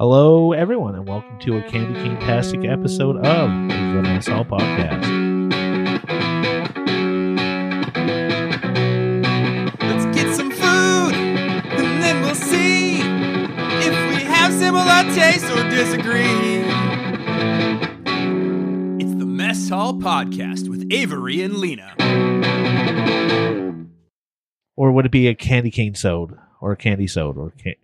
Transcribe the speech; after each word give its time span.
Hello, 0.00 0.52
everyone, 0.54 0.94
and 0.94 1.06
welcome 1.06 1.38
to 1.40 1.58
a 1.58 1.62
Candy 1.64 1.92
Cane 2.00 2.18
Tastic 2.20 2.64
episode 2.64 3.18
of 3.18 3.50
the 3.50 4.00
Mess 4.02 4.28
Hall 4.28 4.46
Podcast. 4.46 5.04
Let's 9.78 10.06
get 10.16 10.34
some 10.34 10.50
food, 10.52 11.14
and 11.14 12.02
then 12.02 12.22
we'll 12.22 12.34
see 12.34 13.00
if 13.02 14.16
we 14.16 14.22
have 14.24 14.54
similar 14.54 15.02
tastes 15.14 15.50
or 15.50 15.68
disagree. 15.68 16.62
It's 19.04 19.14
the 19.18 19.26
Mess 19.26 19.68
Hall 19.68 19.92
Podcast 19.92 20.70
with 20.70 20.90
Avery 20.90 21.42
and 21.42 21.58
Lena. 21.58 21.94
Or 24.78 24.92
would 24.92 25.04
it 25.04 25.12
be 25.12 25.28
a 25.28 25.34
candy 25.34 25.70
cane 25.70 25.94
sode 25.94 26.38
or 26.58 26.72
a 26.72 26.76
candy 26.78 27.06
sode 27.06 27.36
or 27.36 27.52
ca- 27.62 27.76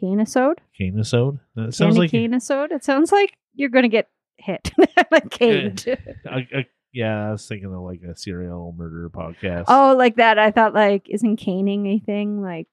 Canisode? 0.00 0.60
Cane 0.76 1.02
sode? 1.04 1.38
That 1.56 1.74
sounds 1.74 1.96
like 1.98 2.10
canisode? 2.10 2.72
It 2.72 2.84
sounds 2.84 3.12
like 3.12 3.36
you're 3.54 3.68
going 3.70 3.84
to 3.84 3.88
get 3.88 4.08
hit. 4.36 4.72
like 5.10 5.30
caned. 5.30 5.84
a- 6.26 6.66
yeah. 6.92 7.28
I 7.28 7.32
was 7.32 7.46
thinking 7.46 7.72
of 7.72 7.80
like 7.80 8.02
a 8.02 8.16
serial 8.16 8.74
murder 8.76 9.10
podcast. 9.10 9.64
Oh, 9.68 9.94
like 9.96 10.16
that. 10.16 10.38
I 10.38 10.50
thought 10.50 10.74
like 10.74 11.08
isn't 11.08 11.36
caning 11.36 11.86
a 11.86 11.98
thing 11.98 12.42
like 12.42 12.68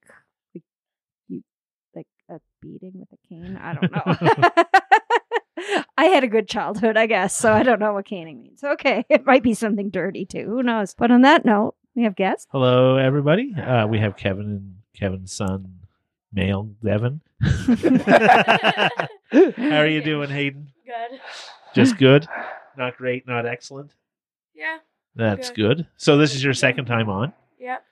like 0.53 0.63
you 1.27 1.43
like 1.95 2.07
a 2.29 2.40
beating 2.62 2.93
with 2.95 3.09
a 3.12 3.27
cane? 3.27 3.57
I 3.57 3.73
don't 3.73 3.91
know. 3.91 4.65
I 5.98 6.05
had 6.05 6.23
a 6.23 6.27
good 6.27 6.48
childhood, 6.48 6.98
I 6.98 7.05
guess, 7.05 7.35
so 7.35 7.54
I 7.54 7.62
don't 7.62 7.79
know 7.79 7.93
what 7.93 8.05
caning 8.05 8.41
means. 8.41 8.63
Okay, 8.63 9.05
it 9.09 9.26
might 9.26 9.43
be 9.43 9.54
something 9.54 9.91
dirty 9.91 10.26
too. 10.26 10.45
Who 10.48 10.63
knows? 10.63 10.95
But 10.95 11.12
on 11.12 11.21
that 11.21 11.45
note, 11.45 11.76
we 11.95 12.04
have 12.04 12.15
guests. 12.15 12.48
Hello, 12.52 12.98
everybody. 12.98 13.54
Uh, 13.54 13.85
we 13.85 13.99
have 13.99 14.15
Kevin 14.18 14.45
and 14.45 14.76
Kevin's 14.95 15.31
son, 15.34 15.80
male 16.34 16.70
Devin. 16.84 17.21
How 17.41 18.98
are 19.62 19.88
you 19.88 20.02
doing, 20.02 20.30
Hayden? 20.30 20.71
Good. 20.85 21.20
Just 21.73 21.98
good? 21.98 22.27
Not 22.77 22.98
great, 22.98 23.27
not 23.27 23.46
excellent? 23.46 23.93
Yeah. 24.55 24.77
That's 25.15 25.49
Good. 25.49 25.77
good. 25.77 25.87
So 25.98 26.18
this 26.18 26.34
is 26.34 26.41
your 26.41 26.54
second 26.54 26.85
time 26.85 27.09
on. 27.09 27.34
Yep. 27.59 27.84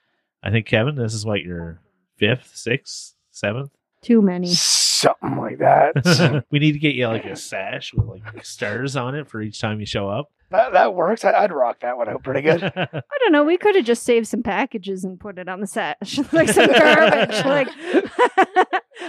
I 0.42 0.50
think 0.50 0.64
Kevin, 0.64 0.94
this 0.94 1.12
is 1.12 1.26
what 1.26 1.42
your 1.42 1.80
fifth, 2.16 2.50
sixth, 2.54 3.14
seventh. 3.30 3.70
Too 4.00 4.22
many. 4.22 4.46
Something 4.54 5.36
like 5.36 5.58
that. 5.58 6.44
we 6.50 6.58
need 6.58 6.72
to 6.72 6.78
get 6.78 6.94
you 6.94 7.08
like 7.08 7.26
a 7.26 7.36
sash 7.36 7.92
with 7.92 8.06
like 8.06 8.42
stars 8.44 8.96
on 8.96 9.14
it 9.14 9.28
for 9.28 9.42
each 9.42 9.60
time 9.60 9.80
you 9.80 9.86
show 9.86 10.08
up. 10.08 10.30
That, 10.50 10.72
that 10.72 10.94
works. 10.94 11.24
I, 11.24 11.32
I'd 11.32 11.52
rock 11.52 11.80
that 11.80 11.96
one 11.96 12.08
out 12.08 12.22
pretty 12.22 12.42
good. 12.42 12.62
I 12.76 12.86
don't 13.20 13.32
know. 13.32 13.44
We 13.44 13.56
could 13.56 13.76
have 13.76 13.84
just 13.84 14.02
saved 14.02 14.26
some 14.26 14.42
packages 14.42 15.04
and 15.04 15.18
put 15.18 15.38
it 15.38 15.48
on 15.48 15.60
the 15.60 15.66
sash, 15.66 16.18
like 16.32 16.48
some 16.48 16.72
garbage, 16.72 17.44
like 17.44 17.68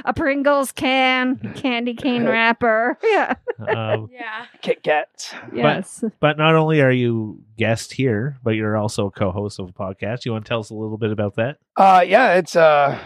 a 0.06 0.14
Pringles 0.14 0.72
can, 0.72 1.38
candy 1.56 1.94
cane 1.94 2.26
wrapper. 2.26 2.98
Yeah. 3.04 3.36
um, 3.60 4.10
Yeah. 4.12 4.46
Kit 4.62 4.84
Kats. 4.84 5.34
Yes. 5.54 6.04
but 6.20 6.38
not 6.38 6.56
only 6.56 6.82
are 6.82 6.92
you 6.92 7.42
guest 7.58 7.94
here, 7.94 8.38
but 8.44 8.52
you're 8.52 8.78
also 8.78 9.08
a 9.08 9.12
co-host 9.12 9.60
of 9.60 9.70
a 9.70 9.74
podcast. 9.74 10.26
You 10.26 10.34
want 10.34 10.46
to 10.46 10.50
tell 10.50 10.60
us 10.60 10.70
a 10.70 10.76
little 10.76 10.98
bit 10.98 11.12
about 11.12 11.36
that? 11.36 11.58
Uh, 11.76 12.04
yeah, 12.08 12.36
it's 12.36 12.56
a 12.56 13.00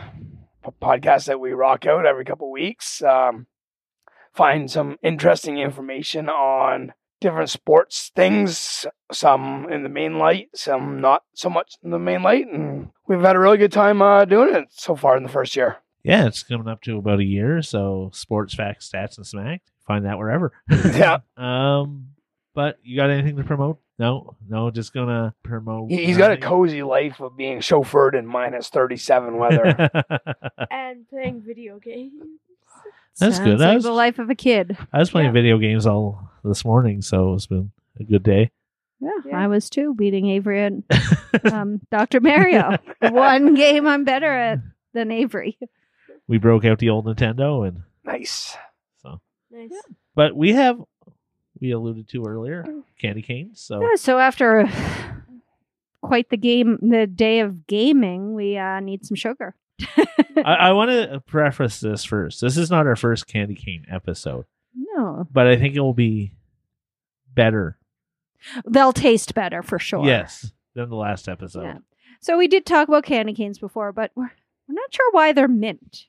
podcast 0.82 1.26
that 1.26 1.40
we 1.40 1.52
rock 1.52 1.86
out 1.86 2.06
every 2.06 2.26
couple 2.26 2.52
weeks. 2.52 3.02
Um, 3.02 3.48
find 4.34 4.70
some 4.70 4.98
interesting 5.02 5.58
information 5.58 6.28
on 6.30 6.94
different 7.26 7.50
sports 7.50 8.12
things, 8.16 8.86
some 9.12 9.68
in 9.72 9.82
the 9.84 9.90
main 9.90 10.20
light, 10.20 10.50
some 10.54 11.02
not 11.02 11.24
so 11.34 11.50
much 11.50 11.74
in 11.84 11.90
the 11.90 11.98
main 12.00 12.22
light. 12.22 12.46
And 12.48 12.90
we've 13.08 13.20
had 13.22 13.36
a 13.36 13.40
really 13.40 13.58
good 13.58 13.72
time 13.72 14.02
uh, 14.02 14.26
doing 14.26 14.54
it 14.56 14.68
so 14.70 14.96
far 14.96 15.18
in 15.18 15.24
the 15.24 15.30
first 15.30 15.56
year. 15.56 15.78
Yeah, 16.04 16.28
it's 16.28 16.44
coming 16.44 16.68
up 16.68 16.82
to 16.84 16.98
about 17.00 17.20
a 17.20 17.24
year. 17.24 17.64
So 17.64 18.12
sports 18.14 18.54
facts, 18.54 18.90
stats, 18.94 19.18
and 19.18 19.26
smack. 19.26 19.64
Find 19.88 20.06
that 20.06 20.18
wherever. 20.20 20.52
Yeah. 20.70 21.18
Um, 21.36 22.10
but 22.54 22.78
you 22.84 22.96
got 22.96 23.10
anything 23.10 23.38
to 23.38 23.44
promote? 23.44 23.80
No, 23.98 24.36
no, 24.48 24.70
just 24.72 24.94
gonna 24.94 25.34
promote. 25.44 25.90
He- 25.90 26.06
He's 26.06 26.18
got 26.18 26.32
a 26.32 26.38
cozy 26.38 26.84
life 26.84 27.20
of 27.22 27.36
being 27.36 27.60
chauffeured 27.60 28.14
in 28.14 28.28
minus 28.28 28.70
37 28.70 29.38
weather. 29.38 29.90
And 30.70 31.08
playing 31.10 31.42
video 31.46 31.80
games. 31.80 32.14
That's 33.20 33.38
Sounds 33.38 33.40
good. 33.48 33.62
I 33.62 33.68
Like 33.70 33.76
was, 33.76 33.84
the 33.86 33.92
life 33.92 34.20
of 34.20 34.30
a 34.30 34.36
kid. 34.36 34.78
I 34.94 35.00
was 35.00 35.10
playing 35.10 35.28
Yeah. 35.28 35.32
video 35.34 35.58
games 35.58 35.86
all 35.88 36.30
this 36.48 36.66
morning, 36.66 37.02
so 37.02 37.34
it's 37.34 37.48
been 37.48 37.72
a 38.00 38.04
good 38.04 38.24
day. 38.24 38.52
Yeah, 39.00 39.10
Yeah. 39.26 39.38
I 39.38 39.48
was 39.48 39.70
too 39.70 39.94
beating 39.94 40.30
Avery 40.30 40.64
and 40.64 40.84
um, 41.52 41.82
Dr. 41.92 42.22
Mario. 42.22 42.78
One 43.02 43.56
game 43.56 43.88
I'm 43.88 44.04
better 44.04 44.32
at 44.32 44.60
than 44.94 45.12
Avery. 45.12 45.58
we 46.28 46.38
broke 46.38 46.66
out 46.66 46.80
the 46.80 46.90
old 46.90 47.06
Nintendo, 47.06 47.68
and 47.68 47.84
nice. 48.04 48.56
so. 49.02 49.20
Nice. 49.52 49.72
But 50.16 50.36
we 50.36 50.54
have, 50.54 50.80
we 51.60 51.72
alluded 51.72 52.08
to 52.10 52.24
earlier, 52.26 52.66
candy 53.00 53.22
canes. 53.22 53.62
So 53.62 53.82
Yeah, 53.82 53.96
so 53.96 54.18
after 54.18 54.70
quite 56.02 56.30
the 56.30 56.38
game, 56.38 56.78
the 56.82 57.08
day 57.08 57.40
of 57.42 57.68
gaming, 57.68 58.34
we 58.34 58.58
uh, 58.58 58.80
need 58.80 59.06
some 59.06 59.16
sugar. 59.16 59.56
I, 60.38 60.42
I 60.54 60.72
want 60.72 60.92
to 60.92 61.22
preface 61.26 61.80
this 61.80 62.06
first. 62.06 62.42
This 62.42 62.58
is 62.58 62.72
not 62.72 62.88
our 62.88 62.96
first 62.96 63.28
candy 63.28 63.56
cane 63.56 63.86
episode, 63.90 64.46
but 65.32 65.48
I 65.48 65.58
think 65.58 65.76
it 65.76 65.82
will 65.82 65.94
be 65.94 66.34
better. 67.34 67.78
they'll 68.66 68.94
taste 68.94 69.34
better 69.34 69.62
for 69.64 69.80
sure. 69.80 70.06
Yes, 70.06 70.52
than 70.74 70.90
the 70.90 70.96
last 70.96 71.28
episode. 71.28 71.64
Yeah. 71.64 71.78
So 72.22 72.38
we 72.38 72.48
did 72.48 72.66
talk 72.66 72.88
about 72.88 73.04
candy 73.04 73.34
canes 73.34 73.60
before, 73.60 73.92
but 73.92 74.12
we're, 74.16 74.32
we're 74.68 74.76
not 74.76 74.94
sure 74.94 75.12
why 75.12 75.32
they're 75.32 75.48
mint. 75.48 76.06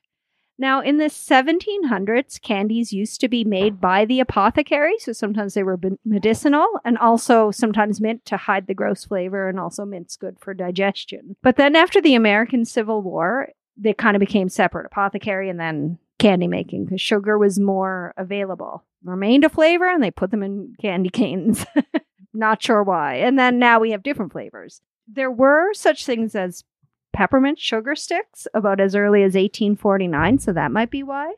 Now, 0.59 0.81
in 0.81 0.97
the 0.97 1.11
1700s, 1.11 2.41
candies 2.41 2.91
used 2.91 3.21
to 3.21 3.29
be 3.29 3.45
made 3.45 3.79
by 3.79 4.07
the 4.07 4.21
apothecary, 4.21 4.99
so 4.99 5.13
sometimes 5.13 5.53
they 5.53 5.63
were 5.63 5.79
medicinal 6.03 6.67
and 6.83 6.97
also 6.97 7.51
sometimes 7.51 8.01
mint 8.01 8.25
to 8.25 8.39
hide 8.39 8.67
the 8.67 8.73
gross 8.73 9.05
flavor, 9.05 9.51
and 9.51 9.61
also 9.61 9.85
mint's 9.85 10.17
good 10.17 10.39
for 10.41 10.55
digestion. 10.55 11.37
But 11.43 11.57
then 11.57 11.77
after 11.77 12.01
the 12.01 12.15
American 12.15 12.65
Civil 12.65 13.03
War, 13.03 13.51
they 13.77 13.93
kind 13.93 14.17
of 14.17 14.21
became 14.21 14.49
separate 14.49 14.87
apothecary 14.87 15.51
and 15.51 15.61
then 15.61 15.99
candy 16.19 16.47
making 16.47 16.85
because 16.87 17.01
sugar 17.01 17.39
was 17.39 17.59
more 17.59 18.15
available. 18.17 18.85
Remained 19.05 19.45
a 19.45 19.49
flavor, 19.49 19.89
and 19.89 20.03
they 20.03 20.11
put 20.11 20.31
them 20.31 20.43
in 20.43 20.75
candy 20.81 21.11
canes. 21.11 21.65
not 22.35 22.63
sure 22.63 22.83
why. 22.83 23.15
And 23.17 23.39
then 23.39 23.59
now 23.59 23.79
we 23.81 23.93
have 23.93 24.03
different 24.03 24.33
flavors 24.33 24.81
there 25.09 25.31
were 25.31 25.73
such 25.73 26.05
things 26.05 26.35
as 26.35 26.65
peppermint 27.13 27.59
sugar 27.59 27.95
sticks 27.95 28.47
about 28.55 28.81
as 28.81 28.95
early 28.95 29.23
as 29.23 29.35
1849, 29.35 30.39
so 30.39 30.53
that 30.53 30.73
might 30.73 30.91
be 30.91 31.03
why. 31.03 31.33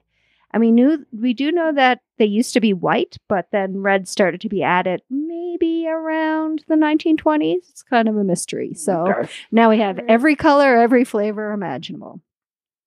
And 0.51 0.63
we 0.63 0.71
knew 0.73 1.05
we 1.13 1.35
do 1.35 1.53
know 1.53 1.73
that 1.75 2.01
they 2.17 2.25
used 2.25 2.55
to 2.55 2.61
be 2.61 2.73
white, 2.73 3.19
but 3.29 3.49
then 3.53 3.83
red 3.83 4.09
started 4.09 4.41
to 4.41 4.49
be 4.49 4.63
added 4.63 5.03
maybe 5.11 5.87
around 5.87 6.65
the 6.67 6.75
1920s. 6.77 7.69
It's 7.69 7.83
kind 7.83 8.09
of 8.09 8.17
a 8.17 8.25
mystery. 8.25 8.73
So 8.73 9.07
Okay. 9.07 9.29
now 9.53 9.69
we 9.69 9.79
have 9.79 9.99
every 10.09 10.35
color, 10.35 10.79
every 10.79 11.05
flavor 11.05 11.53
imaginable. 11.53 12.23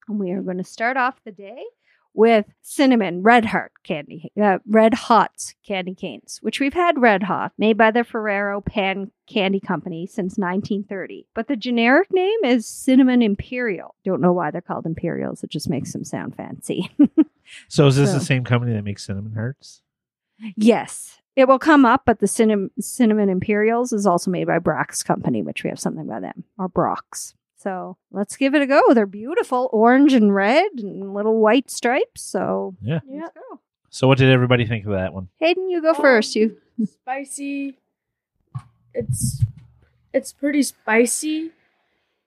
And 0.07 0.19
we 0.19 0.31
are 0.31 0.41
going 0.41 0.57
to 0.57 0.63
start 0.63 0.97
off 0.97 1.23
the 1.23 1.31
day 1.31 1.63
with 2.13 2.45
cinnamon 2.61 3.21
red 3.23 3.45
heart 3.45 3.71
candy, 3.83 4.31
uh, 4.41 4.59
red 4.67 4.93
hots 4.93 5.55
candy 5.65 5.95
canes, 5.95 6.39
which 6.41 6.59
we've 6.59 6.73
had 6.73 7.01
red 7.01 7.23
hot, 7.23 7.53
made 7.57 7.77
by 7.77 7.89
the 7.91 8.03
Ferrara 8.03 8.61
Pan 8.61 9.11
Candy 9.27 9.59
Company 9.59 10.05
since 10.07 10.37
1930. 10.37 11.27
But 11.33 11.47
the 11.47 11.55
generic 11.55 12.09
name 12.11 12.39
is 12.43 12.67
cinnamon 12.67 13.21
imperial. 13.21 13.95
Don't 14.03 14.21
know 14.21 14.33
why 14.33 14.51
they're 14.51 14.61
called 14.61 14.85
imperials. 14.85 15.43
It 15.43 15.49
just 15.51 15.69
makes 15.69 15.93
them 15.93 16.03
sound 16.03 16.35
fancy. 16.35 16.89
So 17.67 17.85
is 17.87 17.97
this 17.97 18.11
So- 18.11 18.19
the 18.19 18.23
same 18.23 18.45
company 18.45 18.71
that 18.73 18.83
makes 18.85 19.05
cinnamon 19.05 19.33
hearts? 19.33 19.81
yes. 20.55 21.17
It 21.35 21.47
will 21.47 21.59
come 21.59 21.85
up, 21.85 22.03
but 22.05 22.19
the 22.19 22.27
cinnamon, 22.27 22.71
cinnamon 22.79 23.29
Imperials 23.29 23.93
is 23.93 24.05
also 24.05 24.29
made 24.31 24.47
by 24.47 24.59
Brach's 24.59 25.01
Company, 25.03 25.41
which 25.41 25.63
we 25.63 25.69
have 25.69 25.79
something 25.79 26.05
by 26.07 26.19
them, 26.19 26.43
or 26.57 26.67
Brach's. 26.69 27.33
So 27.61 27.97
let's 28.11 28.37
give 28.37 28.55
it 28.55 28.63
a 28.63 28.65
go. 28.65 28.81
They're 28.95 29.05
beautiful, 29.05 29.69
orange 29.71 30.13
and 30.13 30.33
red 30.33 30.71
and 30.77 31.13
little 31.13 31.39
white 31.39 31.69
stripes. 31.69 32.21
So 32.21 32.75
Yeah. 32.81 33.01
Yeah. 33.07 33.21
let's 33.21 33.35
go. 33.35 33.59
So 33.91 34.07
what 34.07 34.17
did 34.17 34.31
everybody 34.31 34.65
think 34.65 34.85
of 34.85 34.93
that 34.93 35.13
one? 35.13 35.27
Hayden, 35.37 35.69
you 35.69 35.79
go 35.81 35.89
um, 35.89 35.95
first. 35.95 36.35
You 36.35 36.57
Spicy. 36.83 37.77
It's 38.95 39.43
it's 40.11 40.33
pretty 40.33 40.63
spicy, 40.63 41.51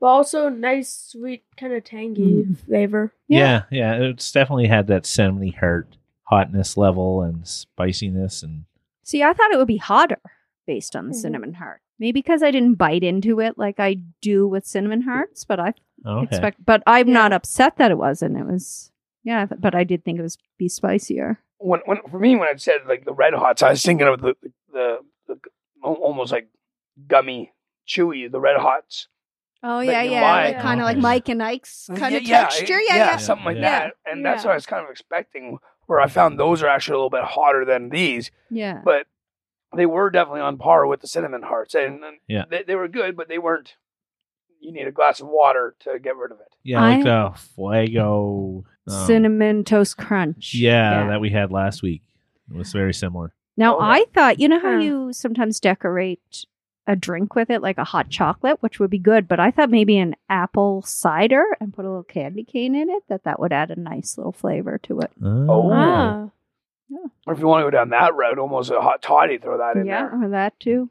but 0.00 0.06
also 0.06 0.48
nice, 0.48 1.08
sweet, 1.10 1.42
kind 1.56 1.72
of 1.72 1.82
tangy 1.82 2.44
mm. 2.44 2.58
flavor. 2.58 3.12
Yeah. 3.26 3.62
yeah, 3.70 3.94
It's 3.96 4.30
definitely 4.30 4.68
had 4.68 4.86
that 4.86 5.02
cinnamony 5.02 5.54
heart 5.54 5.96
hotness 6.22 6.76
level 6.76 7.22
and 7.22 7.46
spiciness 7.46 8.42
and 8.42 8.64
see. 9.02 9.22
I 9.22 9.32
thought 9.32 9.50
it 9.50 9.58
would 9.58 9.66
be 9.66 9.78
hotter 9.78 10.20
based 10.66 10.94
on 10.96 11.08
the 11.08 11.12
Mhm. 11.14 11.20
cinnamon 11.20 11.52
heart. 11.54 11.80
Maybe 11.98 12.20
because 12.20 12.42
I 12.42 12.50
didn't 12.50 12.74
bite 12.74 13.04
into 13.04 13.40
it 13.40 13.56
like 13.58 13.78
I 13.78 13.98
do 14.20 14.46
with 14.48 14.66
cinnamon 14.66 15.02
hearts, 15.02 15.44
but 15.44 15.60
I 15.60 15.74
okay. 16.06 16.24
expect. 16.26 16.64
But 16.64 16.82
I'm 16.86 17.08
Yeah. 17.08 17.14
not 17.14 17.32
upset 17.32 17.76
that 17.76 17.90
it 17.90 17.98
wasn't. 17.98 18.36
It 18.36 18.46
was 18.46 18.90
yeah, 19.22 19.46
but 19.46 19.74
I 19.74 19.84
did 19.84 20.04
think 20.04 20.18
it 20.18 20.22
was 20.22 20.36
be 20.58 20.68
spicier. 20.68 21.38
when, 21.58 21.80
when 21.86 21.98
for 22.10 22.18
me 22.18 22.36
when 22.36 22.48
I 22.48 22.56
said 22.56 22.80
like 22.86 23.04
the 23.04 23.14
red 23.14 23.32
hots, 23.34 23.62
I 23.62 23.70
was 23.70 23.82
thinking 23.82 24.06
of 24.08 24.20
the 24.20 24.34
the, 24.72 24.98
the, 25.28 25.38
al- 25.84 25.94
almost 25.94 26.32
like 26.32 26.48
gummy, 27.06 27.52
chewy, 27.88 28.30
the 28.30 28.40
red 28.40 28.56
hots. 28.58 29.08
Oh 29.62 29.78
that 29.78 29.86
yeah, 29.86 30.02
yeah, 30.02 30.20
like, 30.22 30.60
kind 30.60 30.80
of 30.80 30.84
like 30.84 30.96
Okay. 30.96 31.00
Mike 31.02 31.28
and 31.30 31.42
Ike's 31.42 31.88
kind 31.96 32.12
yeah, 32.12 32.18
of 32.18 32.22
yeah, 32.24 32.40
texture. 32.42 32.74
it- 32.78 32.86
Yeah, 32.88 32.96
yeah. 32.96 33.16
something 33.16 33.46
like 33.46 33.56
Yeah. 33.56 33.62
that. 33.62 33.94
And 34.04 34.24
that's 34.24 34.42
Yeah. 34.44 34.48
what 34.48 34.52
I 34.52 34.56
was 34.56 34.66
kind 34.66 34.84
of 34.84 34.90
expecting. 34.90 35.58
Where 35.86 36.00
I 36.00 36.06
found 36.06 36.38
those 36.40 36.62
are 36.62 36.68
actually 36.68 36.94
a 36.94 36.96
little 36.96 37.10
bit 37.10 37.24
hotter 37.24 37.64
than 37.66 37.90
these, 37.90 38.30
yeah. 38.50 38.80
but 38.84 39.06
they 39.76 39.86
were 39.86 40.10
definitely 40.10 40.40
on 40.42 40.58
par 40.58 40.86
with 40.86 41.00
the 41.00 41.06
cinnamon 41.08 41.42
hearts, 41.42 41.74
and, 41.74 42.02
and 42.04 42.18
Yeah. 42.28 42.44
they, 42.50 42.62
they 42.62 42.74
were 42.74 42.88
good, 42.88 43.16
but 43.16 43.28
they 43.28 43.38
weren't. 43.38 43.74
You 44.60 44.72
need 44.72 44.86
a 44.86 44.92
glass 44.92 45.20
of 45.20 45.26
water 45.28 45.74
to 45.80 45.98
get 45.98 46.16
rid 46.16 46.32
of 46.32 46.40
it. 46.40 46.48
Yeah, 46.62 46.80
like 46.80 47.00
I- 47.00 47.02
the 47.02 47.38
Fuego 47.38 48.64
um, 48.88 49.06
Cinnamon 49.06 49.64
toast 49.64 49.96
crunch. 49.98 50.54
Yeah, 50.54 51.08
that 51.08 51.20
we 51.20 51.30
had 51.30 51.50
last 51.52 51.82
week. 51.82 52.02
It 52.50 52.56
was 52.56 52.72
very 52.72 52.94
similar. 52.94 53.34
Now 53.56 53.76
Oh, 53.76 53.80
yeah. 53.80 53.86
I 53.92 54.04
thought, 54.14 54.40
you 54.40 54.48
know 54.48 54.58
how 54.60 54.72
Huh. 54.72 54.78
you 54.78 55.12
sometimes 55.12 55.60
decorate 55.60 56.46
a 56.86 56.96
drink 56.96 57.34
with 57.34 57.48
it, 57.50 57.62
like 57.62 57.78
a 57.78 57.84
hot 57.84 58.10
chocolate, 58.10 58.58
which 58.60 58.78
would 58.78 58.90
be 58.90 58.98
good. 58.98 59.26
But 59.28 59.40
I 59.40 59.50
thought 59.50 59.70
maybe 59.70 59.96
an 59.98 60.16
apple 60.28 60.82
cider 60.82 61.44
and 61.60 61.72
put 61.72 61.84
a 61.84 61.88
little 61.88 62.02
candy 62.02 62.44
cane 62.44 62.74
in 62.74 62.90
it. 62.90 63.02
That 63.08 63.24
that 63.24 63.40
would 63.40 63.52
add 63.52 63.70
a 63.70 63.78
nice 63.80 64.16
little 64.18 64.32
flavor 64.32 64.78
to 64.84 65.00
it. 65.00 65.10
Oh. 65.22 65.70
Ah. 65.72 66.28
Or 67.26 67.32
if 67.34 67.40
you 67.40 67.46
want 67.46 67.60
to 67.62 67.66
go 67.66 67.70
down 67.70 67.90
that 67.90 68.14
road, 68.14 68.38
almost 68.38 68.70
a 68.70 68.80
hot 68.80 69.02
toddy, 69.02 69.38
throw 69.38 69.58
that 69.58 69.76
in 69.76 69.86
there. 69.86 69.94
yeah, 69.94 70.08
there. 70.10 70.24
or 70.24 70.28
that 70.30 70.58
too. 70.60 70.90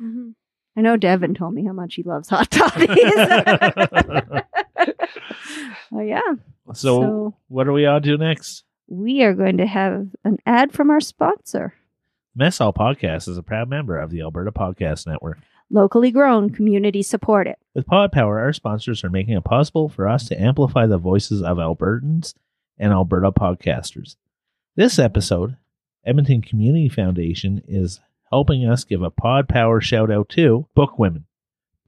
Mhm. 0.00 0.34
I 0.76 0.80
know 0.80 0.96
Devin 0.96 1.34
told 1.34 1.54
me 1.54 1.64
how 1.64 1.72
much 1.72 1.94
he 1.94 2.02
loves 2.02 2.28
hot 2.28 2.50
toddies. 2.50 2.88
oh 5.92 6.00
yeah. 6.00 6.20
so, 6.72 6.74
so 6.74 7.34
what 7.48 7.66
are 7.66 7.72
we 7.72 7.86
on 7.86 8.02
to 8.02 8.16
next? 8.16 8.64
we 8.90 9.22
are 9.22 9.34
going 9.34 9.58
to 9.58 9.66
have 9.66 10.06
an 10.24 10.38
ad 10.46 10.72
from 10.72 10.90
our 10.90 11.00
sponsor. 11.00 11.74
Mess 12.34 12.58
Hall 12.58 12.72
Podcast 12.72 13.28
is 13.28 13.36
a 13.36 13.42
proud 13.42 13.68
member 13.68 13.98
of 13.98 14.10
the 14.10 14.22
Alberta 14.22 14.50
Podcast 14.52 15.06
Network. 15.06 15.38
Locally 15.70 16.10
grown, 16.10 16.48
community 16.48 17.02
supported. 17.02 17.56
With 17.74 17.86
Pod 17.86 18.12
Power, 18.12 18.38
our 18.40 18.54
sponsors 18.54 19.04
are 19.04 19.10
making 19.10 19.34
it 19.36 19.44
possible 19.44 19.90
for 19.90 20.08
us 20.08 20.26
to 20.28 20.40
amplify 20.40 20.86
the 20.86 20.96
voices 20.96 21.42
of 21.42 21.58
Albertans 21.58 22.32
and 22.78 22.92
Alberta 22.92 23.30
podcasters. 23.30 24.16
This 24.78 25.00
episode, 25.00 25.56
Edmonton 26.04 26.40
Community 26.40 26.88
Foundation 26.88 27.64
is 27.66 27.98
helping 28.30 28.64
us 28.64 28.84
give 28.84 29.02
a 29.02 29.10
Pod 29.10 29.48
Power 29.48 29.80
shout 29.80 30.08
out 30.08 30.28
to 30.28 30.68
Book 30.76 31.00
Women. 31.00 31.24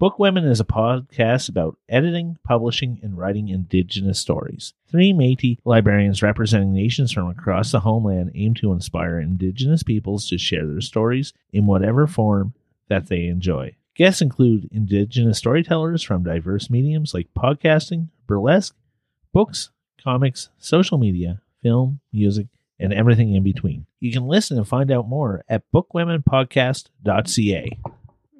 Book 0.00 0.18
Women 0.18 0.44
is 0.44 0.58
a 0.58 0.64
podcast 0.64 1.48
about 1.48 1.78
editing, 1.88 2.38
publishing, 2.42 2.98
and 3.00 3.16
writing 3.16 3.48
Indigenous 3.48 4.18
stories. 4.18 4.74
Three 4.90 5.12
Métis 5.12 5.58
librarians 5.64 6.20
representing 6.20 6.72
nations 6.72 7.12
from 7.12 7.28
across 7.28 7.70
the 7.70 7.78
homeland 7.78 8.32
aim 8.34 8.54
to 8.54 8.72
inspire 8.72 9.20
Indigenous 9.20 9.84
peoples 9.84 10.28
to 10.28 10.36
share 10.36 10.66
their 10.66 10.80
stories 10.80 11.32
in 11.52 11.66
whatever 11.66 12.08
form 12.08 12.54
that 12.88 13.06
they 13.06 13.26
enjoy. 13.26 13.76
Guests 13.94 14.20
include 14.20 14.68
Indigenous 14.72 15.38
storytellers 15.38 16.02
from 16.02 16.24
diverse 16.24 16.68
mediums 16.68 17.14
like 17.14 17.28
podcasting, 17.38 18.08
burlesque, 18.26 18.74
books, 19.32 19.70
comics, 20.02 20.48
social 20.58 20.98
media, 20.98 21.40
film, 21.62 22.00
music, 22.12 22.48
and 22.80 22.92
everything 22.92 23.34
in 23.34 23.42
between. 23.42 23.86
You 24.00 24.12
can 24.12 24.26
listen 24.26 24.56
and 24.56 24.66
find 24.66 24.90
out 24.90 25.08
more 25.08 25.44
at 25.48 25.62
bookwomenpodcast.ca. 25.72 27.78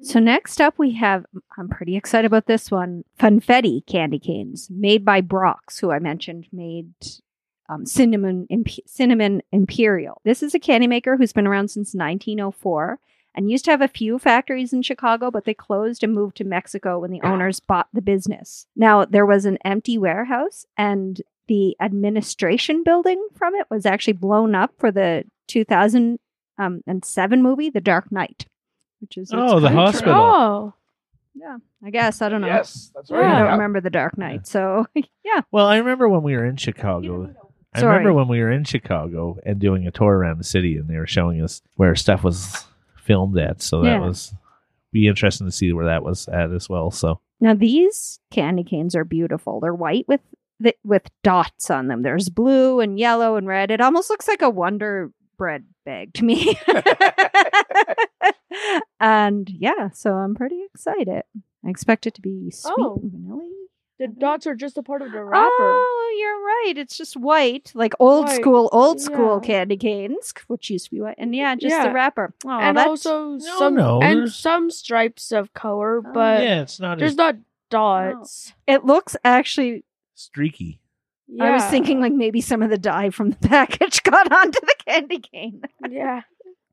So 0.03 0.19
next 0.19 0.59
up 0.59 0.79
we 0.79 0.93
have 0.93 1.25
I'm 1.57 1.69
pretty 1.69 1.95
excited 1.95 2.25
about 2.25 2.47
this 2.47 2.71
one. 2.71 3.03
Funfetti 3.19 3.85
candy 3.85 4.17
canes 4.17 4.67
made 4.71 5.05
by 5.05 5.21
Brach's, 5.21 5.77
who 5.79 5.91
I 5.91 5.99
mentioned 5.99 6.47
made 6.51 6.91
um, 7.69 7.85
cinnamon 7.85 8.47
imp- 8.49 8.87
cinnamon 8.87 9.43
imperial. 9.51 10.19
This 10.25 10.41
is 10.41 10.55
a 10.55 10.59
candy 10.59 10.87
maker 10.87 11.17
who's 11.17 11.33
been 11.33 11.47
around 11.47 11.69
since 11.69 11.93
1904 11.93 12.99
and 13.35 13.49
used 13.49 13.65
to 13.65 13.71
have 13.71 13.81
a 13.81 13.87
few 13.87 14.19
factories 14.19 14.73
in 14.73 14.81
Chicago, 14.81 15.31
but 15.31 15.45
they 15.45 15.53
closed 15.53 16.03
and 16.03 16.13
moved 16.13 16.37
to 16.37 16.43
Mexico 16.43 16.99
when 16.99 17.11
the 17.11 17.21
owners 17.21 17.59
bought 17.59 17.87
the 17.93 18.01
business. 18.01 18.67
Now 18.75 19.05
there 19.05 19.25
was 19.25 19.45
an 19.45 19.57
empty 19.63 19.97
warehouse 19.97 20.65
and 20.77 21.21
the 21.51 21.75
administration 21.81 22.81
building 22.81 23.21
from 23.35 23.53
it 23.55 23.67
was 23.69 23.85
actually 23.85 24.13
blown 24.13 24.55
up 24.55 24.71
for 24.77 24.89
the 24.89 25.25
2007 25.49 26.17
um, 26.57 27.43
movie 27.43 27.69
The 27.69 27.81
Dark 27.81 28.09
Knight, 28.09 28.45
which 29.01 29.17
is 29.17 29.31
Oh, 29.33 29.59
the 29.59 29.67
kind 29.67 29.79
of- 29.79 29.85
hospital. 29.85 30.13
Oh. 30.15 30.73
yeah, 31.35 31.57
I 31.83 31.89
guess 31.89 32.21
I 32.21 32.29
don't 32.29 32.39
know. 32.39 32.47
Yes, 32.47 32.91
that's 32.95 33.11
I 33.11 33.15
don't 33.15 33.23
Yeah. 33.29 33.51
remember 33.51 33.81
the 33.81 33.89
Dark 33.89 34.17
Knight, 34.17 34.47
so 34.47 34.85
yeah. 34.95 35.41
Well, 35.51 35.67
I 35.67 35.75
remember 35.77 36.07
when 36.07 36.23
we 36.23 36.33
were 36.37 36.45
in 36.45 36.55
Chicago. 36.55 37.33
I 37.73 37.79
Sorry. 37.81 37.97
remember 37.97 38.13
when 38.13 38.29
we 38.29 38.39
were 38.39 38.51
in 38.51 38.63
Chicago 38.63 39.37
and 39.45 39.59
doing 39.59 39.85
a 39.87 39.91
tour 39.91 40.17
around 40.17 40.37
the 40.37 40.43
city, 40.45 40.77
and 40.77 40.87
they 40.89 40.97
were 40.97 41.07
showing 41.07 41.41
us 41.41 41.61
where 41.75 41.95
stuff 41.95 42.23
was 42.23 42.65
filmed 42.97 43.37
at. 43.37 43.61
So 43.61 43.81
that 43.81 43.89
Yeah. 43.89 43.99
was 43.99 44.33
be 44.93 45.07
interesting 45.07 45.47
to 45.47 45.51
see 45.51 45.73
where 45.73 45.85
that 45.85 46.03
was 46.03 46.27
at 46.29 46.51
as 46.51 46.69
well. 46.69 46.91
So 46.91 47.19
Now 47.41 47.53
these 47.55 48.19
candy 48.29 48.63
canes 48.63 48.95
are 48.95 49.03
beautiful. 49.05 49.59
They're 49.59 49.73
white 49.73 50.05
with 50.07 50.21
the, 50.61 50.75
with 50.83 51.09
dots 51.23 51.69
on 51.69 51.87
them. 51.87 52.03
There's 52.03 52.29
blue 52.29 52.79
and 52.79 52.99
yellow 52.99 53.35
and 53.35 53.47
red. 53.47 53.71
It 53.71 53.81
almost 53.81 54.09
looks 54.09 54.27
like 54.27 54.41
a 54.41 54.49
Wonder 54.49 55.11
Bread 55.37 55.65
bag 55.85 56.13
to 56.15 56.23
me. 56.23 56.57
and 58.99 59.49
yeah, 59.49 59.89
so 59.93 60.13
I'm 60.13 60.35
pretty 60.35 60.61
excited. 60.73 61.23
I 61.65 61.69
expect 61.69 62.07
it 62.07 62.13
to 62.15 62.21
be 62.21 62.51
sweet 62.51 62.73
Oh. 62.77 62.99
and 63.01 63.11
vanilla. 63.11 63.47
The 63.99 64.07
dots 64.07 64.47
are 64.47 64.55
just 64.55 64.79
a 64.79 64.83
part 64.83 65.03
of 65.03 65.11
the 65.11 65.23
wrapper. 65.23 65.45
Oh, 65.47 66.15
you're 66.19 66.43
right. 66.43 66.73
It's 66.81 66.97
just 66.97 67.15
white, 67.15 67.71
like 67.75 67.93
old 67.99 68.25
White, 68.25 68.35
school, 68.35 68.67
old 68.71 68.99
school 68.99 69.39
yeah. 69.43 69.47
candy 69.47 69.77
canes, 69.77 70.33
which 70.47 70.71
used 70.71 70.85
to 70.85 70.91
be 70.91 71.01
white. 71.01 71.15
And 71.19 71.35
yeah, 71.35 71.53
just 71.55 71.83
the 71.83 71.91
wrapper. 71.93 72.33
Oh, 72.43 72.49
and 72.49 72.75
that's, 72.75 72.87
also 72.87 73.33
No, 73.33 73.59
some 73.59 73.75
no, 73.75 74.01
and 74.01 74.31
some 74.31 74.71
stripes 74.71 75.31
of 75.31 75.53
color, 75.53 75.99
Oh, 76.03 76.11
but 76.13 76.41
yeah, 76.41 76.63
it's 76.63 76.79
not 76.79 76.97
there's 76.97 77.11
as 77.11 77.17
not 77.17 77.35
oh. 77.35 77.39
dots. 77.69 78.53
it 78.65 78.85
looks 78.85 79.15
actually 79.23 79.83
streaky. 80.21 80.79
Yeah. 81.27 81.45
I 81.45 81.51
was 81.51 81.63
thinking 81.65 81.99
like 82.01 82.13
maybe 82.13 82.41
some 82.41 82.61
of 82.61 82.69
the 82.69 82.77
dye 82.77 83.09
from 83.09 83.31
the 83.31 83.37
package 83.47 84.03
got 84.03 84.31
onto 84.31 84.59
the 84.59 84.75
candy 84.85 85.19
cane. 85.19 85.61
yeah. 85.89 86.21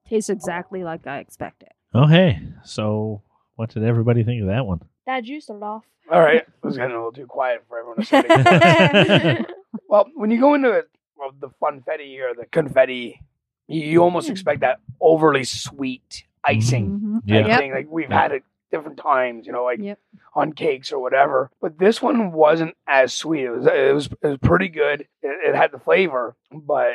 Tastes 0.09 0.31
exactly 0.31 0.83
like 0.85 1.06
I 1.06 1.19
expected. 1.19 1.69
Oh, 1.95 2.06
hey. 2.06 2.41
So, 2.65 3.23
what 3.56 3.71
did 3.71 3.85
everybody 3.85 4.25
think 4.25 4.41
of 4.43 4.49
that 4.49 4.67
one? 4.67 4.81
Dad, 5.06 5.27
you 5.29 5.41
start 5.41 5.62
off. 5.62 5.85
All 6.11 6.21
right, 6.21 6.37
it 6.37 6.49
was 6.62 6.77
getting 6.79 6.93
a 6.93 6.97
little 6.97 7.12
too 7.12 7.27
quiet 7.27 7.65
for 7.69 7.79
everyone 7.79 7.99
to 7.99 8.05
say. 8.06 9.45
well, 9.89 10.06
when 10.15 10.31
you 10.31 10.41
go 10.41 10.55
into 10.55 10.71
it, 10.73 10.89
well, 11.19 11.31
the 11.39 11.49
funfetti 11.62 12.19
or 12.21 12.35
the 12.35 12.47
confetti, 12.47 13.21
you, 13.67 13.83
you 13.83 14.03
almost 14.03 14.29
Mm. 14.29 14.33
expect 14.33 14.61
that 14.61 14.81
overly 15.01 15.44
sweet 15.44 16.25
icing 16.44 17.01
Mhm. 17.01 17.21
Yeah. 17.27 17.41
type 17.41 17.49
Yep. 17.49 17.59
thing. 17.61 17.73
Like 17.73 17.87
we've 17.91 18.09
had 18.11 18.33
it 18.33 18.43
different 18.70 18.99
times, 18.99 19.47
you 19.47 19.53
know, 19.53 19.65
like 19.65 19.81
Yep. 19.81 19.99
on 20.35 20.53
cakes 20.53 20.93
or 20.93 20.99
whatever. 21.00 21.50
But 21.61 21.79
this 21.79 22.00
one 22.03 22.32
wasn't 22.32 22.75
as 22.87 23.12
sweet. 23.15 23.44
It 23.44 23.50
was 23.50 23.67
it 23.67 23.94
was 23.94 24.06
it 24.23 24.26
was 24.29 24.38
pretty 24.43 24.69
good. 24.69 25.03
It, 25.23 25.50
it 25.50 25.55
had 25.55 25.73
the 25.73 25.79
flavor, 25.79 26.37
but 26.53 26.93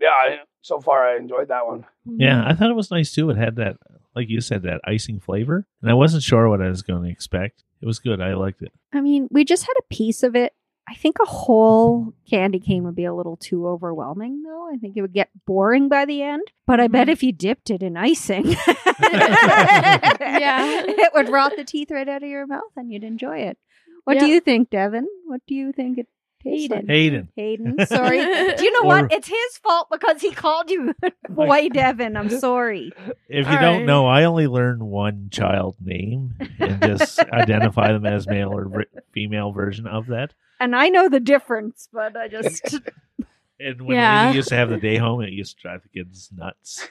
yeah, 0.00 0.08
I, 0.10 0.38
so 0.60 0.80
far 0.80 1.06
I 1.08 1.16
enjoyed 1.16 1.48
that 1.48 1.66
one. 1.66 1.80
Mm-hmm. 2.08 2.20
Yeah, 2.20 2.44
I 2.46 2.54
thought 2.54 2.70
it 2.70 2.76
was 2.76 2.90
nice 2.90 3.12
too. 3.12 3.30
It 3.30 3.36
had 3.36 3.56
that, 3.56 3.76
like 4.14 4.28
you 4.28 4.40
said, 4.40 4.62
that 4.62 4.80
icing 4.84 5.18
flavor. 5.20 5.66
And 5.82 5.90
I 5.90 5.94
wasn't 5.94 6.22
sure 6.22 6.48
what 6.48 6.62
I 6.62 6.68
was 6.68 6.82
going 6.82 7.02
to 7.02 7.10
expect. 7.10 7.64
It 7.80 7.86
was 7.86 7.98
good. 7.98 8.20
I 8.20 8.34
liked 8.34 8.62
it. 8.62 8.72
I 8.92 9.00
mean, 9.00 9.28
we 9.30 9.44
just 9.44 9.62
had 9.64 9.74
a 9.78 9.94
piece 9.94 10.22
of 10.22 10.36
it. 10.36 10.52
I 10.90 10.94
think 10.94 11.16
a 11.20 11.26
whole 11.28 12.14
candy 12.30 12.58
cane 12.60 12.84
would 12.84 12.94
be 12.96 13.04
a 13.04 13.12
little 13.14 13.36
too 13.36 13.66
overwhelming, 13.66 14.42
though. 14.42 14.70
I 14.72 14.76
think 14.78 14.96
it 14.96 15.02
would 15.02 15.12
get 15.12 15.28
boring 15.46 15.88
by 15.88 16.04
the 16.06 16.22
end. 16.22 16.42
But 16.66 16.80
I 16.80 16.88
bet 16.88 17.08
Mhm. 17.08 17.12
if 17.12 17.22
you 17.22 17.32
dipped 17.32 17.68
it 17.70 17.82
in 17.82 17.96
icing, 17.96 18.46
Yeah. 19.00 20.82
it 20.86 21.12
would 21.14 21.28
rot 21.28 21.52
the 21.56 21.64
teeth 21.64 21.90
right 21.90 22.08
out 22.08 22.22
of 22.22 22.28
your 22.28 22.46
mouth, 22.46 22.72
and 22.76 22.90
you'd 22.92 23.04
enjoy 23.04 23.38
it. 23.38 23.58
What 24.04 24.18
do 24.18 24.26
you 24.26 24.40
think, 24.40 24.70
Devin? 24.70 25.06
What 25.26 25.42
do 25.46 25.54
you 25.54 25.72
think 25.72 25.98
it 25.98 26.06
tastes 26.42 26.62
Hayden. 26.72 26.76
like? 26.78 26.86
Hayden. 26.88 27.28
Hayden, 27.36 27.86
sorry. 27.86 28.20
Do 28.56 28.64
you 28.64 28.72
know 28.72 28.88
Or- 28.88 29.02
what? 29.02 29.12
It's 29.12 29.28
his 29.28 29.58
fault 29.62 29.88
because 29.90 30.22
he 30.22 30.30
called 30.30 30.70
you 30.70 30.94
boy 31.28 31.68
Devin. 31.68 32.16
I'm 32.16 32.30
sorry. 32.30 32.92
If 33.28 33.46
you 33.46 33.52
All 33.56 33.60
don't 33.60 33.76
right. 33.78 33.84
know, 33.86 34.06
I 34.06 34.24
only 34.24 34.46
learned 34.46 34.82
one 34.82 35.28
child 35.30 35.76
name 35.84 36.34
and 36.58 36.80
just 36.82 37.18
identify 37.20 37.92
them 37.92 38.06
as 38.06 38.26
male 38.26 38.50
or 38.56 38.68
ver- 38.68 38.86
female 39.12 39.52
version 39.52 39.86
of 39.86 40.06
that. 40.06 40.32
And 40.60 40.74
I 40.74 40.88
know 40.88 41.08
the 41.08 41.20
difference, 41.20 41.88
but 41.92 42.16
I 42.16 42.28
just 42.28 42.80
And 43.60 43.82
when 43.82 43.96
Yeah. 43.96 44.30
we 44.30 44.36
used 44.36 44.48
to 44.50 44.56
have 44.56 44.70
the 44.70 44.76
day 44.76 44.96
home, 44.96 45.20
it 45.22 45.30
used 45.32 45.56
to 45.56 45.62
drive 45.62 45.82
the 45.82 45.88
kids 45.88 46.30
nuts. 46.36 46.88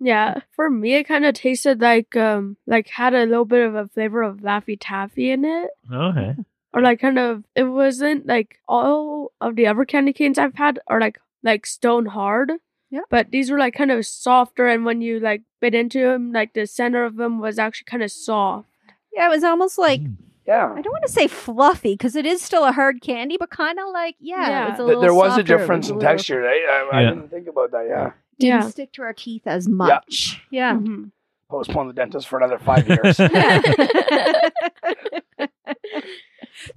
Yeah. 0.00 0.40
For 0.52 0.70
me 0.70 0.94
it 0.94 1.08
kinda 1.08 1.32
tasted 1.32 1.80
like 1.80 2.14
um 2.16 2.56
like 2.66 2.88
had 2.88 3.14
a 3.14 3.26
little 3.26 3.44
bit 3.44 3.66
of 3.66 3.74
a 3.74 3.88
flavor 3.88 4.22
of 4.22 4.38
Laffy 4.38 4.76
Taffy 4.80 5.30
in 5.30 5.44
it. 5.44 5.70
Okay. 5.92 6.36
Or 6.72 6.80
like 6.82 7.00
kind 7.00 7.18
of 7.18 7.42
it 7.56 7.64
wasn't 7.64 8.26
like 8.26 8.58
all 8.68 9.32
of 9.40 9.56
the 9.56 9.66
other 9.66 9.84
candy 9.84 10.12
canes 10.12 10.38
I've 10.38 10.54
had 10.54 10.78
are 10.86 11.00
like 11.00 11.18
like 11.42 11.66
stone 11.66 12.06
hard. 12.06 12.52
Yeah. 12.90 13.00
But 13.10 13.32
these 13.32 13.50
were 13.50 13.58
like 13.58 13.74
kind 13.74 13.90
of 13.90 14.06
softer 14.06 14.66
and 14.68 14.84
when 14.84 15.00
you 15.00 15.18
like 15.18 15.42
bit 15.60 15.74
into 15.74 16.00
them, 16.00 16.32
like 16.32 16.54
the 16.54 16.66
center 16.66 17.04
of 17.04 17.16
them 17.16 17.40
was 17.40 17.58
actually 17.58 17.86
kind 17.86 18.02
of 18.04 18.12
soft. 18.12 18.68
yeah, 19.12 19.26
it 19.26 19.30
was 19.30 19.42
almost 19.44 19.78
like 19.78 20.00
Mm. 20.00 20.16
Yeah. 20.48 20.72
I 20.74 20.80
don't 20.80 20.92
want 20.92 21.04
to 21.06 21.12
say 21.12 21.28
fluffy 21.28 21.92
because 21.92 22.16
it 22.16 22.24
is 22.26 22.40
still 22.42 22.64
a 22.64 22.72
hard 22.72 23.02
candy, 23.02 23.36
but 23.38 23.50
kind 23.50 23.78
of 23.78 23.84
like 23.92 24.16
yeah, 24.18 24.48
Yeah. 24.48 24.68
it 24.68 24.72
a 24.72 24.76
Th- 24.76 24.86
little 24.86 25.02
there 25.02 25.14
was 25.14 25.34
a 25.34 25.36
softer, 25.36 25.40
it 25.42 25.46
difference 25.58 25.84
was 25.84 25.90
a 25.90 25.92
in 25.92 25.98
little- 25.98 26.10
texture. 26.10 26.48
I, 26.48 26.50
I, 26.50 26.88
I 26.98 27.02
Yeah. 27.02 27.10
didn't 27.10 27.28
think 27.30 27.46
about 27.48 27.70
that. 27.72 27.86
Yeah. 27.86 28.12
Didn't 28.40 28.62
Yeah. 28.62 28.68
stick 28.68 28.92
to 28.92 29.02
our 29.02 29.12
teeth 29.12 29.42
as 29.46 29.68
much. 29.68 30.42
Yeah. 30.50 30.72
Mhm. 30.74 31.10
Postpone 31.50 31.88
the 31.88 31.92
dentist 31.92 32.26
for 32.28 32.38
another 32.38 32.58
five 32.58 32.88
years. 32.88 33.16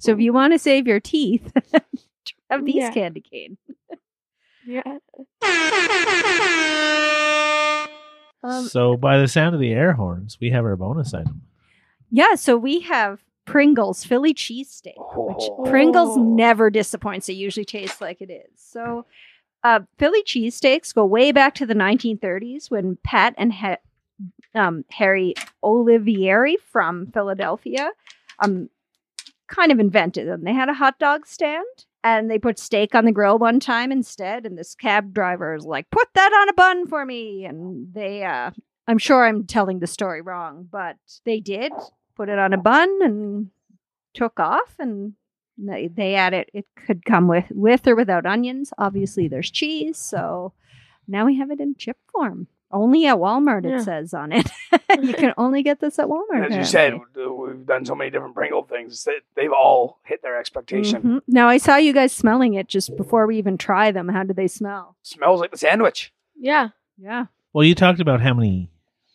so 0.00 0.12
if 0.12 0.20
you 0.20 0.32
want 0.32 0.52
to 0.52 0.58
save 0.58 0.86
your 0.86 1.00
teeth, 1.00 1.50
have 2.50 2.64
these 2.64 2.76
Yeah. 2.76 2.90
candy 2.92 3.20
cane. 3.22 3.56
Yeah. 4.66 4.98
Um, 8.44 8.66
so, 8.66 8.96
by 8.96 9.18
the 9.18 9.28
sound 9.28 9.54
of 9.54 9.60
the 9.60 9.70
air 9.70 9.92
horns, 9.92 10.36
we 10.40 10.50
have 10.50 10.64
our 10.64 10.74
bonus 10.74 11.14
item. 11.14 11.42
Yeah, 12.10 12.34
so 12.34 12.56
we 12.56 12.80
have 12.80 13.20
Pringles 13.44 14.04
Philly 14.04 14.32
cheesesteak, 14.34 14.94
which 15.16 15.48
Oh. 15.50 15.64
Pringles 15.68 16.16
never 16.16 16.70
disappoints. 16.70 17.28
It 17.28 17.32
usually 17.34 17.64
tastes 17.64 18.00
like 18.00 18.20
it 18.20 18.30
is. 18.30 18.50
So, 18.56 19.04
uh, 19.64 19.80
Philly 19.98 20.22
cheesesteaks 20.22 20.94
go 20.94 21.04
way 21.04 21.32
back 21.32 21.54
to 21.56 21.66
the 21.66 21.74
1930s 21.74 22.70
when 22.70 22.98
Pat 23.04 23.34
and 23.36 23.52
he- 23.52 23.76
um, 24.54 24.84
Harry 24.92 25.34
Olivieri 25.62 26.56
from 26.70 27.06
Philadelphia 27.06 27.90
um, 28.38 28.68
kind 29.48 29.72
of 29.72 29.78
invented 29.80 30.28
them. 30.28 30.44
They 30.44 30.52
had 30.52 30.68
a 30.68 30.74
hot 30.74 30.98
dog 30.98 31.26
stand 31.26 31.64
and 32.04 32.30
they 32.30 32.38
put 32.38 32.58
steak 32.58 32.94
on 32.94 33.04
the 33.04 33.12
grill 33.12 33.38
one 33.38 33.60
time 33.60 33.90
instead. 33.92 34.44
And 34.46 34.56
this 34.58 34.74
cab 34.74 35.12
driver 35.14 35.54
is 35.54 35.64
like, 35.64 35.90
put 35.90 36.08
that 36.14 36.32
on 36.32 36.48
a 36.48 36.52
bun 36.52 36.86
for 36.86 37.04
me. 37.06 37.44
And 37.44 37.92
they, 37.94 38.24
uh, 38.24 38.50
I'm 38.88 38.98
sure 38.98 39.24
I'm 39.26 39.46
telling 39.46 39.78
the 39.78 39.86
story 39.86 40.20
wrong, 40.20 40.68
but 40.70 40.96
they 41.24 41.40
did 41.40 41.72
put 42.16 42.28
it 42.28 42.38
on 42.38 42.52
a 42.52 42.58
bun 42.58 42.98
and 43.02 43.50
took 44.14 44.38
off 44.40 44.74
and 44.78 45.14
they, 45.58 45.88
they 45.88 46.14
added 46.14 46.46
it 46.48 46.50
it 46.58 46.66
could 46.86 47.04
come 47.04 47.28
with 47.28 47.44
with 47.50 47.86
or 47.86 47.94
without 47.94 48.26
onions 48.26 48.72
obviously 48.78 49.28
there's 49.28 49.50
cheese 49.50 49.96
so 49.98 50.52
now 51.06 51.26
we 51.26 51.36
have 51.36 51.50
it 51.50 51.60
in 51.60 51.74
chip 51.74 51.96
form 52.10 52.46
only 52.70 53.06
at 53.06 53.16
walmart 53.18 53.64
Yeah. 53.64 53.76
it 53.76 53.82
says 53.82 54.14
on 54.14 54.32
it 54.32 54.50
you 55.02 55.12
can 55.14 55.34
only 55.38 55.62
get 55.62 55.78
this 55.80 55.98
at 55.98 56.06
walmart 56.08 56.50
As 56.50 56.56
you 56.56 56.64
said, 56.64 56.94
we've 57.14 57.66
done 57.66 57.84
so 57.84 57.94
many 57.94 58.10
different 58.10 58.34
Pringle 58.34 58.62
things 58.64 59.04
that 59.04 59.20
they've 59.36 59.52
all 59.52 59.98
hit 60.04 60.22
their 60.22 60.38
expectation. 60.38 61.02
Mhm. 61.02 61.20
now 61.28 61.48
i 61.48 61.58
saw 61.58 61.76
you 61.76 61.92
guys 61.92 62.12
smelling 62.12 62.54
it 62.54 62.66
just 62.68 62.96
before 62.96 63.26
we 63.26 63.36
even 63.38 63.58
try 63.58 63.90
them 63.92 64.08
how 64.08 64.22
do 64.24 64.32
they 64.32 64.48
smell 64.48 64.96
Smells 65.02 65.40
like 65.40 65.50
the 65.50 65.58
sandwich. 65.58 66.12
yeah. 66.38 66.68
yeah 66.98 67.26
Well, 67.52 67.64
you 67.64 67.74
talked 67.74 68.00
about 68.00 68.22
how 68.22 68.32
many 68.34 68.70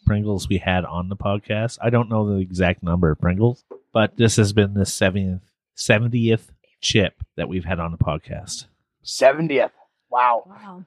Pringles 0.07 0.47
we 0.49 0.57
had 0.57 0.85
on 0.85 1.09
the 1.09 1.15
podcast. 1.17 1.77
I 1.81 1.89
don't 1.89 2.09
know 2.09 2.27
the 2.29 2.39
exact 2.39 2.81
number 2.81 3.11
of 3.11 3.19
Pringles, 3.19 3.65
but 3.93 4.15
this 4.17 4.37
has 4.37 4.53
been 4.53 4.73
the 4.73 4.81
70th, 4.85 5.41
70th 5.75 6.47
chip 6.81 7.21
that 7.35 7.49
we've 7.49 7.65
had 7.65 7.79
on 7.79 7.91
the 7.91 7.97
podcast. 7.97 8.65
70th. 9.03 9.71
Wow. 10.09 10.43
wow 10.47 10.83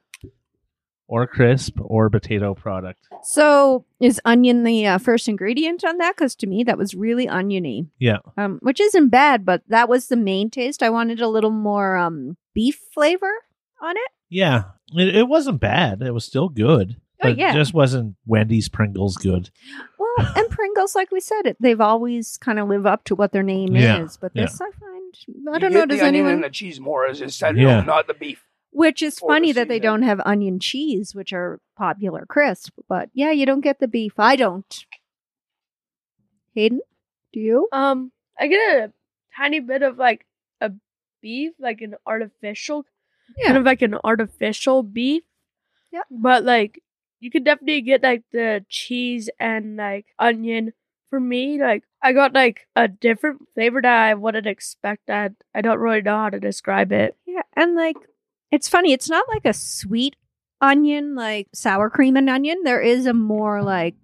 Or 1.06 1.26
crisp 1.26 1.78
or 1.82 2.08
potato 2.08 2.54
product. 2.54 3.00
so 3.22 3.84
is 4.00 4.20
onion 4.24 4.64
the 4.64 4.86
uh, 4.86 4.98
first 4.98 5.28
ingredient 5.28 5.84
on 5.84 5.98
that 5.98 6.16
because 6.16 6.34
to 6.36 6.46
me 6.46 6.64
that 6.64 6.78
was 6.78 6.94
really 6.94 7.28
oniony 7.28 7.88
Yeah. 7.98 8.18
um, 8.38 8.58
which 8.62 8.80
isn't 8.80 9.10
bad, 9.10 9.44
but 9.44 9.62
that 9.68 9.88
was 9.88 10.08
the 10.08 10.16
main 10.16 10.48
taste. 10.50 10.82
I 10.82 10.88
wanted 10.90 11.20
a 11.20 11.28
little 11.28 11.50
more 11.50 11.96
um, 11.98 12.36
beef 12.54 12.78
flavor 12.94 13.32
on 13.82 13.96
it. 13.96 14.10
Yeah. 14.30 14.62
It, 14.94 15.14
it 15.14 15.28
wasn't 15.28 15.60
bad. 15.60 16.00
It 16.00 16.12
was 16.14 16.24
still 16.24 16.48
good. 16.48 16.96
Oh, 17.22 17.28
But 17.28 17.36
yeah. 17.38 17.50
it 17.50 17.54
just 17.54 17.74
wasn't 17.74 18.16
Wendy's 18.26 18.68
Pringles 18.68 19.16
good. 19.16 19.50
Well, 19.98 20.32
and 20.36 20.50
Pringles, 20.50 20.94
like 20.94 21.10
we 21.10 21.20
said, 21.20 21.42
it 21.46 21.56
they've 21.60 21.80
always 21.80 22.36
kind 22.38 22.58
of 22.58 22.68
live 22.68 22.86
up 22.86 23.04
to 23.04 23.14
what 23.14 23.32
their 23.32 23.42
name 23.42 23.76
Yeah, 23.76 24.02
is. 24.02 24.16
But 24.16 24.32
yeah. 24.34 24.42
this, 24.46 24.60
I 24.60 24.70
find, 24.70 25.14
I 25.54 25.58
don't 25.58 25.70
get 25.72 25.78
know. 25.78 25.86
Does 25.86 26.00
the 26.00 26.06
onion 26.06 26.24
anyone? 26.26 26.34
and 26.34 26.44
the 26.44 26.50
cheese 26.50 26.80
more, 26.80 27.06
as 27.06 27.20
you 27.20 27.28
said, 27.28 27.56
Yeah. 27.56 27.80
no, 27.80 27.82
not 27.86 28.06
the 28.06 28.14
beef. 28.14 28.42
Which 28.72 29.02
is 29.02 29.18
or 29.20 29.28
the 29.28 29.34
funny 29.34 29.52
that 29.52 29.68
they 29.68 29.80
don't 29.80 30.02
have 30.02 30.20
onion 30.24 30.60
cheese, 30.60 31.14
which 31.14 31.32
are 31.32 31.60
popular 31.76 32.24
crisp. 32.26 32.72
But 32.88 33.10
yeah, 33.12 33.32
you 33.32 33.44
don't 33.44 33.60
get 33.62 33.80
the 33.80 33.88
beef. 33.88 34.12
I 34.18 34.36
don't. 34.36 34.86
Hayden, 36.54 36.80
do 37.32 37.40
you? 37.40 37.68
Um, 37.72 38.12
I 38.38 38.46
get 38.46 38.58
a 38.76 38.92
tiny 39.36 39.60
bit 39.60 39.82
of 39.82 39.98
like 39.98 40.24
a 40.60 40.70
beef, 41.20 41.52
like 41.58 41.80
an 41.80 41.94
artificial, 42.06 42.84
kind 43.44 43.56
of 43.58 43.64
like 43.64 43.82
an 43.82 43.96
artificial 44.04 44.82
beef. 44.82 45.22
Yeah. 45.92 46.02
But 46.10 46.44
like, 46.44 46.80
you 47.20 47.30
could 47.30 47.44
definitely 47.44 47.82
get 47.82 48.02
like 48.02 48.24
the 48.32 48.64
cheese 48.68 49.30
and 49.38 49.76
like 49.76 50.06
onion. 50.18 50.72
For 51.10 51.18
me, 51.18 51.60
like 51.60 51.82
I 52.00 52.12
got 52.12 52.34
like 52.34 52.68
a 52.76 52.86
different 52.86 53.42
flavor 53.54 53.82
that 53.82 53.92
I 53.92 54.14
wouldn't 54.14 54.46
expect. 54.46 55.08
That 55.08 55.32
I 55.52 55.60
don't 55.60 55.80
really 55.80 56.02
know 56.02 56.16
how 56.16 56.30
to 56.30 56.38
describe 56.38 56.92
it. 56.92 57.16
Yeah, 57.26 57.42
and 57.56 57.74
like 57.74 57.96
it's 58.52 58.68
funny, 58.68 58.92
it's 58.92 59.10
not 59.10 59.26
like 59.28 59.44
a 59.44 59.52
sweet 59.52 60.14
onion, 60.60 61.16
like 61.16 61.48
sour 61.52 61.90
cream 61.90 62.16
and 62.16 62.30
onion. 62.30 62.62
There 62.62 62.80
is 62.80 63.06
a 63.06 63.12
more 63.12 63.60
like 63.60 63.96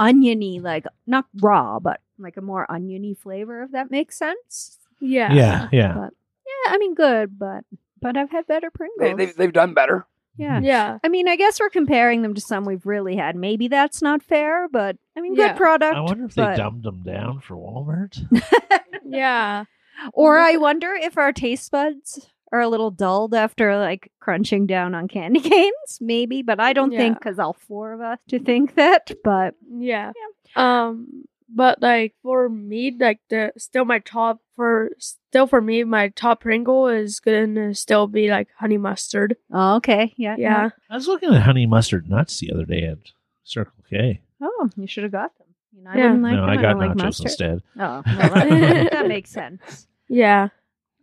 oniony, 0.00 0.58
like 0.58 0.86
not 1.06 1.26
raw, 1.40 1.78
but 1.78 2.00
like 2.18 2.36
a 2.36 2.42
more 2.42 2.70
oniony 2.70 3.14
flavor, 3.14 3.62
if 3.62 3.70
that 3.70 3.92
makes 3.92 4.18
sense. 4.18 4.78
Yeah. 5.00 5.32
Yeah. 5.32 5.68
Yeah. 5.70 5.92
But 5.94 6.14
yeah, 6.44 6.74
I 6.74 6.78
mean 6.78 6.94
good, 6.94 7.38
but 7.38 7.64
but 8.00 8.16
I've 8.16 8.30
had 8.30 8.46
better 8.46 8.70
Pringles. 8.70 9.16
They, 9.16 9.26
they've, 9.26 9.36
they've 9.36 9.52
done 9.52 9.74
better. 9.74 10.06
Yeah. 10.36 10.60
Yeah. 10.60 10.98
I 11.02 11.08
mean, 11.08 11.28
I 11.28 11.36
guess 11.36 11.58
we're 11.60 11.70
comparing 11.70 12.22
them 12.22 12.34
to 12.34 12.40
some 12.40 12.64
we've 12.64 12.86
really 12.86 13.16
had. 13.16 13.36
Maybe 13.36 13.68
that's 13.68 14.02
not 14.02 14.22
fair, 14.22 14.68
but 14.68 14.96
I 15.16 15.20
mean, 15.20 15.34
Yeah. 15.34 15.48
good 15.48 15.56
product. 15.56 15.96
I 15.96 16.00
wonder 16.00 16.24
if 16.26 16.34
they 16.34 16.42
but- 16.42 16.56
dumbed 16.56 16.82
them 16.84 17.02
down 17.02 17.40
for 17.40 17.54
Walmart. 17.56 18.18
Yeah. 19.08 19.64
Or 20.12 20.38
I 20.38 20.56
wonder 20.56 20.92
if 20.92 21.16
our 21.16 21.32
taste 21.32 21.70
buds 21.70 22.28
are 22.52 22.60
a 22.60 22.68
little 22.68 22.90
dulled 22.90 23.34
after 23.34 23.76
like 23.78 24.10
crunching 24.20 24.66
down 24.66 24.94
on 24.94 25.08
candy 25.08 25.40
canes, 25.50 25.98
maybe. 26.00 26.42
But 26.42 26.60
I 26.60 26.72
don't 26.72 26.90
think 26.90 27.18
because 27.18 27.38
all 27.38 27.52
four 27.54 27.92
of 27.92 28.00
us 28.00 28.18
to 28.28 28.38
think 28.38 28.74
that. 28.74 29.10
But 29.24 29.54
Yeah. 29.70 30.12
Um 30.56 31.24
but 31.48 31.80
like 31.82 32.14
for 32.22 32.48
me 32.48 32.94
like 32.98 33.20
the 33.30 33.52
still 33.56 33.84
my 33.84 33.98
top 34.00 34.40
for 34.56 34.90
still 34.98 35.46
for 35.46 35.60
me 35.60 35.84
my 35.84 36.08
top 36.08 36.40
Pringle 36.40 36.88
is 36.88 37.20
gonna 37.20 37.74
still 37.74 38.06
be 38.06 38.28
like 38.30 38.48
honey 38.58 38.78
mustard. 38.78 39.36
oh, 39.52 39.76
okay, 39.76 40.12
yeah, 40.16 40.36
Yeah. 40.38 40.70
I 40.90 40.94
was 40.94 41.06
looking 41.08 41.34
at 41.34 41.42
honey 41.42 41.66
mustard 41.66 42.08
nuts 42.08 42.40
the 42.40 42.52
other 42.52 42.64
day 42.64 42.82
at 42.82 42.98
Circle 43.44 43.84
K. 43.88 44.20
Oh, 44.40 44.68
you 44.76 44.86
should 44.86 45.02
have 45.04 45.12
got 45.12 45.36
them. 45.38 45.46
You 45.76 45.82
know, 45.84 45.90
I 45.90 45.96
Yeah. 45.96 46.02
wouldn't 46.06 46.22
like 46.22 46.32
no, 46.34 46.40
them. 46.42 46.50
I 46.50 46.56
got 46.56 46.68
don't 46.70 46.78
like 46.80 46.90
nachos 46.90 47.04
mustard. 47.04 47.26
instead. 47.26 47.62
Oh, 47.78 48.02
well, 48.04 48.30
that, 48.34 48.88
that 48.92 49.08
makes 49.08 49.30
sense. 49.30 49.86
Yeah. 50.08 50.48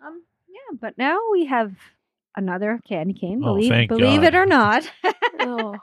Um, 0.05 0.23
yeah, 0.49 0.77
but 0.79 0.97
now 0.97 1.19
we 1.31 1.45
have 1.45 1.73
another 2.35 2.79
candy 2.87 3.13
cane. 3.13 3.41
Oh, 3.43 3.53
Believe 3.55 3.69
thank 3.69 3.89
believe 3.89 4.21
God. 4.21 4.27
it 4.27 4.35
or 4.35 4.45
not, 4.45 4.89
Oh. 5.39 5.75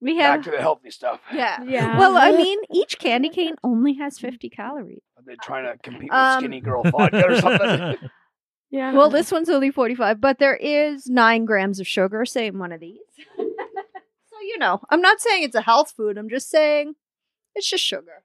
We 0.00 0.16
Back 0.18 0.22
have. 0.36 0.44
to 0.44 0.50
the 0.52 0.58
healthy 0.60 0.90
stuff. 0.90 1.20
Yeah. 1.32 1.62
Yeah. 1.66 1.98
Well, 1.98 2.16
I 2.16 2.30
mean, 2.32 2.58
each 2.72 2.98
candy 2.98 3.28
cane 3.28 3.56
only 3.64 3.94
has 3.94 4.18
50 4.18 4.48
calories. 4.50 5.02
Are 5.16 5.22
they 5.26 5.34
trying 5.42 5.64
to 5.64 5.76
compete 5.82 6.04
with 6.10 6.12
Um, 6.12 6.40
skinny 6.40 6.60
girl 6.60 6.82
vodka 6.84 7.26
or 7.26 7.36
something? 7.40 7.96
yeah. 8.70 8.92
Well, 8.92 9.10
this 9.10 9.30
one's 9.32 9.48
only 9.48 9.70
45, 9.70 10.20
but 10.20 10.38
there 10.38 10.56
is 10.56 11.06
nine 11.08 11.44
grams 11.44 11.80
of 11.80 11.86
sugar, 11.88 12.24
in 12.36 12.58
one 12.58 12.72
of 12.72 12.80
these. 12.80 12.98
so, 13.36 14.36
you 14.42 14.58
know, 14.58 14.80
I'm 14.90 15.00
not 15.00 15.20
saying 15.20 15.42
it's 15.42 15.56
a 15.56 15.62
health 15.62 15.92
food. 15.96 16.16
I'm 16.16 16.28
just 16.28 16.48
saying 16.50 16.94
it's 17.54 17.68
just 17.68 17.84
sugar. 17.84 18.22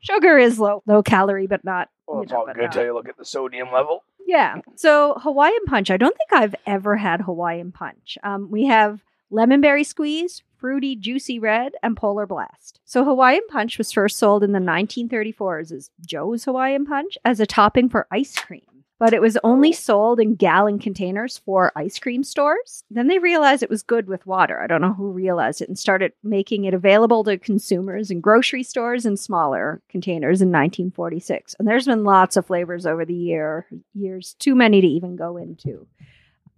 sugar 0.00 0.36
is 0.38 0.58
low, 0.58 0.82
low 0.86 1.02
calorie, 1.02 1.46
but 1.46 1.64
not. 1.64 1.88
Well, 2.06 2.18
you 2.18 2.22
it's 2.24 2.32
know, 2.32 2.38
all 2.40 2.46
good 2.46 2.56
not- 2.56 2.72
till 2.72 2.84
you 2.84 2.94
look 2.94 3.08
at 3.08 3.16
the 3.16 3.24
sodium 3.24 3.68
level. 3.72 4.02
Yeah. 4.26 4.56
So 4.74 5.14
Hawaiian 5.22 5.64
punch. 5.66 5.88
I 5.90 5.96
don't 5.96 6.16
think 6.16 6.32
I've 6.42 6.54
ever 6.66 6.96
had 6.96 7.20
Hawaiian 7.20 7.70
punch. 7.70 8.18
Um, 8.24 8.50
we 8.50 8.66
have 8.66 9.02
lemon 9.30 9.60
berry 9.60 9.84
squeeze, 9.84 10.42
fruity 10.58 10.96
juicy 10.96 11.38
red, 11.38 11.72
and 11.82 11.96
polar 11.96 12.26
blast. 12.26 12.80
So 12.84 13.04
Hawaiian 13.04 13.46
punch 13.48 13.78
was 13.78 13.92
first 13.92 14.18
sold 14.18 14.42
in 14.42 14.52
the 14.52 14.58
1934s 14.58 15.72
as 15.72 15.90
Joe's 16.04 16.44
Hawaiian 16.44 16.86
punch 16.86 17.18
as 17.24 17.40
a 17.40 17.46
topping 17.46 17.88
for 17.88 18.06
ice 18.10 18.34
cream. 18.34 18.62
But 18.98 19.12
it 19.12 19.20
was 19.20 19.36
only 19.44 19.70
oh. 19.70 19.72
sold 19.72 20.20
in 20.20 20.36
gallon 20.36 20.78
containers 20.78 21.36
for 21.38 21.70
ice 21.76 21.98
cream 21.98 22.24
stores. 22.24 22.82
Then 22.90 23.08
they 23.08 23.18
realized 23.18 23.62
it 23.62 23.70
was 23.70 23.82
good 23.82 24.06
with 24.06 24.26
water. 24.26 24.60
I 24.60 24.66
don't 24.66 24.80
know 24.80 24.94
who 24.94 25.10
realized 25.10 25.60
it 25.60 25.68
and 25.68 25.78
started 25.78 26.12
making 26.22 26.64
it 26.64 26.72
available 26.72 27.22
to 27.24 27.36
consumers 27.36 28.10
in 28.10 28.20
grocery 28.20 28.62
stores 28.62 29.04
in 29.04 29.18
smaller 29.18 29.82
containers 29.90 30.40
in 30.40 30.48
1946. 30.48 31.56
And 31.58 31.68
there's 31.68 31.86
been 31.86 32.04
lots 32.04 32.36
of 32.36 32.46
flavors 32.46 32.86
over 32.86 33.04
the 33.04 33.14
year 33.14 33.66
years, 33.92 34.34
too 34.38 34.54
many 34.54 34.80
to 34.80 34.86
even 34.86 35.16
go 35.16 35.36
into. 35.36 35.86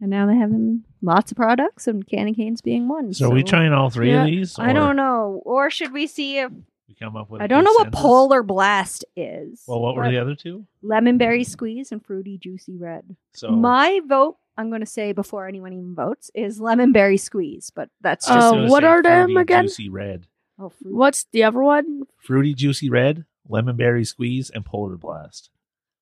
And 0.01 0.11
now 0.11 0.27
they 0.27 0.37
have 0.37 0.51
them 0.51 0.85
lots 1.03 1.33
of 1.33 1.37
products, 1.37 1.89
and 1.89 2.07
candy 2.07 2.33
canes 2.33 2.61
being 2.61 2.89
one. 2.89 3.13
So, 3.13 3.27
are 3.31 3.35
we 3.35 3.43
trying 3.43 3.73
all 3.73 3.91
three 3.91 4.11
Yeah, 4.11 4.23
of 4.25 4.27
these? 4.31 4.57
I 4.59 4.71
or 4.71 4.75
don't 4.75 4.97
know. 4.97 5.43
Or 5.45 5.71
should 5.71 5.93
we 5.93 6.07
see 6.07 6.39
if 6.39 6.53
We 6.89 6.95
come 6.95 7.17
up 7.17 7.29
with. 7.31 7.43
I 7.43 7.49
don't 7.49 7.65
know 7.65 7.73
what 7.73 7.87
consensus? 7.87 8.01
polar 8.03 8.43
blast 8.45 9.05
is? 9.17 9.63
Well, 9.67 9.81
what 9.81 9.97
were 9.97 10.05
but 10.05 10.11
the 10.11 10.19
other 10.19 10.35
two? 10.37 10.67
lemon 10.83 11.19
berry 11.19 11.43
squeeze 11.45 11.91
and 11.91 12.05
fruity 12.05 12.39
juicy 12.39 12.77
red. 12.77 13.17
So 13.35 13.51
My 13.51 14.01
vote, 14.07 14.37
I'm 14.57 14.69
going 14.71 14.81
to 14.83 14.87
say 14.87 15.13
before 15.13 15.49
anyone 15.49 15.73
even 15.73 15.95
votes, 15.97 16.31
is 16.35 16.61
lemon 16.61 16.93
berry 16.93 17.17
squeeze. 17.17 17.71
But 17.75 17.91
that's 18.01 18.29
I 18.29 18.37
was 18.37 18.45
just 18.45 18.53
Uh, 18.53 18.57
gonna 18.57 18.71
what 18.71 18.83
say 18.85 18.87
are 18.89 19.03
them 19.03 19.25
fruity, 19.27 19.41
again? 19.41 19.65
Juicy 19.65 19.89
red, 19.89 20.27
oh, 20.61 20.69
fruit. 20.69 20.95
What's 20.95 21.25
the 21.33 21.43
other 21.43 21.61
one? 21.61 22.03
fruity 22.19 22.55
juicy 22.55 22.89
red, 22.89 23.25
lemon 23.49 23.75
berry 23.77 24.05
squeeze, 24.05 24.49
and 24.49 24.65
polar 24.65 24.97
blast. 24.97 25.51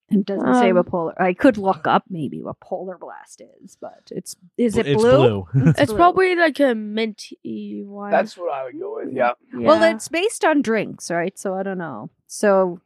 It 0.09 0.25
doesn't 0.25 0.55
say 0.55 0.71
Um, 0.71 0.77
what 0.77 0.87
polar. 0.87 1.21
I 1.21 1.33
could 1.35 1.59
look 1.59 1.87
up 1.89 2.05
maybe 2.09 2.41
what 2.41 2.61
polar 2.61 2.97
blast 2.97 3.43
is, 3.63 3.77
but 3.81 4.03
it's 4.13 4.37
is 4.57 4.77
it 4.77 4.87
It's 4.87 5.03
blue? 5.03 5.47
blue. 5.53 5.73
It's 5.77 5.87
blue. 5.91 5.97
probably 5.97 6.35
like 6.37 6.61
a 6.61 6.75
minty 6.77 7.83
one. 7.85 8.13
That's 8.13 8.37
what 8.39 8.53
I 8.53 8.65
would 8.65 8.79
go 8.79 8.97
with. 8.97 9.13
Yeah. 9.13 9.33
yeah. 9.53 9.67
Well, 9.67 9.83
it's 9.83 10.07
based 10.09 10.45
on 10.45 10.63
drinks, 10.63 11.11
right? 11.11 11.37
So 11.37 11.55
I 11.55 11.63
don't 11.65 11.79
know. 11.79 12.11
So 12.29 12.81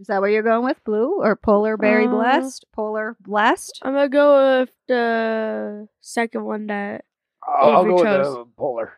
Is 0.00 0.08
that 0.08 0.20
what 0.20 0.32
you're 0.32 0.42
going 0.42 0.64
with? 0.64 0.82
Blue 0.82 1.20
or 1.22 1.36
polar 1.36 1.76
berry 1.76 2.06
Uh, 2.06 2.10
blast? 2.10 2.64
Polar 2.72 3.16
blast? 3.20 3.78
I'm 3.82 3.92
gonna 3.94 4.08
go 4.08 4.58
with 4.62 4.70
the 4.88 5.86
second 6.00 6.44
one 6.44 6.66
that 6.66 7.04
I'll, 7.46 7.70
I'll 7.70 7.80
Avery 7.82 7.90
go 7.90 8.02
with 8.02 8.04
the 8.34 8.46
polar. 8.56 8.92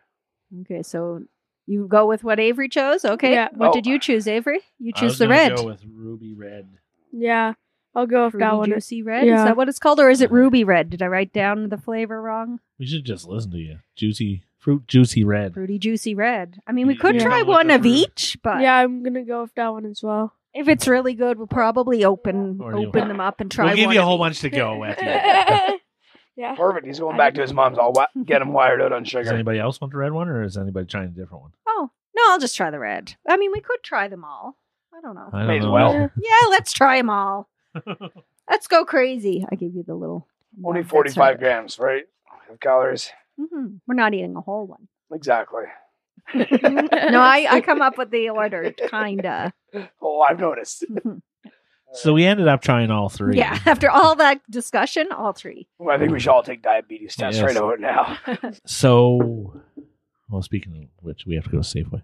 Okay, 0.63 0.83
so 0.83 1.21
you 1.67 1.87
go 1.87 2.07
with 2.07 2.25
what 2.25 2.41
Avery 2.41 2.71
chose. 2.71 3.05
Okay. 3.05 3.33
Yeah. 3.33 3.49
What 3.53 3.69
Oh. 3.71 3.73
did 3.75 3.85
you 3.87 3.99
choose, 3.99 4.27
Avery? 4.27 4.61
You 4.79 4.93
I 4.97 4.99
choose 5.01 5.11
was 5.11 5.19
the 5.19 5.27
gonna 5.27 5.37
red. 5.37 5.57
Go 5.57 5.67
with 5.67 5.85
ruby 5.85 6.33
red. 6.33 6.71
yeah. 7.13 7.53
I'll 7.97 8.07
go 8.07 8.27
with 8.27 8.35
that 8.35 8.39
Fruity 8.51 8.57
one. 8.59 8.71
juicy 8.71 9.03
red. 9.03 9.27
Is 9.27 9.43
that 9.43 9.57
what 9.57 9.69
it's 9.69 9.79
called, 9.81 9.99
or 9.99 10.11
is 10.11 10.21
it 10.21 10.31
ruby 10.31 10.63
red? 10.65 10.91
Did 10.91 11.03
I 11.03 11.07
write 11.07 11.33
down 11.33 11.71
the 11.71 11.79
flavor 11.79 12.21
wrong? 12.23 12.61
We 12.79 12.87
should 12.87 13.05
just 13.05 13.27
listen 13.27 13.51
to 13.53 13.57
you. 13.59 13.79
Juicy 13.97 14.45
fruit, 14.59 14.87
juicy 14.87 15.25
red. 15.25 15.55
Fruity 15.55 15.79
juicy 15.79 16.15
red. 16.15 16.61
I 16.67 16.73
mean, 16.73 16.87
we 16.87 16.95
could 16.97 17.15
you 17.15 17.21
try 17.23 17.43
one 17.43 17.71
of 17.71 17.87
each, 17.87 18.37
but 18.43 18.61
Yeah, 18.61 18.75
I'm 18.77 19.03
gonna 19.03 19.25
go 19.25 19.43
with 19.43 19.55
that 19.55 19.73
one 19.73 19.87
as 19.87 20.03
well. 20.03 20.35
if 20.55 20.69
it's 20.69 20.87
really 20.87 21.15
good, 21.15 21.39
we'll 21.39 21.47
probably 21.47 22.05
open 22.05 22.61
Or 22.61 22.75
open 22.77 23.09
them 23.09 23.21
up 23.21 23.41
and 23.41 23.51
try. 23.51 23.65
We'll 23.67 23.77
give 23.77 23.87
one 23.87 23.95
you 23.95 24.01
a 24.03 24.05
whole 24.05 24.19
bunch 24.19 24.41
to 24.41 24.51
go 24.51 24.85
at 24.85 24.99
the 24.99 25.05
end. 25.05 25.81
yeah. 26.37 26.55
Perfect. 26.55 26.87
He's 26.87 27.01
going 27.01 27.17
back 27.17 27.35
to 27.35 27.41
his 27.41 27.53
mom's. 27.55 27.79
I'll 27.79 27.93
wa- 27.93 28.09
get 28.25 28.43
him 28.43 28.53
wired 28.53 28.83
out 28.83 28.93
on 28.93 29.05
sugar. 29.05 29.23
Does 29.23 29.29
sugar. 29.29 29.35
anybody 29.37 29.59
else 29.59 29.81
want 29.81 29.93
the 29.93 29.99
red 29.99 30.13
one, 30.13 30.29
or 30.29 30.43
is 30.43 30.57
anybody 30.59 30.87
trying 30.87 31.07
a 31.07 31.09
different 31.09 31.43
one? 31.43 31.53
Oh 31.67 31.91
no, 32.15 32.23
I'll 32.29 32.39
just 32.39 32.57
try 32.57 32.71
the 32.71 32.79
red. 32.79 33.15
I 33.27 33.37
mean, 33.39 33.53
we 33.53 33.61
could 33.61 33.83
try 33.83 34.09
them 34.09 34.25
all. 34.25 34.57
I 34.97 35.01
don't 35.01 35.15
know. 35.15 35.29
I 35.33 35.39
don't 35.41 35.47
May 35.49 35.59
as 35.59 35.67
well. 35.67 35.93
Yeah. 35.93 36.09
Yeah, 36.17 36.49
let's 36.51 36.73
try 36.73 36.97
them 36.99 37.09
all. 37.11 37.49
Let's 38.51 38.67
go 38.67 38.85
crazy. 38.85 39.45
I 39.51 39.55
give 39.57 39.75
you 39.75 39.83
the 39.83 39.95
little. 39.95 40.27
Only 40.65 40.83
45 40.83 41.39
grams, 41.39 41.79
right? 41.79 42.05
Of 42.51 42.61
calories. 42.61 43.11
Mhm. 43.39 43.81
We're 43.87 43.95
not 43.95 44.15
eating 44.15 44.37
a 44.37 44.41
whole 44.41 44.67
one. 44.67 44.89
Exactly. 45.13 45.65
no, 46.35 47.21
I, 47.21 47.47
I 47.51 47.61
come 47.61 47.83
up 47.83 47.99
with 47.99 48.11
the 48.11 48.31
order, 48.31 48.73
kinda. 48.73 49.53
Oh, 50.01 50.21
I've 50.21 50.41
noticed. 50.41 50.85
So 51.93 52.13
we 52.15 52.25
ended 52.25 52.49
up 52.49 52.63
trying 52.63 52.91
all 52.91 53.09
three. 53.09 53.37
Yeah, 53.37 53.59
after 53.67 53.91
all 53.91 54.17
that 54.17 54.41
discussion, 54.51 55.13
all 55.13 55.33
three. 55.33 55.69
Well, 55.79 55.95
I 55.95 55.99
think 55.99 56.11
we 56.13 56.19
should 56.19 56.31
all 56.31 56.43
take 56.43 56.63
diabetes 56.63 57.15
tests 57.15 57.41
Yes. 57.41 57.55
right 57.55 57.57
out 57.57 57.81
now. 57.81 58.19
So, 58.65 59.61
well, 60.29 60.43
speaking 60.43 60.89
of 60.99 61.05
which, 61.05 61.27
we 61.27 61.35
have 61.37 61.45
to 61.45 61.51
go 61.51 61.61
to 61.61 61.63
Safeway. 61.63 62.03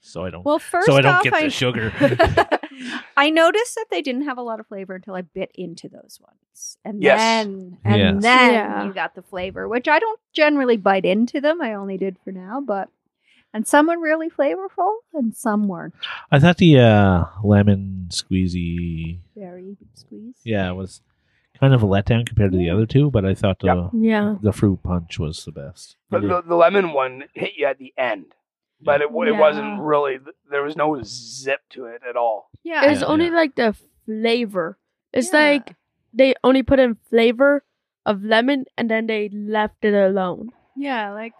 So 0.00 0.22
I 0.24 0.30
don't. 0.30 0.44
Well, 0.44 0.58
first 0.58 0.86
so 0.86 0.96
I 0.96 1.00
don't 1.00 1.14
off, 1.14 1.22
get 1.24 1.32
I, 1.32 1.44
the 1.44 1.50
sugar. 1.50 1.90
I 3.16 3.30
noticed 3.30 3.74
that 3.76 3.86
they 3.90 4.02
didn't 4.02 4.22
have 4.24 4.38
a 4.38 4.42
lot 4.42 4.60
of 4.60 4.66
flavor 4.66 4.94
until 4.94 5.14
I 5.14 5.22
bit 5.22 5.50
into 5.54 5.88
those 5.88 6.18
ones, 6.20 6.78
and 6.84 7.02
Yes. 7.02 7.18
then 7.18 7.78
and 7.84 7.96
Yes. 8.00 8.22
then 8.22 8.52
Yeah. 8.54 8.84
you 8.86 8.92
got 8.92 9.14
the 9.14 9.22
flavor, 9.22 9.68
which 9.68 9.88
I 9.88 9.98
don't 9.98 10.20
generally 10.32 10.76
bite 10.76 11.04
into 11.04 11.40
them. 11.40 11.60
I 11.62 11.74
only 11.74 11.96
did 11.98 12.16
for 12.24 12.32
now, 12.32 12.60
but 12.60 12.88
and 13.52 13.66
some 13.68 13.86
were 13.86 13.98
really 14.00 14.28
flavorful, 14.30 14.96
and 15.12 15.34
some 15.36 15.68
weren't. 15.68 15.94
I 16.32 16.40
thought 16.40 16.56
the 16.58 16.78
uh, 16.80 17.24
lemon 17.44 18.06
squeezy, 18.10 19.18
Very 19.36 19.76
squeeze. 19.94 20.36
yeah, 20.44 20.68
it 20.70 20.74
was 20.74 21.02
kind 21.60 21.72
of 21.72 21.82
a 21.82 21.86
letdown 21.86 22.26
compared 22.26 22.50
to 22.50 22.58
the 22.58 22.68
other 22.70 22.84
two, 22.84 23.10
but 23.12 23.24
I 23.24 23.32
thought 23.34 23.60
the 23.60 23.66
Yep. 23.66 23.90
Yeah. 23.94 24.36
the 24.42 24.52
fruit 24.52 24.82
punch 24.82 25.20
was 25.20 25.44
the 25.44 25.52
best. 25.52 25.96
But 26.10 26.22
the, 26.22 26.42
the 26.42 26.56
lemon 26.56 26.92
one 26.92 27.24
hit 27.34 27.52
you 27.56 27.66
at 27.66 27.78
the 27.78 27.94
end. 27.96 28.34
But 28.84 29.00
it, 29.02 29.08
it 29.10 29.32
Yeah. 29.34 29.40
wasn't 29.40 29.80
really, 29.80 30.18
there 30.50 30.62
was 30.62 30.76
no 30.76 31.00
zip 31.02 31.60
to 31.70 31.86
it 31.86 32.02
at 32.08 32.16
all. 32.16 32.50
Yeah, 32.62 32.90
It's 32.90 33.00
Yeah. 33.00 33.06
only 33.06 33.26
Yeah. 33.26 33.36
like 33.36 33.54
the 33.54 33.74
flavor. 34.06 34.78
It's 35.12 35.32
Yeah. 35.32 35.40
like 35.40 35.74
they 36.12 36.34
only 36.44 36.62
put 36.62 36.78
in 36.78 36.94
flavor 37.10 37.64
of 38.06 38.22
lemon 38.22 38.66
and 38.76 38.90
then 38.90 39.06
they 39.06 39.28
left 39.30 39.84
it 39.84 39.94
alone. 39.94 40.50
Yeah, 40.76 41.12
like 41.12 41.32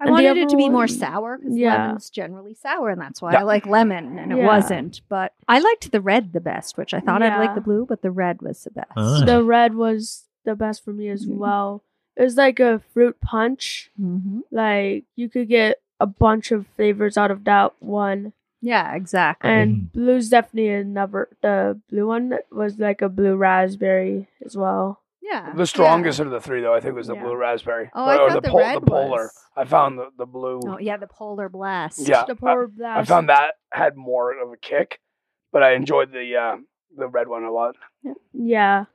I 0.00 0.04
And 0.06 0.12
wanted 0.12 0.36
it 0.36 0.48
to 0.48 0.56
be 0.56 0.68
more 0.68 0.88
sour 0.88 1.38
because 1.38 1.56
Yeah. 1.56 1.76
lemon's 1.86 2.10
generally 2.10 2.54
sour, 2.54 2.88
and 2.90 3.00
that's 3.00 3.22
why 3.22 3.32
Yeah. 3.34 3.40
I 3.40 3.42
like 3.42 3.66
lemon, 3.66 4.18
and 4.18 4.32
it 4.32 4.38
Yeah. 4.38 4.46
wasn't. 4.46 5.00
But 5.08 5.32
I 5.46 5.60
liked 5.60 5.92
the 5.92 6.00
red 6.00 6.32
the 6.32 6.40
best, 6.40 6.76
which 6.76 6.92
I 6.92 6.98
thought 6.98 7.22
I'd 7.22 7.38
like 7.38 7.54
the 7.54 7.60
blue, 7.60 7.86
but 7.86 8.02
the 8.02 8.10
red 8.10 8.42
was 8.42 8.64
the 8.64 8.70
best. 8.72 8.90
Ah. 8.96 9.22
The 9.24 9.44
red 9.44 9.74
was 9.76 10.26
the 10.44 10.56
best 10.56 10.84
for 10.84 10.92
me 10.92 11.08
as 11.08 11.26
Mhm. 11.26 11.36
well. 11.36 11.84
It 12.16 12.22
was 12.24 12.36
like 12.36 12.58
a 12.58 12.80
fruit 12.92 13.20
punch. 13.20 13.92
hmm 13.96 14.40
Like 14.50 15.04
you 15.14 15.28
could 15.28 15.46
get 15.48 15.80
a 16.02 16.06
bunch 16.06 16.50
of 16.50 16.66
flavors 16.76 17.16
out 17.16 17.30
of 17.30 17.44
that 17.44 17.72
one. 17.80 18.32
Yeah, 18.60 18.94
exactly. 18.94 19.50
And 19.50 19.70
Mhm. 19.74 19.92
blue's 19.92 20.28
definitely 20.28 20.68
another. 20.70 21.28
The 21.42 21.80
blue 21.90 22.06
one 22.06 22.34
was 22.50 22.78
like 22.78 23.02
a 23.02 23.08
blue 23.08 23.36
raspberry 23.36 24.28
as 24.44 24.56
well. 24.56 24.98
yeah, 25.24 25.52
The 25.54 25.66
strongest 25.66 26.18
of 26.20 26.30
the 26.30 26.40
three, 26.40 26.60
though, 26.60 26.74
I 26.74 26.80
think, 26.80 26.94
was 26.96 27.06
the 27.06 27.14
Yeah. 27.14 27.22
blue 27.22 27.36
raspberry. 27.36 27.90
Oh, 27.94 28.04
I 28.04 28.16
or 28.18 28.30
thought 28.30 28.42
the, 28.42 28.50
the 28.50 28.56
red 28.58 28.76
the 28.82 28.86
polar. 28.86 29.22
was- 29.30 29.38
I 29.56 29.64
found 29.64 29.98
the, 29.98 30.08
the 30.18 30.26
blue. 30.26 30.60
Oh, 30.66 30.78
yeah, 30.78 30.96
the 30.96 31.06
polar 31.06 31.48
blast. 31.48 32.06
Yeah. 32.08 32.24
The 32.26 32.34
polar 32.36 32.66
blast. 32.66 32.90
I 32.90 32.94
blast. 32.98 33.08
found 33.08 33.28
that 33.30 33.54
had 33.72 33.96
more 33.96 34.32
of 34.38 34.50
a 34.52 34.56
kick, 34.56 34.98
but 35.52 35.62
I 35.62 35.72
enjoyed 35.74 36.10
the 36.12 36.36
uh, 36.36 36.56
the 36.96 37.08
red 37.08 37.28
one 37.28 37.44
a 37.44 37.52
lot. 37.52 37.76
Yeah. 38.32 38.86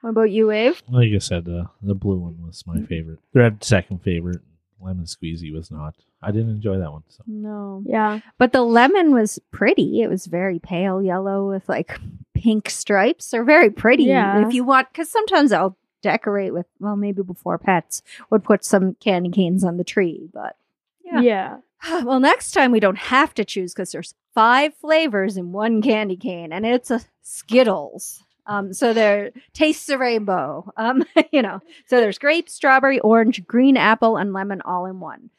What 0.00 0.10
about 0.10 0.30
you, 0.30 0.50
Ave? 0.50 0.76
Like 0.88 1.12
I 1.14 1.18
said, 1.18 1.48
uh, 1.48 1.66
the 1.82 1.94
blue 1.94 2.18
one 2.18 2.36
was 2.44 2.64
my 2.66 2.80
favorite. 2.82 3.18
The 3.32 3.40
red 3.40 3.62
second 3.64 4.02
favorite. 4.02 4.40
Lemon 4.80 5.04
squeezy 5.06 5.52
was 5.52 5.70
not. 5.70 5.94
I 6.22 6.30
didn't 6.32 6.50
enjoy 6.50 6.78
that 6.78 6.92
one. 6.92 7.02
So 7.08 7.22
No, 7.26 7.82
Yeah. 7.86 8.20
but 8.38 8.52
the 8.52 8.62
lemon 8.62 9.12
was 9.12 9.38
pretty. 9.50 10.02
It 10.02 10.08
was 10.08 10.26
very 10.26 10.58
pale 10.58 11.02
yellow 11.02 11.48
with 11.48 11.68
like 11.68 11.98
pink 12.34 12.68
stripes. 12.70 13.30
They're 13.30 13.44
very 13.44 13.70
pretty. 13.70 14.04
Yeah. 14.04 14.46
If 14.46 14.52
you 14.54 14.64
want, 14.64 14.88
because 14.92 15.10
sometimes 15.10 15.52
I'll 15.52 15.76
decorate 16.02 16.52
with. 16.52 16.66
Well, 16.78 16.96
maybe 16.96 17.22
before 17.22 17.58
pets 17.58 18.02
would 18.30 18.44
put 18.44 18.64
some 18.64 18.94
candy 19.00 19.30
canes 19.30 19.64
on 19.64 19.76
the 19.76 19.84
tree, 19.84 20.28
but 20.32 20.56
Yeah. 21.04 21.20
Yeah. 21.20 21.56
Well, 22.04 22.20
next 22.20 22.52
time 22.52 22.72
we 22.72 22.80
don't 22.80 22.98
have 22.98 23.32
to 23.34 23.44
choose 23.44 23.72
because 23.74 23.92
there's 23.92 24.14
five 24.34 24.74
flavors 24.74 25.36
in 25.36 25.52
one 25.52 25.80
candy 25.82 26.16
cane, 26.16 26.52
and 26.52 26.66
it's 26.66 26.90
a 26.90 27.00
Skittles. 27.22 28.22
Um, 28.46 28.72
so 28.72 28.92
there 28.92 29.32
tastes 29.52 29.86
the 29.86 29.98
rainbow. 29.98 30.72
Um, 30.76 31.04
you 31.32 31.42
know, 31.42 31.60
so 31.86 32.00
there's 32.00 32.18
grape, 32.18 32.48
strawberry, 32.48 33.00
orange, 33.00 33.46
green 33.46 33.76
apple, 33.76 34.16
and 34.16 34.32
lemon 34.32 34.60
all 34.62 34.86
in 34.86 35.00
one. 35.00 35.30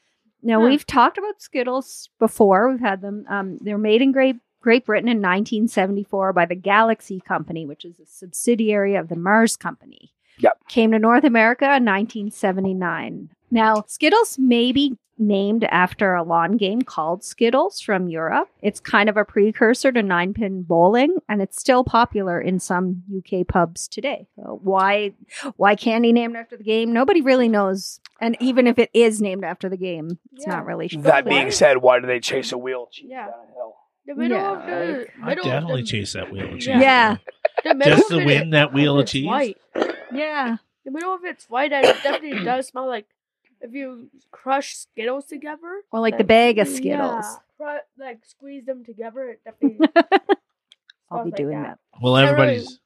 Now 0.42 0.60
Huh. 0.60 0.68
we've 0.68 0.86
talked 0.86 1.18
about 1.18 1.40
Skittles 1.42 2.10
before. 2.18 2.70
We've 2.70 2.80
had 2.80 3.00
them. 3.00 3.24
Um, 3.28 3.58
they're 3.60 3.78
made 3.78 4.02
in 4.02 4.12
Great 4.12 4.36
Great 4.60 4.84
Britain 4.86 5.08
in 5.08 5.18
1974 5.18 6.32
by 6.32 6.44
the 6.44 6.54
Galaxy 6.54 7.20
Company, 7.20 7.64
which 7.64 7.84
is 7.84 7.98
a 8.00 8.06
subsidiary 8.06 8.96
of 8.96 9.08
the 9.08 9.16
Mars 9.16 9.56
Company. 9.56 10.12
Yep. 10.40 10.58
Came 10.68 10.90
to 10.92 10.98
North 10.98 11.24
America 11.24 11.64
in 11.64 11.84
1979. 11.84 13.30
Now, 13.50 13.84
Skittles 13.86 14.38
may 14.38 14.72
be 14.72 14.96
named 15.18 15.64
after 15.64 16.14
a 16.14 16.22
lawn 16.22 16.56
game 16.56 16.82
called 16.82 17.24
Skittles 17.24 17.80
from 17.80 18.08
Europe. 18.08 18.48
It's 18.62 18.80
kind 18.80 19.08
of 19.08 19.16
a 19.16 19.24
precursor 19.24 19.90
to 19.92 20.02
nine 20.02 20.34
pin 20.34 20.62
bowling, 20.62 21.16
and 21.28 21.42
it's 21.42 21.58
still 21.60 21.84
popular 21.84 22.40
in 22.40 22.60
some 22.60 23.02
UK 23.16 23.46
pubs 23.46 23.88
today. 23.88 24.28
So 24.36 24.60
why 24.62 25.12
why 25.56 25.74
candy 25.76 26.12
named 26.12 26.36
after 26.36 26.56
the 26.56 26.64
game? 26.64 26.92
Nobody 26.92 27.20
really 27.20 27.48
knows. 27.48 28.00
And 28.20 28.36
even 28.40 28.66
if 28.66 28.78
it 28.78 28.90
is 28.94 29.20
named 29.20 29.44
after 29.44 29.68
the 29.68 29.76
game, 29.76 30.18
it's 30.32 30.44
Yeah. 30.46 30.54
not 30.56 30.66
really 30.66 30.88
sure. 30.88 31.02
That 31.02 31.24
being 31.24 31.50
said, 31.50 31.78
why 31.78 32.00
do 32.00 32.06
they 32.06 32.20
chase 32.20 32.50
a 32.52 32.58
wheel 32.58 32.88
cheese 32.90 33.08
Yeah. 33.10 33.26
down 33.26 33.34
a 33.50 33.54
hill? 33.54 33.74
The 34.06 34.14
middle 34.14 34.38
Yeah, 34.38 34.52
of 34.52 34.66
the 34.66 35.06
I 35.22 35.26
middle 35.28 35.44
of 35.44 35.50
definitely 35.50 35.82
the, 35.82 35.86
chase 35.86 36.12
that 36.14 36.32
wheel 36.32 36.44
of 36.46 36.50
cheese. 36.54 36.66
Yeah. 36.66 36.80
Yeah. 36.80 37.16
the 37.64 37.74
middle 37.74 37.96
Just 37.96 38.08
to 38.10 38.24
win 38.24 38.50
that 38.50 38.72
wheel 38.72 38.96
of 38.96 39.02
it's 39.02 39.12
cheese. 39.12 39.26
White. 39.26 39.58
yeah. 40.12 40.56
The 40.84 40.90
middle 40.90 41.14
of 41.14 41.24
it's 41.24 41.44
white 41.50 41.72
and 41.72 41.84
it 41.84 42.02
definitely 42.02 42.42
does 42.44 42.68
smell 42.68 42.86
like 42.88 43.06
if 43.60 43.72
you 43.72 44.08
crush 44.30 44.74
Skittles 44.76 45.26
together. 45.26 45.82
Or 45.92 46.00
like 46.00 46.18
the 46.18 46.24
bag 46.24 46.58
of 46.58 46.68
yeah, 46.68 46.76
Skittles. 46.76 47.38
cru- 47.56 48.04
like 48.04 48.20
squeeze 48.26 48.64
them 48.64 48.84
together. 48.84 49.28
It 49.30 49.40
definitely. 49.44 49.88
I'll 51.10 51.24
be 51.24 51.30
like 51.30 51.36
doing 51.36 51.62
that. 51.62 51.78
that. 51.92 52.00
Well, 52.02 52.14
I 52.14 52.22
really- 52.22 52.32
everybody's. 52.32 52.80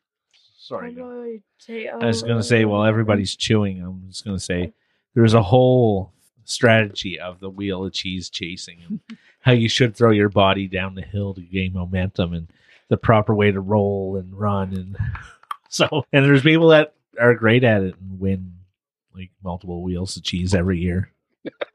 Sorry. 0.59 0.91
I 0.91 0.93
go. 0.93 1.07
really 1.07 1.43
take- 1.67 1.89
I 1.89 2.07
was 2.07 2.23
uh, 2.23 2.27
going 2.27 2.39
to 2.39 2.45
say, 2.45 2.65
while 2.65 2.83
um, 2.83 2.87
um, 2.87 2.89
everybody's 2.89 3.35
chewing, 3.35 3.83
I'm 3.83 4.05
just 4.09 4.25
going 4.25 4.37
to 4.37 4.43
say 4.43 4.73
there's 5.15 5.35
a 5.35 5.43
whole 5.43 6.13
strategy 6.45 7.19
of 7.19 7.41
the 7.41 7.51
wheel 7.51 7.85
of 7.85 7.93
cheese 7.93 8.31
chasing 8.31 8.79
and 8.89 9.01
how 9.41 9.53
you 9.53 9.69
should 9.69 9.97
throw 9.97 10.11
your 10.11 10.29
body 10.29 10.69
down 10.69 10.95
the 10.95 11.03
hill 11.03 11.35
to 11.35 11.41
gain 11.41 11.73
momentum 11.73 12.33
and 12.33 12.49
the 12.89 12.97
proper 12.97 13.35
way 13.35 13.51
to 13.51 13.61
roll 13.61 14.17
and 14.17 14.33
run. 14.39 14.73
And 14.73 14.97
so, 15.69 16.05
and 16.13 16.25
there's 16.25 16.43
people 16.43 16.69
that 16.69 16.95
are 17.21 17.35
great 17.35 17.65
at 17.65 17.83
it 17.83 17.95
and 18.01 18.21
win 18.21 18.53
like 19.15 19.31
multiple 19.43 19.83
wheels 19.83 20.17
of 20.17 20.23
cheese 20.23 20.55
every 20.55 20.79
year. 20.81 21.13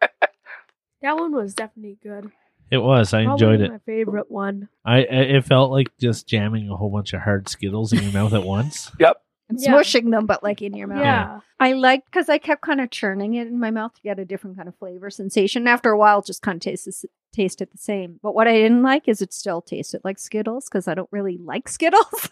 that 1.02 1.18
one 1.18 1.34
was 1.34 1.54
definitely 1.54 1.98
good. 2.02 2.32
It 2.70 2.80
was. 2.80 3.14
I 3.14 3.24
Probably 3.24 3.46
enjoyed 3.46 3.62
it. 3.62 3.72
My 3.72 3.78
favorite 3.80 4.30
one. 4.30 4.68
I, 4.84 4.98
I 4.98 5.02
it 5.02 5.46
felt 5.46 5.72
like 5.72 5.88
just 6.00 6.28
jamming 6.28 6.70
a 6.70 6.76
whole 6.76 6.90
bunch 6.90 7.14
of 7.14 7.22
hard 7.22 7.48
Skittles 7.48 7.94
in 7.94 8.04
your 8.04 8.12
mouth 8.12 8.34
at 8.34 8.44
once. 8.44 8.92
Yep. 9.00 9.18
And 9.50 9.58
Yeah. 9.62 9.76
smushing 9.76 10.12
them, 10.12 10.26
but 10.26 10.44
like 10.44 10.62
in 10.62 10.74
your 10.76 10.90
mouth. 10.90 11.00
Yeah. 11.00 11.40
I 11.58 11.72
liked 11.72 12.12
because 12.12 12.28
I 12.28 12.38
kept 12.38 12.62
kind 12.62 12.82
of 12.82 12.90
churning 12.90 13.36
it 13.36 13.48
in 13.48 13.58
my 13.58 13.72
mouth 13.72 13.94
to 13.94 14.02
get 14.02 14.20
a 14.20 14.26
different 14.26 14.58
kind 14.58 14.68
of 14.68 14.76
flavor 14.76 15.10
sensation. 15.10 15.68
After 15.68 15.90
a 15.90 15.98
while, 15.98 16.20
it 16.20 16.26
just 16.26 16.42
kind 16.42 16.58
of 16.58 16.62
tastes 16.62 17.06
tasted 17.32 17.70
the 17.72 17.78
same. 17.78 18.20
But 18.22 18.36
what 18.36 18.50
I 18.50 18.54
didn't 18.56 18.84
like 18.84 19.08
is 19.08 19.22
it 19.22 19.32
still 19.32 19.62
tasted 19.62 20.02
like 20.04 20.20
Skittles 20.20 20.66
because 20.68 20.90
I 20.90 20.96
don't 20.96 21.08
really 21.14 21.38
like 21.38 21.70
Skittles. 21.70 22.30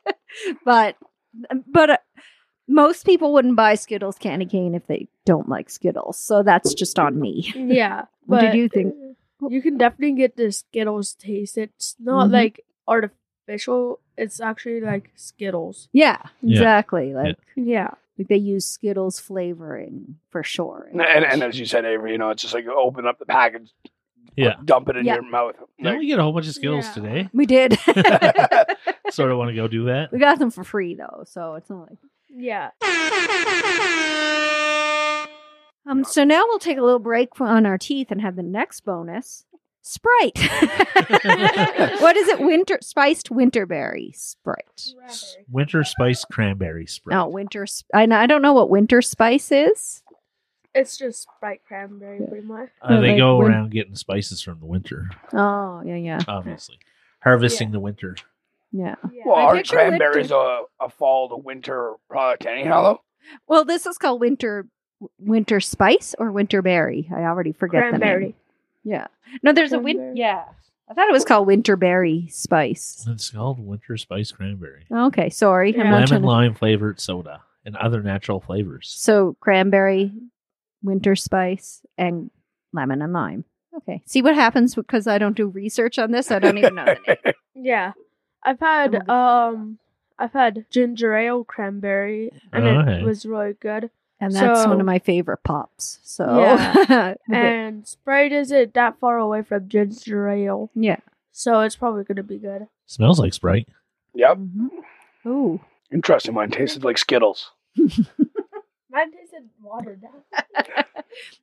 but 0.64 0.96
but 1.66 1.90
uh, 1.90 1.96
most 2.68 3.04
people 3.06 3.32
wouldn't 3.32 3.56
buy 3.56 3.74
Skittles 3.74 4.16
candy 4.18 4.46
cane 4.46 4.74
if 4.74 4.86
they 4.86 5.08
don't 5.24 5.48
like 5.48 5.68
Skittles. 5.70 6.18
So 6.18 6.42
that's 6.42 6.74
just 6.74 6.98
on 6.98 7.20
me. 7.20 7.52
Yeah. 7.54 8.04
What 8.26 8.40
did 8.40 8.54
you 8.54 8.68
think? 8.70 8.94
You 9.50 9.60
can 9.60 9.76
definitely 9.76 10.16
get 10.16 10.36
the 10.36 10.50
Skittles 10.50 11.14
taste. 11.14 11.58
It's 11.58 11.94
not 12.00 12.28
Mhm. 12.28 12.32
like 12.32 12.64
artificial. 12.88 14.00
It's 14.16 14.40
actually 14.40 14.80
like 14.80 15.10
Skittles. 15.14 15.88
Yeah, 15.92 16.18
Yeah. 16.40 16.52
exactly. 16.56 17.12
Like, 17.12 17.36
Yeah. 17.54 17.90
like 18.18 18.28
they 18.28 18.36
use 18.38 18.64
Skittles 18.66 19.18
flavoring 19.20 20.16
for 20.30 20.42
sure. 20.42 20.88
And, 20.90 21.02
and, 21.02 21.24
and 21.24 21.42
as 21.42 21.58
you 21.58 21.66
said, 21.66 21.84
Avery, 21.84 22.12
you 22.12 22.18
know, 22.18 22.30
it's 22.30 22.40
just 22.42 22.54
like 22.54 22.64
you 22.64 22.72
open 22.74 23.06
up 23.06 23.18
the 23.18 23.26
package, 23.26 23.70
Yeah. 24.36 24.54
dump 24.64 24.88
it 24.88 24.96
in 24.96 25.04
Yeah. 25.04 25.14
your 25.16 25.28
mouth. 25.30 25.56
Didn't 25.76 25.84
Like, 25.92 25.98
we 25.98 26.06
get 26.06 26.18
a 26.18 26.22
whole 26.22 26.32
bunch 26.32 26.46
of 26.48 26.54
Skittles 26.54 26.86
Yeah. 26.86 26.92
today? 26.94 27.28
we 27.34 27.44
did. 27.44 27.76
Sort 29.10 29.30
of 29.30 29.36
want 29.38 29.50
to 29.50 29.54
go 29.54 29.68
do 29.68 29.84
that. 29.86 30.10
we 30.12 30.18
got 30.18 30.38
them 30.38 30.50
for 30.50 30.64
free 30.64 30.94
though, 30.94 31.24
so 31.26 31.56
it's 31.56 31.68
not 31.68 31.90
like. 31.90 31.98
Yeah. 32.36 32.70
Um. 35.86 36.02
So 36.04 36.24
now 36.24 36.42
we'll 36.48 36.58
take 36.58 36.78
a 36.78 36.82
little 36.82 36.98
break 36.98 37.38
on 37.40 37.66
our 37.66 37.76
teeth 37.78 38.10
and 38.10 38.20
have 38.22 38.36
the 38.36 38.42
next 38.42 38.80
bonus. 38.84 39.44
Sprite. 39.82 40.38
what 42.00 42.16
is 42.16 42.26
it? 42.28 42.40
Winter 42.40 42.78
spiced 42.80 43.28
winterberry 43.28 44.16
Sprite. 44.16 44.94
Winter 45.50 45.84
spice 45.84 46.24
cranberry 46.24 46.86
Sprite. 46.86 47.14
No, 47.14 47.28
winter. 47.28 47.66
sp- 47.68 47.92
I 47.92 48.04
I 48.04 48.26
don't 48.26 48.40
know 48.40 48.54
what 48.54 48.70
winter 48.70 49.02
spice 49.02 49.52
is. 49.52 50.02
It's 50.74 50.96
just 50.96 51.22
Sprite 51.22 51.60
cranberry, 51.68 52.20
pretty 52.26 52.46
much. 52.46 52.70
Uh, 52.80 53.00
they 53.02 53.08
like 53.10 53.18
go 53.18 53.36
win- 53.36 53.48
around 53.52 53.72
getting 53.72 53.94
spices 53.94 54.40
from 54.40 54.58
the 54.58 54.66
winter, 54.66 55.10
Oh 55.34 55.82
yeah, 55.84 55.96
yeah, 55.96 56.20
obviously. 56.26 56.78
Harvesting 57.20 57.70
the 57.72 57.80
winter. 57.80 58.16
Yeah. 58.76 58.96
well, 59.24 59.36
I 59.36 59.42
aren't 59.42 59.68
cranberries 59.68 60.30
a, 60.32 60.62
a 60.80 60.88
fall 60.88 61.28
to 61.28 61.36
winter 61.36 61.94
product 62.10 62.44
anyhow, 62.44 62.82
though? 62.82 63.00
Well, 63.46 63.64
this 63.64 63.86
is 63.86 63.96
called 63.98 64.20
winter 64.20 64.66
winter 65.18 65.60
spice 65.60 66.14
or 66.18 66.32
winter 66.32 66.60
berry. 66.60 67.08
I 67.14 67.20
already 67.22 67.52
forget 67.52 67.92
the 67.92 67.98
name. 67.98 68.34
Yeah. 68.82 69.06
No, 69.42 69.52
there's 69.52 69.72
a 69.72 69.78
win. 69.78 70.16
Yeah. 70.16 70.44
I 70.90 70.94
thought 70.94 71.08
it 71.08 71.12
was 71.12 71.24
called 71.24 71.46
winter 71.46 71.76
berry 71.76 72.26
spice. 72.30 73.06
It's 73.08 73.30
called 73.30 73.58
winter 73.58 73.96
spice 73.96 74.32
cranberry. 74.32 74.84
Okay, 74.92 75.30
sorry. 75.30 75.72
Yeah. 75.72 75.84
Lemon 75.84 76.06
trying 76.06 76.20
to- 76.22 76.26
lime 76.26 76.54
flavored 76.54 77.00
soda 77.00 77.40
and 77.64 77.76
other 77.76 78.02
natural 78.02 78.40
flavors. 78.40 78.92
So 78.96 79.36
cranberry, 79.40 80.12
winter 80.82 81.16
spice, 81.16 81.80
and 81.96 82.30
lemon 82.72 83.00
and 83.02 83.12
lime. 83.12 83.44
Okay. 83.78 84.02
See 84.06 84.20
what 84.22 84.34
happens 84.34 84.74
because 84.74 85.06
I 85.06 85.18
don't 85.18 85.36
do 85.36 85.46
research 85.48 85.98
on 85.98 86.10
this. 86.12 86.30
I 86.30 86.38
don't 86.38 86.58
even 86.58 86.74
know 86.74 86.84
the 86.84 87.18
name. 87.24 87.34
Yeah. 87.56 87.92
I've 88.44 88.60
had 88.60 89.08
um 89.08 89.78
I've 90.18 90.32
had 90.32 90.66
ginger 90.70 91.14
ale 91.16 91.44
cranberry 91.44 92.30
and 92.52 92.88
it 92.88 93.04
was 93.04 93.24
really 93.26 93.54
good. 93.54 93.90
And 94.20 94.32
that's 94.32 94.66
one 94.66 94.78
of 94.80 94.86
my 94.86 94.98
favorite 95.00 95.42
pops. 95.42 95.98
So 96.04 96.38
Yeah. 96.38 97.14
And 97.32 97.86
Sprite 97.86 98.32
isn't 98.32 98.74
that 98.74 98.98
far 99.00 99.18
away 99.18 99.42
from 99.42 99.68
ginger 99.68 100.28
ale. 100.28 100.70
yeah. 100.74 100.98
So 101.32 101.60
it's 101.60 101.74
probably 101.76 102.04
gonna 102.04 102.22
be 102.22 102.38
good. 102.38 102.68
Smells 102.86 103.18
like 103.18 103.34
Sprite. 103.34 103.68
Yep. 104.14 104.36
Mhm. 104.38 104.68
Ooh. 105.26 105.60
Interesting. 105.92 106.34
Mine 106.34 106.50
tasted 106.50 106.84
like 106.84 106.98
Skittles. 106.98 107.50
Mine 107.76 109.10
tasted 109.12 109.48
watered 109.62 110.00
down. 110.02 110.22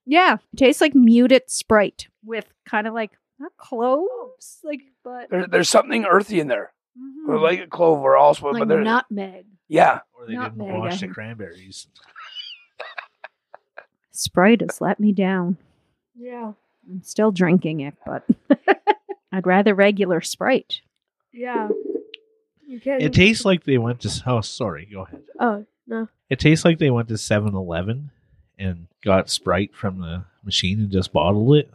Yeah. 0.06 0.38
It 0.54 0.58
tastes 0.58 0.82
like 0.82 0.94
muted 0.96 1.50
Sprite 1.50 2.08
with 2.26 2.46
kind 2.66 2.88
of 2.88 2.94
like 2.94 3.12
not 3.40 3.56
cloves, 3.58 4.60
like 4.64 4.82
but 5.04 5.30
There, 5.30 5.48
there's 5.48 5.70
something 5.70 6.06
earthy 6.06 6.40
in 6.40 6.48
there. 6.48 6.72
Mhm. 7.00 7.42
Like 7.42 7.60
a 7.62 7.68
clove 7.68 8.00
or 8.00 8.18
also, 8.18 8.48
like 8.52 8.60
but 8.60 8.68
there, 8.68 8.82
nutmeg. 8.84 9.46
yeah. 9.68 10.00
Or 10.14 10.26
they 10.28 10.34
Nutmeg, 10.34 10.68
didn't 10.68 10.80
wash 10.80 11.00
the 11.02 11.08
cranberries. 11.08 11.88
Sprite 14.12 14.62
has 14.62 14.82
let 14.82 15.00
me 15.00 15.12
down. 15.14 15.58
Yeah. 16.16 16.54
I'm 16.90 17.04
still 17.04 17.32
drinking 17.32 17.80
it, 17.82 17.96
but 18.06 18.26
I'd 19.32 19.48
rather 19.48 19.74
regular 19.74 20.22
Sprite. 20.22 20.82
Yeah. 21.32 21.70
You 22.68 22.80
can't 22.80 23.02
It 23.02 23.14
tastes 23.14 23.46
like 23.46 23.64
they 23.64 23.78
went 23.78 24.02
to. 24.02 24.24
Oh, 24.28 24.42
sorry. 24.42 24.88
Go 24.92 25.04
ahead. 25.04 25.22
Oh 25.40 25.66
no. 25.88 26.08
It 26.30 26.40
tastes 26.40 26.66
like 26.66 26.80
they 26.80 26.90
went 26.92 27.08
to 27.10 27.18
7 27.18 27.54
Eleven 27.56 28.12
and 28.60 28.88
got 29.04 29.30
Sprite 29.30 29.74
from 29.74 30.00
the 30.00 30.26
machine 30.44 30.80
and 30.80 30.92
just 30.92 31.14
bottled 31.14 31.56
it. 31.56 31.72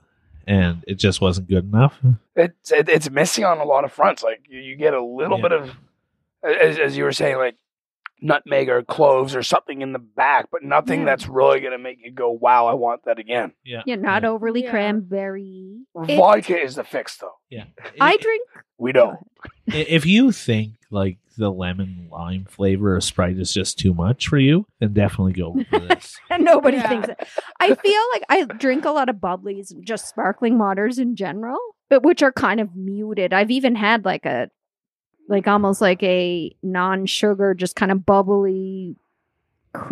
And 0.47 0.85
it 0.87 0.95
just 0.95 1.21
wasn't 1.21 1.49
good 1.49 1.65
enough. 1.65 1.99
It's 2.37 2.71
it, 2.71 2.89
it's 2.89 3.11
missing 3.11 3.45
on 3.45 3.59
a 3.59 3.65
lot 3.65 3.85
of 3.85 3.93
fronts. 3.93 4.23
Like 4.23 4.43
you, 4.49 4.61
you 4.61 4.77
get 4.77 4.95
a 4.95 5.03
little 5.03 5.39
Yeah. 5.39 5.43
bit 5.43 5.53
of, 5.53 5.71
as, 6.45 6.79
as 6.79 6.97
you 6.97 7.03
were 7.05 7.13
saying, 7.13 7.37
like 7.39 7.57
nutmeg 8.21 8.69
or 8.69 8.83
cloves 8.83 9.35
or 9.37 9.43
something 9.43 9.83
in 9.83 9.93
the 9.93 9.99
back, 9.99 10.47
but 10.51 10.63
nothing 10.63 11.01
Yeah. 11.01 11.07
that's 11.07 11.29
really 11.29 11.61
gonna 11.61 11.79
make 11.79 11.99
you 12.03 12.11
go, 12.13 12.31
"Wow, 12.31 12.67
I 12.67 12.75
want 12.75 13.05
that 13.05 13.19
again." 13.19 13.53
Yeah. 13.65 13.83
Yeah, 13.87 13.97
not 13.97 14.23
yeah. 14.23 14.29
overly 14.31 14.65
Yeah. 14.65 14.71
cranberry. 14.71 15.79
Vodka 15.95 16.59
is 16.61 16.77
the 16.77 16.85
fix, 16.85 17.17
though. 17.19 17.33
Yeah. 17.51 17.65
I 18.01 18.17
drink. 18.17 18.49
We 18.79 18.93
don't. 18.93 19.19
If 19.67 20.05
you 20.07 20.33
think 20.33 20.75
like 20.91 21.19
the 21.39 21.51
lemon 21.51 22.09
lime 22.11 22.47
flavor 22.49 22.97
of 22.97 23.05
Sprite 23.05 23.39
is 23.39 23.53
just 23.53 23.79
too 23.79 23.93
much 23.93 24.29
for 24.29 24.39
you, 24.39 24.67
then 24.81 24.93
definitely 24.95 25.33
go 25.35 25.55
for 25.71 25.79
this. 25.89 26.17
And 26.31 26.45
nobody 26.45 26.79
Yeah. 26.79 26.89
thinks 26.89 27.09
it. 27.09 27.29
I 27.61 27.75
feel 27.75 28.03
like 28.13 28.23
I 28.29 28.45
drink 28.57 28.85
a 28.85 28.91
lot 28.91 29.09
of 29.09 29.17
bubblies 29.17 29.73
just 29.81 30.09
sparkling 30.09 30.59
waters 30.59 30.99
in 30.99 31.17
general, 31.17 31.59
but 31.91 32.03
which 32.03 32.23
are 32.23 32.33
kind 32.33 32.61
of 32.61 32.75
muted. 32.77 33.33
I've 33.35 33.51
even 33.51 33.75
had 33.75 34.05
like 34.05 34.25
a, 34.25 34.49
like 35.29 35.47
almost 35.47 35.81
like 35.81 36.03
a 36.03 36.55
non-sugar, 36.63 37.55
just 37.55 37.77
kind 37.77 37.91
of 37.93 38.07
bubbly, 38.07 38.97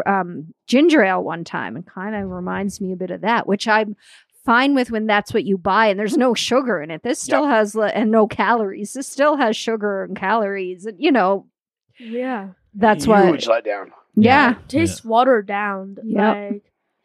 um, 0.07 0.55
ginger 0.67 1.03
ale 1.03 1.23
one 1.23 1.45
time, 1.45 1.77
and 1.77 1.87
kind 1.87 2.15
of 2.15 2.31
reminds 2.31 2.81
me 2.81 2.93
a 2.93 2.97
bit 2.97 3.11
of 3.11 3.21
that, 3.23 3.47
which 3.47 3.69
I'm 3.69 3.97
fine 4.45 4.75
with 4.75 4.91
when 4.91 5.07
that's 5.07 5.33
what 5.33 5.45
you 5.45 5.57
buy 5.57 5.87
and 5.87 5.99
there's 5.99 6.17
no 6.17 6.35
sugar 6.35 6.81
in 6.83 6.91
it. 6.91 7.03
This 7.03 7.19
still 7.19 7.47
has 7.47 7.75
li- 7.75 7.91
and 7.95 8.11
no 8.11 8.27
calories. 8.27 8.93
This 8.93 9.07
still 9.09 9.37
has 9.37 9.57
sugar 9.57 10.05
and 10.05 10.17
calories, 10.17 10.85
and 10.87 10.99
you 11.01 11.11
know 11.13 11.47
Yeah. 11.99 12.51
that's 12.75 13.07
why 13.07 13.27
Huge 13.27 13.49
what. 13.49 13.65
letdown. 13.65 13.91
Yeah. 14.15 14.53
It 14.53 14.69
tastes 14.69 15.05
watered 15.05 15.47
down. 15.47 15.97
Yep. 16.05 16.53
Like 16.53 16.63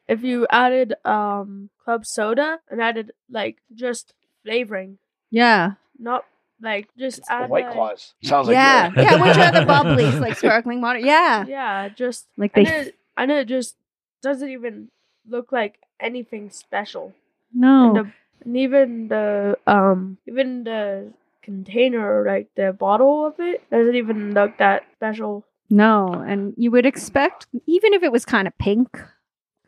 if 0.07 0.23
you 0.23 0.47
added 0.49 0.93
um 1.05 1.69
club 1.83 2.05
soda 2.05 2.59
and 2.69 2.81
added 2.81 3.11
like 3.29 3.57
just 3.73 4.13
flavoring, 4.43 4.97
Yeah. 5.31 5.73
not 5.97 6.25
like 6.61 6.89
just 6.97 7.21
The 7.25 7.31
add 7.33 7.49
White 7.49 7.65
like, 7.65 7.73
Claws 7.73 8.13
sounds 8.23 8.47
like 8.47 8.55
yeah, 8.55 8.89
you're- 8.91 9.03
yeah, 9.03 9.21
which 9.21 9.37
are 9.37 9.51
the 9.51 9.65
bubblies 9.71 10.19
like 10.19 10.37
sparkling 10.37 10.81
water? 10.81 10.99
Yeah, 10.99 11.45
Yeah, 11.45 11.89
just 11.89 12.27
like 12.37 12.51
and 12.55 12.65
they. 12.67 12.75
it, 12.81 12.95
and 13.17 13.31
it 13.31 13.47
just 13.47 13.75
doesn't 14.21 14.49
even 14.49 14.89
look 15.27 15.51
like 15.51 15.79
anything 15.99 16.49
special. 16.49 17.13
And, 17.53 17.61
no, 17.61 17.93
the, 17.93 18.11
and 18.45 18.57
even 18.57 19.07
the 19.07 19.57
um 19.67 20.17
even 20.27 20.63
the 20.63 21.11
container 21.41 22.23
like 22.27 22.47
the 22.55 22.73
bottle 22.73 23.25
of 23.25 23.39
it 23.39 23.67
doesn't 23.71 23.95
even 23.95 24.33
look 24.33 24.57
that 24.57 24.83
special. 24.95 25.45
no, 25.69 26.07
and 26.27 26.53
you 26.57 26.71
would 26.71 26.85
expect 26.85 27.47
even 27.65 27.93
if 27.93 28.03
it 28.03 28.11
was 28.11 28.25
kind 28.25 28.47
of 28.47 28.57
pink, 28.57 29.01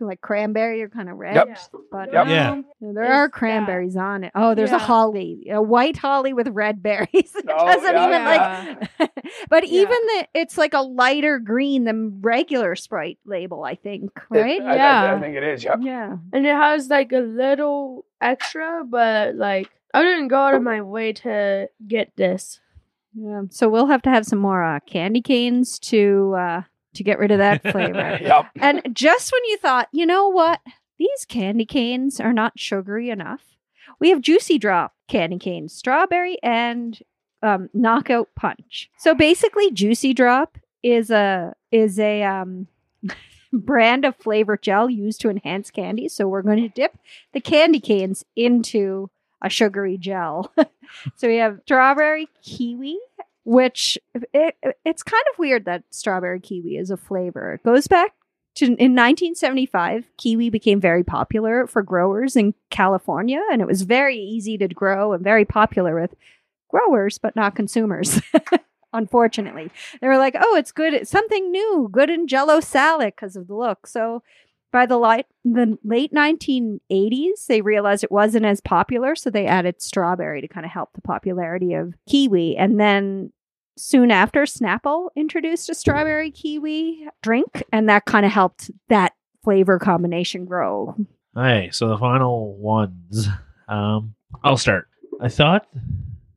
like 0.06 0.22
cranberry 0.22 0.82
or 0.82 0.90
kind 0.90 1.10
of 1.10 1.18
red. 1.18 1.36
Yep. 1.36 1.58
But 1.92 2.14
Yep. 2.14 2.28
Yeah. 2.28 2.62
no, 2.82 2.94
there 2.94 3.04
Is 3.04 3.10
are 3.10 3.28
that- 3.28 3.32
cranberries 3.34 3.96
on 3.98 4.24
it. 4.24 4.32
Oh, 4.36 4.56
there's 4.56 4.72
a 4.72 4.78
holly, 4.78 5.48
a 5.52 5.62
white 5.62 5.98
holly 5.98 6.34
with 6.34 6.48
red 6.50 6.82
berries. 6.84 7.08
It 7.14 7.46
Oh, 7.48 7.66
doesn't 7.66 7.94
yeah. 7.94 8.08
even 8.08 8.26
like. 9.00 9.12
but 9.50 9.68
Yeah. 9.68 9.82
even 9.82 9.98
the 10.08 10.28
it's 10.34 10.58
like 10.58 10.74
a 10.74 10.82
lighter 10.82 11.40
green 11.40 11.84
than 11.86 12.22
regular 12.22 12.76
Sprite 12.76 13.20
label. 13.26 13.64
I 13.64 13.76
think, 13.76 14.12
right? 14.30 14.62
I, 14.62 14.66
I- 14.72 14.76
Yeah. 14.76 15.16
I 15.16 15.20
think 15.20 15.36
it 15.36 15.44
is. 15.44 15.64
Yep. 15.64 15.80
yeah. 15.82 16.18
And 16.34 16.46
it 16.46 16.56
has 16.56 16.90
like 16.90 17.12
a 17.12 17.20
little 17.20 18.06
extra, 18.22 18.84
but 18.88 19.36
like 19.36 19.70
I 19.94 20.04
didn't 20.04 20.30
go 20.30 20.38
out 20.38 20.54
of 20.56 20.62
my 20.64 20.82
way 20.82 21.14
to 21.14 21.68
get 21.88 22.16
this. 22.16 22.60
Yeah. 23.14 23.42
So 23.50 23.68
we'll 23.68 23.88
have 23.88 24.02
to 24.04 24.10
have 24.10 24.26
some 24.26 24.40
more 24.40 24.64
uh, 24.64 24.80
candy 24.88 25.22
canes 25.22 25.78
to 25.80 26.34
uh, 26.38 26.62
to 26.96 27.04
get 27.04 27.20
rid 27.20 27.32
of 27.32 27.40
that 27.40 27.62
flavor. 27.62 28.20
yep. 28.22 28.48
and 28.60 28.82
just 28.94 29.32
when 29.32 29.44
you 29.46 29.58
thought, 29.58 29.88
you 29.92 30.06
know 30.06 30.28
what, 30.30 30.60
these 30.98 31.26
candy 31.28 31.66
canes 31.66 32.20
are 32.20 32.34
not 32.34 32.60
sugary 32.60 33.10
enough, 33.10 33.42
we 34.00 34.10
have 34.10 34.22
Juicy 34.22 34.58
Drop 34.58 34.94
candy 35.08 35.38
canes, 35.38 35.74
strawberry 35.74 36.38
and 36.42 37.00
um, 37.44 37.70
Knockout 37.74 38.30
Punch. 38.36 38.90
So 38.98 39.14
basically, 39.14 39.72
Juicy 39.72 40.14
Drop 40.14 40.58
is 40.84 41.12
a 41.12 41.56
is 41.72 42.00
a 42.00 42.24
um, 42.24 42.68
brand 43.54 44.06
of 44.06 44.16
flavor 44.16 44.58
gel 44.58 44.90
used 44.90 45.22
to 45.22 45.30
enhance 45.30 45.72
candy. 45.72 46.10
So 46.10 46.28
we're 46.28 46.42
going 46.42 46.62
to 46.62 46.70
dip 46.70 46.98
the 47.34 47.42
candy 47.42 47.80
canes 47.80 48.24
into 48.36 49.10
a 49.42 49.50
sugary 49.50 49.98
gel. 49.98 50.54
so 51.16 51.28
we 51.28 51.38
have 51.38 51.60
strawberry 51.64 52.28
kiwi, 52.44 53.00
which 53.44 53.98
it, 54.34 54.56
it's 54.86 55.04
kind 55.04 55.24
of 55.34 55.40
weird 55.40 55.66
that 55.66 55.84
strawberry 55.90 56.40
kiwi 56.40 56.78
is 56.78 56.92
a 56.92 56.98
flavor. 56.98 57.54
It 57.56 57.64
goes 57.64 57.88
back 57.88 58.14
to 58.56 58.66
in 58.66 58.96
1975, 58.96 60.06
kiwi 60.18 60.50
became 60.50 60.82
very 60.82 61.04
popular 61.04 61.68
for 61.68 61.82
growers 61.82 62.36
in 62.36 62.54
California, 62.70 63.42
and 63.52 63.62
it 63.62 63.68
was 63.68 63.84
very 63.84 64.18
easy 64.18 64.58
to 64.58 64.68
grow 64.68 65.14
and 65.14 65.24
very 65.24 65.46
popular 65.46 66.00
with 66.00 66.14
growers, 66.70 67.18
but 67.18 67.36
not 67.36 67.56
consumers. 67.56 68.22
Unfortunately, 68.94 69.72
they 70.02 70.08
were 70.08 70.18
like, 70.18 70.36
"Oh, 70.38 70.56
it's 70.58 70.74
good. 70.74 70.94
It's 70.94 71.10
something 71.10 71.50
new, 71.50 71.88
good 71.92 72.10
in 72.10 72.28
Jello 72.28 72.60
salad 72.60 73.14
because 73.16 73.38
of 73.38 73.48
the 73.48 73.56
look." 73.56 73.88
So 73.88 74.22
by 74.72 74.86
the 74.86 74.98
light 74.98 75.26
the 75.44 75.78
late 75.84 76.14
1980s, 76.14 77.46
they 77.48 77.62
realized 77.62 78.04
it 78.04 78.12
wasn't 78.12 78.46
as 78.46 78.62
popular, 78.62 79.16
so 79.16 79.30
they 79.30 79.46
added 79.46 79.82
strawberry 79.82 80.42
to 80.42 80.48
kind 80.48 80.66
of 80.66 80.72
help 80.72 80.94
the 80.94 81.02
popularity 81.02 81.74
of 81.74 81.94
kiwi. 82.08 82.56
And 82.58 82.80
then 82.80 83.32
soon 83.78 84.12
after, 84.12 84.44
Snapple 84.44 85.10
introduced 85.16 85.70
a 85.70 85.76
strawberry 85.76 86.32
kiwi 86.32 87.08
drink, 87.22 87.64
and 87.72 87.90
that 87.90 88.06
kind 88.06 88.26
of 88.26 88.32
helped 88.32 88.72
that 88.90 89.14
flavor 89.44 89.80
combination 89.80 90.46
grow. 90.46 90.96
Okay, 91.36 91.70
so 91.72 91.88
the 91.88 91.98
final 91.98 92.56
ones. 92.58 93.28
Um, 93.68 94.16
I'll 94.44 94.58
start. 94.58 94.88
I 95.22 95.30
thought 95.30 95.68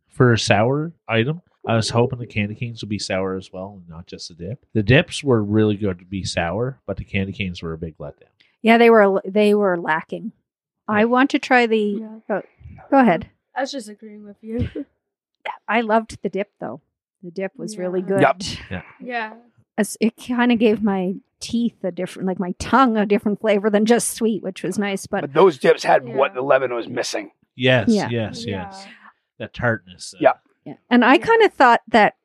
for 0.09 0.33
a 0.33 0.38
sour 0.38 0.92
item, 1.09 1.42
I 1.66 1.77
was 1.77 1.90
hoping 1.90 2.18
the 2.18 2.27
candy 2.27 2.55
canes 2.55 2.83
would 2.83 2.88
be 2.90 2.98
sour 2.98 3.37
as 3.37 3.53
well, 3.53 3.74
and 3.81 3.88
not 3.88 4.07
just 4.07 4.29
the 4.29 4.35
dip. 4.35 4.66
The 4.74 4.83
dips 4.83 5.24
were 5.24 5.42
really 5.42 5.77
good 5.77 5.98
to 6.00 6.05
be 6.05 6.22
sour, 6.24 6.81
but 6.87 6.96
the 6.98 7.05
candy 7.05 7.33
canes 7.33 7.62
were 7.62 7.72
a 7.72 7.79
big 7.79 7.96
letdown. 7.98 8.24
Yeah, 8.62 8.79
they 8.79 8.90
were 8.90 9.22
they 9.24 9.55
were 9.55 9.79
lacking. 9.79 10.33
I 10.88 11.05
want 11.07 11.31
to 11.31 11.38
try 11.38 11.66
the. 11.66 11.79
Yeah. 11.79 12.18
Oh, 12.29 12.42
go 12.90 12.98
ahead. 12.98 13.31
I 13.57 13.62
was 13.62 13.72
just 13.72 13.88
agreeing 13.88 14.24
with 14.24 14.37
you. 14.42 14.68
I 15.68 15.81
loved 15.83 16.18
the 16.22 16.29
dip 16.29 16.50
though. 16.61 16.81
The 17.22 17.31
dip 17.31 17.53
was 17.57 17.79
really 17.79 18.03
good. 18.03 18.20
Yep. 18.20 18.85
yeah. 19.00 19.35
As 19.79 19.96
it 20.00 20.14
kind 20.16 20.53
of 20.53 20.59
gave 20.59 20.83
my 20.83 21.14
teeth 21.40 21.83
a 21.83 21.90
different, 21.90 22.27
like 22.29 22.38
my 22.38 22.53
tongue, 22.59 22.96
a 22.96 23.07
different 23.07 23.40
flavor 23.40 23.70
than 23.70 23.87
just 23.87 24.12
sweet, 24.12 24.42
which 24.42 24.62
was 24.62 24.79
nice. 24.79 25.07
But 25.07 25.22
But 25.22 25.33
those 25.35 25.59
dips 25.59 25.83
had 25.83 26.07
what 26.07 26.35
the 26.35 26.42
lemon 26.42 26.72
was 26.74 26.88
missing. 26.88 27.31
Yes, 27.57 27.88
Yeah. 27.88 28.09
yes, 28.11 28.44
Yeah. 28.44 28.64
yes. 28.66 28.87
That 29.38 29.55
tartness. 29.55 30.14
uh, 30.14 30.18
Yeah. 30.20 30.33
Yeah, 30.64 30.74
and 30.90 31.05
I 31.05 31.18
kind 31.18 31.42
of 31.42 31.53
thought 31.53 31.83
that 31.88 32.16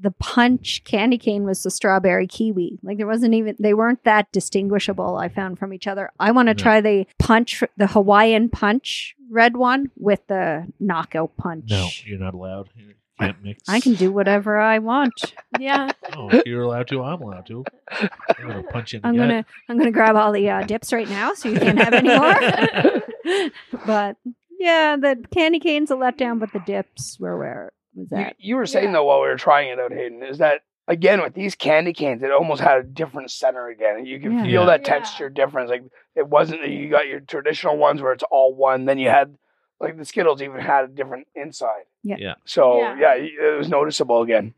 the 0.00 0.12
punch 0.12 0.82
candy 0.84 1.18
cane 1.18 1.42
was 1.44 1.62
the 1.64 1.70
strawberry 1.72 2.26
kiwi. 2.28 2.78
Like 2.84 2.98
there 2.98 3.06
wasn't 3.06 3.34
even 3.34 3.56
they 3.58 3.74
weren't 3.74 4.04
that 4.04 4.30
distinguishable. 4.30 5.16
I 5.16 5.28
found 5.28 5.58
from 5.58 5.72
each 5.74 5.86
other. 5.88 6.10
I 6.20 6.30
want 6.30 6.46
to 6.48 6.54
No. 6.54 6.62
try 6.62 6.80
the 6.80 7.06
punch, 7.18 7.64
the 7.76 7.88
Hawaiian 7.88 8.48
punch 8.48 9.16
red 9.30 9.56
one 9.56 9.90
with 9.96 10.26
the 10.28 10.66
knockout 10.78 11.36
punch. 11.36 11.64
No, 11.70 11.88
you're 12.04 12.18
not 12.20 12.34
allowed. 12.34 12.68
You 12.76 12.94
can't 13.18 13.42
mix. 13.42 13.64
I 13.68 13.80
can 13.80 13.94
do 13.94 14.12
whatever 14.12 14.58
I 14.60 14.78
want. 14.78 15.34
Yeah. 15.58 15.90
Oh, 16.16 16.28
if 16.30 16.46
you're 16.46 16.62
allowed 16.62 16.86
to. 16.88 17.02
I'm 17.02 17.20
allowed 17.20 17.46
to. 17.46 17.64
I'm 17.90 18.08
gonna 18.46 18.62
punch 18.62 18.94
in 18.94 19.00
I'm 19.02 19.16
gonna 19.16 19.44
I'm 19.68 19.76
gonna 19.78 19.90
grab 19.90 20.14
all 20.14 20.30
the 20.30 20.48
uh, 20.48 20.62
dips 20.62 20.92
right 20.92 21.08
now, 21.08 21.34
so 21.34 21.48
you 21.48 21.58
can't 21.58 21.78
have 21.80 21.92
any 21.94 22.08
more. 22.16 23.50
but 23.86 24.16
yeah, 24.60 24.96
the 24.96 25.24
candy 25.34 25.58
cane's 25.58 25.90
a 25.90 25.94
letdown, 25.94 26.38
but 26.38 26.52
the 26.52 26.60
dips 26.60 27.18
were 27.18 27.36
where 27.36 27.72
it 27.96 28.00
was 28.00 28.10
You, 28.10 28.26
you 28.38 28.56
were 28.56 28.66
saying 28.66 28.86
Yeah. 28.86 28.92
though 28.92 29.04
while 29.04 29.20
we 29.20 29.28
were 29.28 29.36
trying 29.36 29.68
it 29.70 29.78
out, 29.78 29.92
Hayden, 29.92 30.22
is 30.22 30.38
that 30.38 30.62
again 30.86 31.20
with 31.22 31.34
these 31.34 31.54
candy 31.54 31.92
canes, 31.92 32.22
it 32.22 32.30
almost 32.30 32.60
had 32.62 32.78
a 32.78 32.82
different 32.82 33.30
center 33.30 33.68
again. 33.68 34.06
You 34.06 34.20
can 34.20 34.32
Yeah. 34.32 34.42
feel 34.44 34.60
Yeah. 34.62 34.66
that 34.66 34.80
Yeah. 34.80 34.94
texture 34.98 35.28
difference. 35.28 35.70
Like 35.70 35.82
it 36.14 36.26
wasn't 36.26 36.60
that 36.62 36.70
you 36.70 36.88
got 36.88 37.06
your 37.08 37.20
traditional 37.20 37.76
ones 37.76 38.00
where 38.02 38.12
it's 38.12 38.24
all 38.24 38.54
one. 38.54 38.84
Then 38.86 38.98
you 38.98 39.08
had 39.10 39.36
like 39.80 39.96
the 39.96 40.04
Skittles 40.04 40.42
even 40.42 40.60
had 40.60 40.84
a 40.86 40.88
different 40.88 41.28
inside. 41.34 41.84
Yeah. 42.02 42.16
Yeah. 42.18 42.34
So 42.44 42.78
Yeah. 42.78 42.96
yeah, 42.98 43.14
it 43.14 43.56
was 43.58 43.68
noticeable 43.68 44.22
again. 44.22 44.54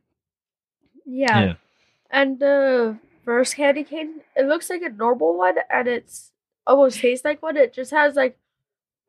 Yeah. 1.05 1.41
Yeah. 1.41 1.55
And 2.11 2.39
the 2.39 2.99
first 3.25 3.57
candy 3.57 3.85
cane, 3.85 4.23
it 4.37 4.47
looks 4.47 4.71
like 4.71 4.83
a 4.83 4.89
normal 4.89 5.37
one 5.37 5.57
and 5.69 5.89
it's 5.89 6.33
almost 6.67 7.01
tastes 7.01 7.25
like 7.25 7.43
one. 7.43 7.57
It 7.57 7.73
just 7.73 7.91
has 7.91 8.15
like 8.17 8.39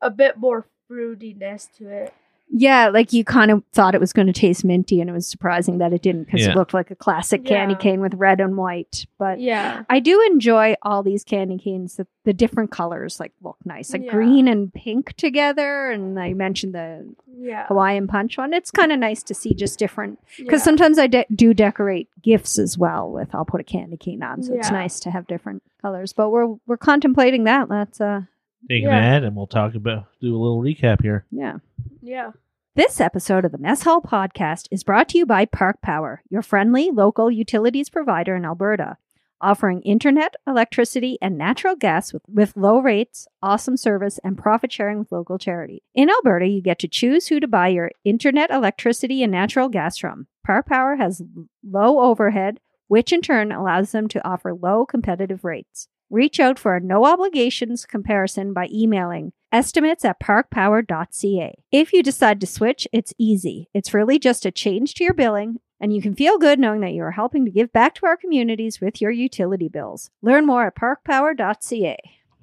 a 0.00 0.10
bit 0.10 0.36
more 0.36 0.66
fruitiness 0.90 1.72
to 1.78 1.88
it. 1.88 2.12
Yeah, 2.54 2.88
like 2.88 3.14
you 3.14 3.24
kind 3.24 3.50
of 3.50 3.62
thought 3.72 3.94
it 3.94 4.00
was 4.00 4.12
going 4.12 4.26
to 4.26 4.32
taste 4.34 4.62
minty, 4.62 5.00
and 5.00 5.08
it 5.08 5.12
was 5.14 5.26
surprising 5.26 5.78
that 5.78 5.94
it 5.94 6.02
didn't 6.02 6.24
because 6.24 6.42
Yeah. 6.42 6.50
it 6.50 6.56
looked 6.56 6.74
like 6.74 6.90
a 6.90 6.94
classic 6.94 7.46
candy 7.46 7.72
Yeah. 7.72 7.78
cane 7.78 8.00
with 8.02 8.12
red 8.14 8.40
and 8.40 8.58
white. 8.58 9.06
But 9.18 9.40
Yeah. 9.40 9.84
I 9.88 10.00
do 10.00 10.20
enjoy 10.30 10.74
all 10.82 11.02
these 11.02 11.24
candy 11.24 11.56
canes. 11.56 11.96
The, 11.96 12.06
the 12.24 12.34
different 12.34 12.70
colors 12.70 13.18
like 13.18 13.32
look 13.42 13.56
nice, 13.64 13.92
like 13.94 14.04
Yeah. 14.04 14.12
green 14.12 14.48
and 14.48 14.72
pink 14.72 15.14
together. 15.14 15.90
And 15.90 16.20
I 16.20 16.34
mentioned 16.34 16.74
the 16.74 17.06
Yeah. 17.38 17.66
Hawaiian 17.68 18.06
punch 18.06 18.36
one. 18.36 18.52
It's 18.52 18.70
kind 18.70 18.92
of 18.92 18.98
nice 18.98 19.22
to 19.24 19.34
see 19.34 19.54
just 19.54 19.78
different 19.78 20.18
because 20.36 20.60
yeah. 20.60 20.64
sometimes 20.64 20.98
I 20.98 21.06
de- 21.06 21.24
do 21.34 21.54
decorate 21.54 22.08
gifts 22.22 22.58
as 22.58 22.76
well 22.76 23.10
with 23.10 23.34
I'll 23.34 23.46
put 23.46 23.62
a 23.62 23.64
candy 23.64 23.96
cane 23.96 24.22
on, 24.22 24.42
so 24.42 24.52
it's 24.54 24.70
nice 24.70 25.00
to 25.00 25.10
have 25.10 25.26
different 25.26 25.62
colors. 25.80 26.12
But 26.12 26.28
we're 26.28 26.54
we're 26.66 26.76
contemplating 26.76 27.44
that. 27.44 27.70
That's 27.70 27.98
uh 28.00 28.22
Take 28.68 28.84
Yeah. 28.84 28.96
an 28.96 29.04
ad, 29.04 29.24
and 29.24 29.34
we'll 29.36 29.46
talk 29.46 29.74
about 29.74 30.06
do 30.20 30.34
a 30.34 30.38
little 30.38 30.62
recap 30.62 31.02
here. 31.02 31.24
yeah. 31.30 31.58
Yeah. 32.00 32.32
This 32.74 33.00
episode 33.00 33.44
of 33.44 33.52
the 33.52 33.58
Mess 33.58 33.82
Hall 33.82 34.00
Podcast 34.00 34.66
is 34.70 34.82
brought 34.84 35.08
to 35.10 35.18
you 35.18 35.26
by 35.26 35.44
Park 35.44 35.82
Power, 35.82 36.22
your 36.30 36.40
friendly 36.42 36.90
local 36.90 37.30
utilities 37.30 37.90
provider 37.90 38.34
in 38.34 38.46
Alberta, 38.46 38.96
offering 39.42 39.82
internet, 39.82 40.36
electricity, 40.46 41.18
and 41.20 41.36
natural 41.36 41.76
gas 41.76 42.12
with, 42.14 42.22
with 42.28 42.56
low 42.56 42.78
rates, 42.78 43.26
awesome 43.42 43.76
service, 43.76 44.18
and 44.24 44.38
profit 44.38 44.72
sharing 44.72 44.98
with 45.00 45.12
local 45.12 45.36
charity. 45.36 45.82
In 45.94 46.08
Alberta, 46.08 46.46
you 46.46 46.62
get 46.62 46.78
to 46.78 46.88
choose 46.88 47.26
who 47.26 47.40
to 47.40 47.48
buy 47.48 47.68
your 47.68 47.90
internet, 48.04 48.50
electricity, 48.50 49.22
and 49.22 49.32
natural 49.32 49.68
gas 49.68 49.98
from. 49.98 50.26
Park 50.46 50.66
Power 50.66 50.96
has 50.96 51.20
l- 51.20 51.46
low 51.68 52.00
overhead, 52.00 52.58
which 52.88 53.12
in 53.12 53.20
turn 53.20 53.52
allows 53.52 53.92
them 53.92 54.08
to 54.08 54.26
offer 54.26 54.54
low 54.54 54.86
competitive 54.86 55.44
rates. 55.44 55.88
Reach 56.12 56.38
out 56.38 56.58
for 56.58 56.76
a 56.76 56.80
no 56.80 57.06
obligations 57.06 57.86
comparison 57.86 58.52
by 58.52 58.68
emailing 58.70 59.32
estimates 59.50 60.04
at 60.04 60.20
parkpower.ca. 60.20 61.54
If 61.72 61.94
you 61.94 62.02
decide 62.02 62.38
to 62.42 62.46
switch, 62.46 62.86
it's 62.92 63.14
easy. 63.16 63.70
It's 63.72 63.94
really 63.94 64.18
just 64.18 64.44
a 64.44 64.50
change 64.50 64.92
to 64.96 65.04
your 65.04 65.14
billing, 65.14 65.60
and 65.80 65.90
you 65.90 66.02
can 66.02 66.14
feel 66.14 66.36
good 66.36 66.58
knowing 66.58 66.82
that 66.82 66.92
you 66.92 67.02
are 67.02 67.12
helping 67.12 67.46
to 67.46 67.50
give 67.50 67.72
back 67.72 67.94
to 67.94 68.04
our 68.04 68.18
communities 68.18 68.78
with 68.78 69.00
your 69.00 69.10
utility 69.10 69.68
bills. 69.68 70.10
Learn 70.20 70.44
more 70.44 70.66
at 70.66 70.76
parkpower.ca. 70.76 71.96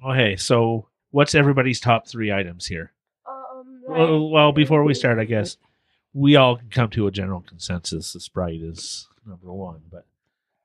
Okay, 0.04 0.34
so 0.34 0.88
what's 1.12 1.36
everybody's 1.36 1.78
top 1.78 2.08
three 2.08 2.32
items 2.32 2.66
here? 2.66 2.90
Um, 3.24 3.82
Well, 3.86 4.30
well, 4.30 4.50
before 4.50 4.82
we 4.82 4.94
start, 4.94 5.20
I 5.20 5.26
guess 5.26 5.58
we 6.12 6.34
all 6.34 6.56
can 6.56 6.70
come 6.70 6.90
to 6.90 7.06
a 7.06 7.12
general 7.12 7.42
consensus. 7.42 8.14
The 8.14 8.18
Sprite 8.18 8.62
is 8.62 9.06
number 9.24 9.52
one, 9.52 9.82
but 9.92 10.06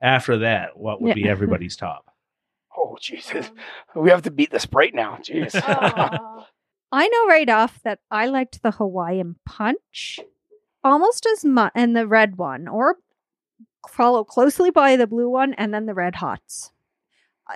after 0.02 0.40
that, 0.40 0.76
what 0.76 1.04
would 1.04 1.14
be 1.14 1.30
everybody's 1.30 1.76
top? 1.76 2.15
Oh 2.78 2.98
Jesus, 3.02 3.52
we 3.96 4.10
have 4.10 4.22
to 4.24 4.32
beat 4.32 4.52
the 4.52 4.60
Sprite 4.60 4.94
now. 4.94 5.18
Jeez. 5.22 5.54
I 6.92 7.08
know 7.08 7.26
right 7.28 7.50
off 7.50 7.82
that 7.84 8.00
I 8.12 8.28
liked 8.28 8.62
the 8.64 8.72
Hawaiian 8.72 9.36
punch 9.46 10.20
almost 10.84 11.26
as 11.26 11.44
much, 11.44 11.72
and 11.76 11.96
the 11.96 12.08
red 12.08 12.38
one, 12.38 12.68
or 12.68 12.98
follow 13.90 14.24
closely 14.24 14.70
by 14.72 14.96
the 14.96 15.08
blue 15.08 15.30
one, 15.30 15.54
and 15.56 15.74
then 15.74 15.86
the 15.88 15.94
red 15.94 16.16
hots. 16.16 16.72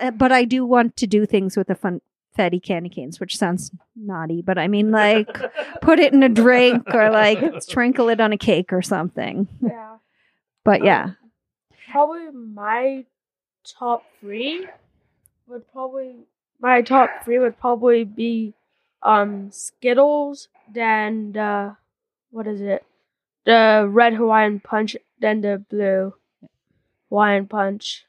Uh, 0.00 0.10
But 0.10 0.32
I 0.32 0.44
do 0.44 0.66
want 0.66 0.96
to 0.96 1.06
do 1.06 1.26
things 1.26 1.56
with 1.56 1.68
the 1.68 1.74
funfetti 1.76 2.62
candy 2.62 2.88
canes, 2.88 3.20
which 3.20 3.36
sounds 3.36 3.70
naughty, 3.96 4.42
but 4.42 4.58
I 4.58 4.68
mean, 4.68 4.90
like, 4.90 5.28
put 5.82 5.98
it 6.00 6.12
in 6.12 6.22
a 6.22 6.28
drink 6.28 6.92
or 6.94 7.10
like 7.10 7.62
sprinkle 7.62 8.08
it 8.08 8.20
on 8.20 8.32
a 8.32 8.38
cake 8.38 8.72
or 8.72 8.82
something. 8.82 9.48
yeah. 9.62 9.96
But 10.64 10.84
yeah, 10.84 11.10
Probably 11.90 12.30
my 12.30 13.04
top 13.64 14.04
three 14.20 14.66
would 15.50 15.70
probably 15.72 16.14
my 16.60 16.82
top 16.82 17.10
three 17.24 17.38
would 17.38 17.58
probably 17.58 18.04
be 18.04 18.54
um 19.02 19.50
Skittles, 19.50 20.48
then 20.72 21.32
the 21.32 21.76
what 22.30 22.46
is 22.46 22.60
it? 22.60 22.84
The 23.44 23.86
red 23.90 24.14
Hawaiian 24.14 24.60
punch, 24.60 24.96
then 25.20 25.40
the 25.40 25.64
blue 25.70 26.14
Hawaiian 27.08 27.46
punch. 27.46 28.04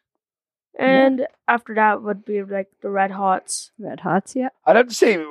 And 0.77 1.27
after 1.47 1.73
that 1.75 2.01
would 2.01 2.23
be 2.23 2.43
like 2.43 2.69
the 2.81 2.89
red 2.89 3.11
hots. 3.11 3.71
red 3.77 3.99
hots, 4.01 4.35
yeah. 4.35 4.49
I'd 4.65 4.75
have 4.77 4.87
to 4.87 4.93
say, 4.95 5.23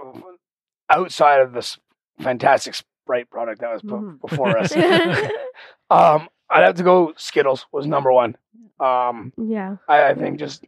outside 0.91 1.41
of 1.41 1.53
this 1.53 1.79
fantastic 2.21 2.75
Sprite 2.75 3.31
product 3.31 3.61
that 3.61 3.73
was 3.73 3.83
put 3.83 4.01
Mhm. 4.01 4.21
before 4.21 4.59
us, 4.59 4.73
um, 5.91 6.29
I'd 6.51 6.65
have 6.65 6.77
to 6.77 6.83
go 6.83 7.13
Skittles 7.17 7.67
was 7.73 7.87
number 7.87 8.13
one. 8.13 8.37
Um, 8.79 9.33
yeah. 9.37 9.77
I, 9.89 10.11
I 10.11 10.15
think 10.15 10.39
just 10.39 10.65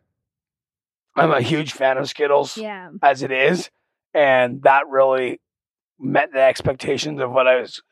I'm 1.17 1.31
a 1.31 1.41
huge 1.43 1.73
fan 1.73 1.99
of 1.99 2.09
Skittles 2.09 2.57
Yeah. 2.57 2.91
as 3.03 3.23
it 3.23 3.31
is, 3.33 3.71
and 4.15 4.63
that 4.63 4.89
really 4.89 5.41
met 5.99 6.33
the 6.33 6.41
expectations 6.41 7.21
of 7.21 7.31
what 7.31 7.47
I 7.47 7.61
was 7.61 7.83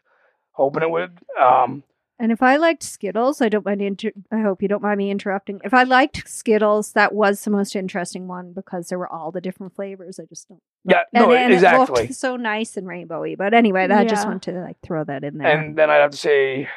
hoping 0.53 0.83
it 0.83 0.91
would. 0.91 1.19
Um, 1.41 1.85
And 2.19 2.33
if 2.33 2.43
I 2.43 2.57
liked 2.57 2.83
Skittles, 2.83 3.41
I 3.41 3.49
don't 3.49 3.65
mind. 3.65 3.81
Inter- 3.81 4.13
I 4.31 4.41
hope 4.41 4.61
you 4.61 4.69
don't 4.69 4.83
mind 4.83 4.99
me 4.99 5.11
interrupting. 5.11 5.61
If 5.65 5.73
I 5.73 5.85
liked 5.85 6.29
Skittles, 6.29 6.93
that 6.93 7.15
was 7.15 7.43
the 7.45 7.51
most 7.51 7.75
interesting 7.75 8.29
one 8.29 8.53
because 8.53 8.89
there 8.89 8.99
were 8.99 9.11
all 9.11 9.31
the 9.31 9.41
different 9.41 9.75
flavors. 9.75 10.19
I 10.21 10.25
just 10.27 10.47
don't. 10.49 10.61
yeah, 10.85 11.05
And, 11.15 11.29
no, 11.29 11.33
and 11.35 11.53
exactly. 11.53 12.03
looked 12.03 12.15
so 12.15 12.37
nice 12.37 12.77
and 12.77 12.87
rainbowy. 12.87 13.39
But 13.39 13.55
anyway, 13.55 13.85
I 13.85 14.05
just 14.05 14.25
Yeah. 14.25 14.29
want 14.31 14.43
to 14.45 14.53
like 14.53 14.77
throw 14.83 15.03
that 15.05 15.25
in 15.25 15.39
there. 15.39 15.47
And 15.49 15.77
then 15.79 15.89
I'd 15.91 16.01
have 16.03 16.11
to 16.11 16.17
say 16.19 16.69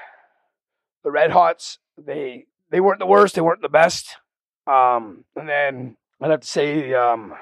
the 1.04 1.12
Red 1.12 1.32
Hots. 1.32 1.78
They 1.98 2.46
they 2.70 2.80
weren't 2.80 3.00
the 3.00 3.06
worst. 3.06 3.36
They 3.36 3.42
weren't 3.42 3.62
the 3.62 3.68
best. 3.70 4.16
Um, 4.66 5.26
and 5.36 5.48
then 5.50 5.98
I'd 6.24 6.32
have 6.32 6.40
to 6.42 6.48
say 6.48 6.94
um, 6.94 7.34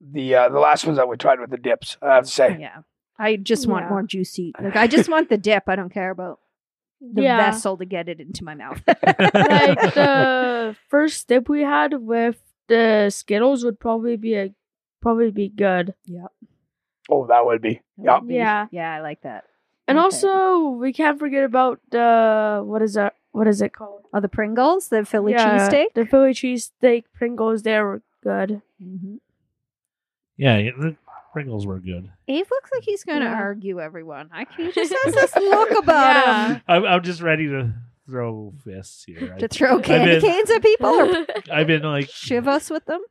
the 0.00 0.34
uh, 0.34 0.48
the 0.48 0.58
last 0.58 0.84
ones 0.86 0.96
that 0.98 1.08
we 1.08 1.16
tried 1.16 1.40
with 1.40 1.50
the 1.50 1.58
dips. 1.58 1.96
I 2.00 2.14
have 2.14 2.24
to 2.24 2.30
say. 2.30 2.56
yeah, 2.58 2.78
I 3.18 3.36
just 3.36 3.66
want 3.68 3.84
Yeah. 3.84 3.90
more 3.90 4.02
juicy. 4.02 4.52
Like 4.60 4.76
I 4.76 4.86
just 4.86 5.08
want 5.14 5.28
the 5.28 5.36
dip. 5.38 5.64
I 5.68 5.76
don't 5.76 5.92
care 5.92 6.10
about 6.10 6.40
the 7.00 7.22
yeah. 7.22 7.36
vessel 7.36 7.76
to 7.76 7.84
get 7.84 8.08
it 8.08 8.18
into 8.20 8.42
my 8.44 8.54
mouth. 8.54 8.80
like 8.86 8.96
the 9.94 10.76
first 10.88 11.28
dip 11.28 11.48
we 11.48 11.62
had 11.62 11.94
with 12.02 12.40
the 12.68 13.10
Skittles 13.10 13.64
would 13.64 13.78
probably 13.78 14.16
be 14.16 14.34
a 14.34 14.54
probably 15.02 15.30
be 15.30 15.48
good. 15.48 15.94
Yeah. 16.06 16.26
Oh, 17.10 17.26
that 17.26 17.44
would 17.46 17.62
be. 17.62 17.80
Yep. 18.02 18.22
Yeah. 18.26 18.66
Yeah, 18.70 18.94
I 18.94 19.00
like 19.00 19.22
that. 19.22 19.44
And 19.86 19.96
Okay. 19.98 20.04
also 20.04 20.70
we 20.70 20.92
can't 20.92 21.18
forget 21.18 21.44
about 21.44 21.80
the 21.90 22.62
what 22.64 22.82
is 22.82 22.94
that 22.94 23.14
what 23.32 23.46
is 23.46 23.60
it 23.62 23.72
called? 23.72 24.02
Oh, 24.12 24.20
the 24.20 24.28
Pringles, 24.28 24.88
the 24.88 25.04
Philly 25.04 25.32
Yeah, 25.32 25.58
cheesesteak. 25.68 25.86
The 25.94 26.06
Philly 26.06 26.32
cheesesteak 26.32 27.04
Pringles 27.14 27.62
they 27.62 27.78
were 27.80 28.02
good. 28.22 28.62
Mm-hmm. 28.82 29.16
Yeah, 30.36 30.58
yeah, 30.58 30.70
the 30.78 30.96
Pringles 31.32 31.66
were 31.66 31.78
good. 31.78 32.10
Abe 32.26 32.46
looks 32.50 32.70
like 32.74 32.82
he's 32.84 33.04
going 33.04 33.20
to 33.20 33.26
Yeah. 33.26 33.34
argue 33.34 33.80
everyone. 33.80 34.30
I 34.32 34.46
he 34.56 34.72
just 34.72 34.94
has 35.04 35.14
this 35.14 35.36
look 35.36 35.70
about 35.78 36.26
Yeah. 36.26 36.48
him 36.54 36.62
I'm, 36.68 36.84
I'm 36.84 37.02
just 37.02 37.20
ready 37.20 37.46
to 37.48 37.72
throw 38.06 38.54
fists 38.64 39.04
here. 39.04 39.34
I, 39.36 39.38
to 39.40 39.48
throw 39.48 39.80
candy 39.80 40.12
been- 40.12 40.22
canes 40.22 40.50
at 40.50 40.62
people 40.62 40.88
or 40.88 41.26
I've 41.52 41.66
been 41.66 41.82
like 41.82 42.08
shiv 42.10 42.48
us 42.48 42.70
with 42.70 42.84
them. 42.86 43.02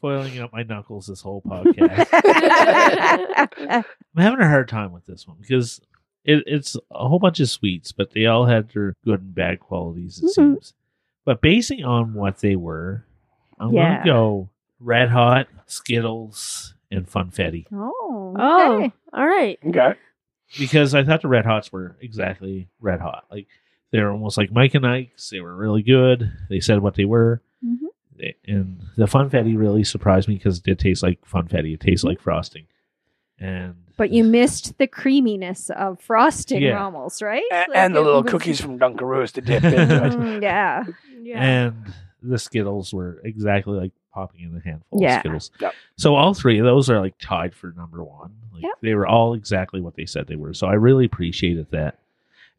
foiling 0.00 0.38
up 0.40 0.52
my 0.52 0.62
knuckles 0.64 1.06
this 1.06 1.22
whole 1.22 1.40
podcast. 1.42 2.08
I'm 3.66 4.22
having 4.22 4.40
a 4.40 4.48
hard 4.48 4.68
time 4.68 4.92
with 4.92 5.06
this 5.06 5.26
one 5.26 5.38
because 5.40 5.80
it, 6.24 6.42
it's 6.46 6.76
a 6.90 7.08
whole 7.08 7.18
bunch 7.18 7.40
of 7.40 7.48
sweets, 7.50 7.92
but 7.92 8.12
they 8.12 8.26
all 8.26 8.46
had 8.46 8.70
their 8.70 8.94
good 9.04 9.20
and 9.20 9.34
bad 9.34 9.60
qualities, 9.60 10.18
it 10.22 10.26
Mhm. 10.26 10.30
seems. 10.30 10.74
But 11.24 11.40
basing 11.40 11.84
on 11.84 12.14
what 12.14 12.38
they 12.38 12.56
were, 12.56 13.04
I'm 13.58 13.72
Yeah. 13.72 13.88
going 13.94 13.98
to 14.04 14.10
go 14.10 14.50
Red 14.80 15.08
Hot, 15.10 15.48
Skittles, 15.66 16.74
and 16.90 17.06
Funfetti 17.06 17.66
oh, 17.72 18.34
oh, 18.38 18.92
all 19.12 19.26
right. 19.26 19.58
Okay. 19.66 19.94
because 20.58 20.94
I 20.94 21.02
thought 21.02 21.22
the 21.22 21.28
Red 21.28 21.44
Hots 21.46 21.72
were 21.72 21.96
exactly 22.00 22.68
Red 22.80 23.00
Hot. 23.00 23.24
Like 23.30 23.46
they 23.90 24.00
were 24.00 24.10
almost 24.10 24.36
like 24.36 24.52
Mike 24.52 24.74
and 24.74 24.86
Ike's. 24.86 25.30
They 25.30 25.40
were 25.40 25.54
really 25.56 25.82
good. 25.82 26.30
They 26.48 26.60
said 26.60 26.80
what 26.80 26.94
they 26.94 27.04
were. 27.04 27.42
Mhm. 27.64 27.78
They- 28.16 28.36
and 28.46 28.80
the 28.96 29.06
Funfetti 29.06 29.56
really 29.58 29.82
surprised 29.84 30.28
me 30.28 30.34
because 30.36 30.58
it 30.58 30.64
did 30.64 30.78
taste 30.78 31.02
like 31.02 31.20
Funfetti. 31.26 31.74
It 31.74 31.80
tastes 31.80 32.04
like 32.04 32.20
frosting. 32.20 32.66
And 33.38 33.74
But 33.96 34.10
you 34.10 34.24
missed 34.24 34.78
the 34.78 34.86
creaminess 34.86 35.70
of 35.70 36.00
frosting 36.00 36.62
Yeah. 36.62 36.82
almost, 36.82 37.20
right? 37.22 37.42
And, 37.52 37.66
Like, 37.68 37.78
and 37.78 37.94
the 37.96 38.00
little 38.00 38.22
was- 38.22 38.30
cookies 38.30 38.60
from 38.60 38.78
Dunkaroos 38.78 39.32
to 39.32 39.40
dip 39.40 39.64
into 39.64 39.76
it. 40.06 40.12
Mm, 40.12 40.42
yeah. 40.42 40.84
Yeah. 41.22 41.42
and 41.42 41.94
the 42.22 42.38
Skittles 42.38 42.92
were 42.92 43.20
exactly 43.24 43.78
like 43.78 43.92
popping 44.12 44.42
in 44.42 44.54
a 44.56 44.60
handful 44.60 45.00
Yeah. 45.00 45.14
of 45.16 45.20
Skittles. 45.20 45.50
Yep. 45.60 45.74
So 45.96 46.14
all 46.14 46.34
three 46.34 46.58
of 46.58 46.64
those 46.66 46.90
are 46.90 47.00
like 47.00 47.14
tied 47.18 47.54
for 47.54 47.72
number 47.76 48.04
one. 48.04 48.34
Like 48.52 48.62
Yep. 48.62 48.72
they 48.82 48.94
were 48.94 49.06
all 49.06 49.32
exactly 49.34 49.80
what 49.80 49.94
they 49.96 50.04
said 50.06 50.26
they 50.26 50.36
were. 50.36 50.52
So 50.54 50.66
I 50.66 50.74
really 50.74 51.06
appreciated 51.06 51.68
that. 51.70 51.98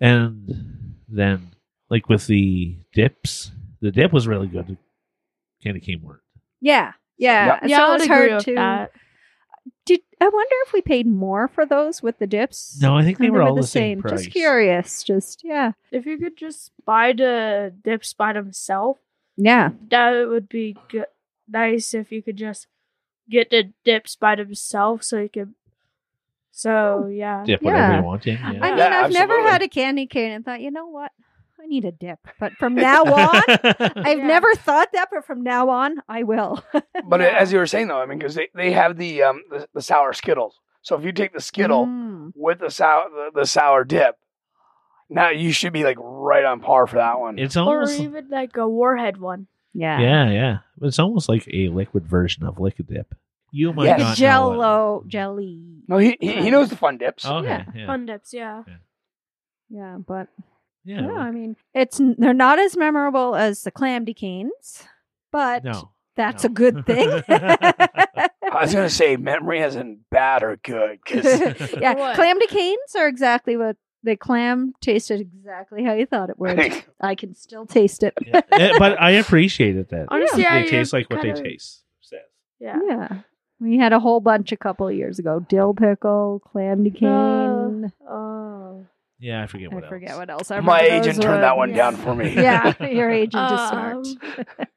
And 0.02 0.96
then 1.08 1.52
like 1.90 2.10
with 2.10 2.26
the 2.28 2.76
dips, 2.94 3.52
the 3.82 3.92
dip 3.92 4.12
was 4.12 4.28
really 4.28 4.48
good. 4.48 4.78
Candy 5.64 5.80
cane 5.80 6.02
weren't. 6.02 6.22
Yeah. 6.60 6.94
Yeah. 7.18 7.60
yeah, 7.66 7.78
so 7.78 7.84
I 7.84 7.86
it 7.86 7.90
would 7.90 7.94
was 7.94 8.02
agree 8.04 8.16
hard 8.18 8.32
with 8.34 8.46
to. 8.46 8.56
that. 8.56 8.92
Did 9.86 10.02
I 10.22 10.30
wonder 10.30 10.56
if 10.66 10.74
we 10.74 10.82
paid 10.82 11.06
more 11.08 11.48
for 11.48 11.66
those 11.66 12.02
with 12.02 12.20
the 12.20 12.28
dips? 12.28 12.80
No, 12.82 12.96
I 12.98 13.04
think 13.04 13.18
they 13.18 13.30
were 13.30 13.42
all 13.42 13.56
the 13.56 13.64
same, 13.64 14.02
price. 14.02 14.22
Just 14.24 14.32
curious. 14.32 15.04
Just 15.04 15.42
yeah. 15.44 15.74
If 15.92 16.06
you 16.06 16.18
could 16.18 16.38
just 16.38 16.72
buy 16.86 17.14
the 17.14 17.74
dips 17.84 18.14
by 18.14 18.34
themselves, 18.34 19.00
Yeah. 19.38 19.72
that 19.90 20.28
would 20.28 20.48
be 20.50 20.78
good. 20.90 21.08
Nice 21.48 21.94
if 21.94 22.12
you 22.12 22.24
could 22.24 22.38
just 22.38 22.68
get 23.30 23.50
the 23.50 23.72
dips 23.84 24.16
by 24.16 24.36
themselves, 24.36 25.08
so 25.08 25.20
you 25.20 25.30
could. 25.30 25.54
So 26.52 27.08
yeah, 27.12 27.44
Dip 27.46 27.62
whatever 27.62 27.92
Yeah. 27.94 27.98
you 28.00 28.04
want 28.06 28.28
in. 28.28 28.38
I 28.38 28.52
mean, 28.52 28.62
Yeah, 28.78 29.02
I've 29.04 29.12
never 29.12 29.42
had 29.44 29.62
a 29.62 29.68
candy 29.68 30.08
cane 30.08 30.32
and 30.32 30.46
thought, 30.46 30.62
you 30.62 30.72
know 30.72 30.88
what? 30.88 31.12
I 31.66 31.68
need 31.68 31.86
a 31.86 31.92
dip. 31.92 32.20
But 32.40 32.54
from 32.58 32.76
now 32.90 33.04
on, 33.04 33.42
I've 33.50 34.20
Yeah. 34.20 34.28
never 34.28 34.54
thought 34.56 34.90
that, 34.94 35.10
but 35.12 35.26
from 35.26 35.42
now 35.44 35.70
on, 35.70 36.02
I 36.08 36.24
will. 36.24 36.64
But 37.08 37.20
Yeah. 37.22 37.36
as 37.40 37.52
you 37.52 37.58
were 37.60 37.66
saying 37.68 37.88
though, 37.88 38.00
I 38.00 38.06
mean, 38.06 38.20
because 38.20 38.36
they, 38.36 38.50
they 38.56 38.72
have 38.72 38.98
the 38.98 39.24
um 39.24 39.42
the, 39.50 39.68
the 39.74 39.82
sour 39.82 40.14
Skittles. 40.14 40.60
So 40.82 40.96
if 40.96 41.04
you 41.04 41.12
take 41.12 41.34
the 41.34 41.42
Skittle 41.42 41.86
Mm. 41.88 42.32
with 42.36 42.60
the 42.60 42.70
sour 42.70 43.10
the, 43.10 43.40
the 43.42 43.46
sour 43.46 43.84
dip, 43.84 44.18
now 45.10 45.30
you 45.30 45.52
should 45.52 45.74
be 45.74 45.84
like 45.84 45.98
right 46.00 46.46
on 46.46 46.60
par 46.62 46.88
for 46.88 46.98
that 46.98 47.20
one. 47.20 47.38
it's 47.40 47.56
almost 47.58 47.74
or 47.74 47.80
almost 47.82 48.00
even 48.00 48.28
like 48.30 48.56
a 48.58 48.68
warhead 48.68 49.18
one. 49.20 49.48
Yeah. 49.74 50.00
yeah, 50.00 50.30
yeah. 50.32 50.58
It's 50.82 51.00
almost 51.00 51.28
like 51.28 51.48
a 51.52 51.68
liquid 51.70 52.08
version 52.08 52.44
of 52.46 52.60
liquid 52.60 52.88
dip. 52.88 53.14
You 53.52 53.74
might 53.74 53.86
Yes. 53.86 54.00
not 54.00 54.06
know 54.06 54.12
it. 54.12 54.16
Jello 54.18 55.04
jelly. 55.08 55.62
no, 55.88 55.98
he, 55.98 56.18
he 56.20 56.32
he 56.44 56.50
knows 56.50 56.70
the 56.70 56.76
fun 56.78 56.98
dips. 56.98 57.26
Okay, 57.26 57.48
Yeah. 57.48 57.66
yeah, 57.76 57.86
Fun 57.88 58.06
dips, 58.06 58.34
yeah. 58.34 58.64
Yeah, 59.70 59.98
but 59.98 60.28
yeah. 60.86 61.02
yeah, 61.02 61.18
I 61.18 61.32
mean, 61.32 61.56
it's 61.74 62.00
they're 62.18 62.34
not 62.34 62.60
as 62.60 62.78
memorable 62.78 63.36
as 63.36 63.64
the 63.64 63.72
clam 63.72 64.06
canes, 64.06 64.84
but 65.32 65.64
no, 65.64 65.92
that's 66.16 66.44
no. 66.44 66.48
a 66.50 66.54
good 66.54 66.86
thing. 66.86 67.10
I 67.30 68.30
was 68.62 68.74
gonna 68.74 68.90
say 68.90 69.18
memory 69.18 69.62
isn't 69.62 70.10
bad 70.10 70.44
or 70.44 70.58
good 70.58 71.00
because 71.04 71.26
yeah, 71.80 71.94
What? 71.98 72.16
clam 72.16 72.40
canes 72.48 72.96
are 72.96 73.08
exactly 73.08 73.58
what 73.58 73.76
the 74.04 74.16
clam 74.16 74.74
tasted 74.82 75.20
exactly 75.20 75.84
how 75.84 75.94
you 75.94 76.06
thought 76.06 76.30
it 76.30 76.38
would. 76.38 76.84
I 77.02 77.16
can 77.16 77.34
still 77.34 77.66
taste 77.66 78.04
it. 78.04 78.14
Yeah. 78.26 78.42
Eh, 78.52 78.78
but 78.78 79.02
I 79.02 79.12
appreciated 79.12 79.90
that. 79.90 80.08
Honestly, 80.10 80.44
they 80.44 80.48
I, 80.48 80.66
taste 80.68 80.94
uh, 80.94 80.98
like 80.98 81.10
what 81.10 81.22
they 81.22 81.34
kinda- 81.34 81.44
taste. 81.44 81.84
Says. 82.02 82.20
Yeah. 82.60 82.80
Yeah. 82.88 83.18
We 83.60 83.78
had 83.78 83.94
a 83.94 84.00
whole 84.00 84.20
bunch 84.20 84.52
a 84.52 84.58
couple 84.58 84.88
of 84.88 84.94
years 84.96 85.18
ago. 85.18 85.40
Dill 85.40 85.74
pickle, 85.74 86.42
clam 86.46 86.84
cane. 86.92 87.92
Oh. 88.08 88.86
Yeah, 89.26 89.42
I 89.42 89.48
forget 89.48 89.72
what 89.74 89.84
else. 89.84 89.90
I 89.90 89.90
what. 89.90 89.90
forget 89.90 90.18
what 90.18 90.30
else. 90.30 90.52
I 90.52 90.60
my 90.60 90.82
remember 90.82 90.96
agent 90.96 91.16
those 91.16 91.26
turned 91.26 91.36
were- 91.38 91.42
that 91.42 91.58
one 91.58 91.70
yeah. 91.72 91.76
down 91.78 91.96
for 91.96 92.14
me. 92.14 92.34
Yeah, 92.36 92.74
your 92.86 93.10
agent 93.10 93.52
is 93.52 93.70
smart. 93.70 93.96
Um, 93.96 94.68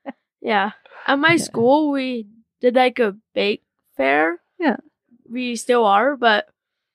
yeah. 0.40 0.70
At 1.06 1.18
my 1.18 1.36
school, 1.36 1.90
we 1.90 2.26
did 2.60 2.74
like 2.74 2.98
a 2.98 3.14
bake 3.34 3.62
fair. 3.96 4.40
Yeah. 4.58 4.76
We 5.30 5.54
still 5.56 5.84
are, 5.84 6.16
but 6.16 6.48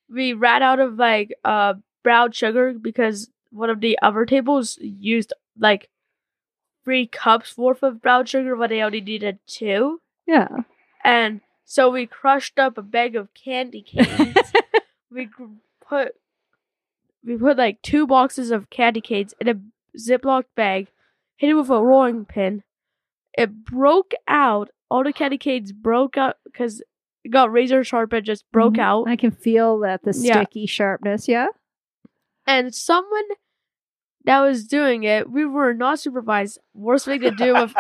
we 0.10 0.34
ran 0.34 0.64
out 0.64 0.80
of 0.80 0.96
like 0.96 1.32
uh 1.46 1.76
brown 2.04 2.32
sugar 2.32 2.74
because 2.74 3.30
one 3.52 3.70
of 3.70 3.82
the 3.82 4.00
other 4.02 4.26
tables 4.26 4.80
used 4.82 5.32
like 5.60 5.90
three 6.84 7.06
cups 7.06 7.56
worth 7.56 7.84
of 7.84 8.02
brown 8.02 8.26
sugar, 8.26 8.56
but 8.56 8.72
they 8.72 8.82
only 8.82 9.00
needed 9.02 9.38
two. 9.46 10.02
Yeah. 10.26 10.48
And 11.04 11.42
so 11.66 11.90
we 11.92 12.08
crushed 12.08 12.58
up 12.58 12.78
a 12.80 12.82
bag 12.82 13.16
of 13.16 13.34
candy 13.36 13.84
canes. 13.84 14.36
we 15.12 15.26
gr- 15.26 15.46
put 15.88 16.16
we 17.26 17.38
put 17.38 17.58
like 17.58 17.82
two 17.82 18.06
boxes 18.08 18.52
of 18.52 18.70
candy 18.70 19.02
canes 19.02 19.34
in 19.40 19.48
a 19.48 19.56
Ziploc 19.98 20.44
bag, 20.56 20.88
hit 21.38 21.50
it 21.50 21.54
with 21.54 21.70
a 21.70 21.82
rolling 21.82 22.26
pin. 22.26 22.64
It 23.38 23.64
broke 23.66 24.14
out. 24.28 24.70
All 24.90 25.04
the 25.04 25.14
candy 25.14 25.38
canes 25.38 25.72
broke 25.72 26.18
out 26.18 26.36
because 26.46 26.82
it 27.24 27.30
got 27.30 27.52
razor 27.52 27.84
sharp 27.84 28.14
and 28.14 28.26
just 28.26 28.44
broke 28.52 28.74
Mhm. 28.76 28.80
out. 28.82 29.08
I 29.08 29.16
can 29.16 29.32
feel 29.32 29.80
that 29.80 30.04
the 30.04 30.14
Yeah. 30.16 30.36
sticky 30.42 30.66
sharpness. 30.68 31.28
Yeah. 31.28 31.48
And 32.46 32.74
someone 32.76 33.24
that 34.26 34.42
was 34.42 34.68
doing 34.68 35.04
it, 35.04 35.30
we 35.30 35.46
were 35.46 35.74
not 35.74 36.00
supervised. 36.00 36.60
Worst 36.74 37.06
thing 37.06 37.22
to 37.22 37.32
do 37.32 37.54
with 37.54 37.74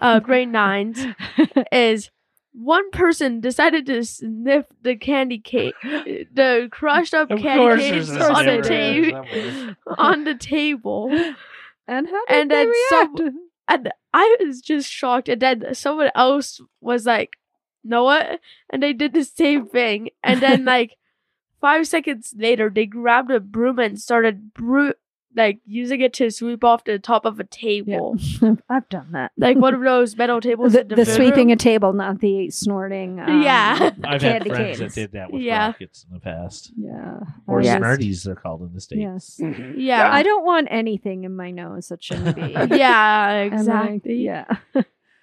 uh, 0.00 0.20
grade 0.20 0.48
nines 0.48 1.04
is 1.72 2.10
one 2.58 2.90
person 2.90 3.40
decided 3.40 3.84
to 3.86 4.02
sniff 4.04 4.64
the 4.82 4.96
candy 4.96 5.38
cane, 5.38 5.72
the 5.82 6.68
crushed 6.70 7.12
up 7.14 7.30
Of 7.30 7.40
candy 7.40 7.82
canes 7.90 8.10
on 8.10 8.16
the 8.16 8.24
sniffer 8.24 8.40
in 8.40 8.46
there 8.46 8.62
table. 8.62 9.74
on 9.98 10.24
the 10.24 10.34
table. 10.34 11.10
And 11.88 12.08
how 12.08 12.26
did 12.26 12.36
And 12.36 12.50
they 12.50 12.54
then 12.54 12.66
react? 12.68 13.18
some- 13.18 13.48
And 13.68 13.92
I 14.12 14.36
was 14.40 14.60
just 14.60 14.90
shocked. 14.90 15.28
And 15.28 15.40
then 15.40 15.72
someone 15.74 16.10
else 16.16 16.60
was 16.80 17.06
like, 17.06 17.36
know 17.84 18.02
what? 18.02 18.40
And 18.70 18.82
they 18.82 18.92
did 18.92 19.12
the 19.12 19.22
same 19.22 19.66
thing. 19.66 20.10
And 20.24 20.40
then, 20.42 20.64
like, 20.64 20.96
five 21.60 21.86
seconds 21.86 22.34
later, 22.36 22.70
they 22.70 22.86
grabbed 22.86 23.30
a 23.30 23.38
broom 23.38 23.78
and 23.78 24.00
started 24.00 24.52
bru- 24.52 24.94
like 25.36 25.60
using 25.66 26.00
it 26.00 26.12
to 26.14 26.30
sweep 26.30 26.64
off 26.64 26.84
the 26.84 26.98
top 26.98 27.24
of 27.26 27.38
a 27.38 27.44
table. 27.44 28.16
I've 28.70 28.88
done 28.88 29.08
that. 29.12 29.32
Like 29.36 29.58
one 29.58 29.74
of 29.74 29.80
those 29.84 30.16
metal 30.16 30.40
tables. 30.40 30.72
The, 30.72 30.84
the, 30.84 30.96
the 30.96 31.04
sweeping 31.06 31.48
room. 31.48 31.54
a 31.54 31.56
table, 31.56 31.92
not 31.92 32.20
the 32.20 32.50
snorting. 32.50 33.20
um, 33.20 33.42
Yeah. 33.42 33.90
I've 34.04 34.22
had 34.22 34.44
candy 34.44 34.48
friends 34.50 34.78
canes. 34.78 34.94
that 34.94 35.00
did 35.00 35.12
that 35.12 35.30
with 35.32 35.42
Yeah. 35.42 35.66
rockets 35.66 36.06
in 36.08 36.14
the 36.14 36.20
past, 36.20 36.72
Yeah. 36.76 37.20
or 37.46 37.60
I 37.60 37.62
just- 37.64 37.76
Smarties, 37.76 38.22
they're 38.24 38.34
called 38.34 38.62
in 38.62 38.72
the 38.72 38.80
states. 38.80 39.00
Yes. 39.02 39.38
Mhm. 39.40 39.74
Yeah. 39.76 40.10
I 40.10 40.22
don't 40.22 40.44
want 40.44 40.68
anything 40.70 41.24
in 41.24 41.36
my 41.36 41.50
nose 41.50 41.88
that 41.88 42.02
shouldn't 42.02 42.34
be. 42.34 42.42
yeah, 42.76 43.30
And, 43.30 43.50
like, 43.52 43.60
exactly. 43.60 44.14
yeah. 44.24 44.46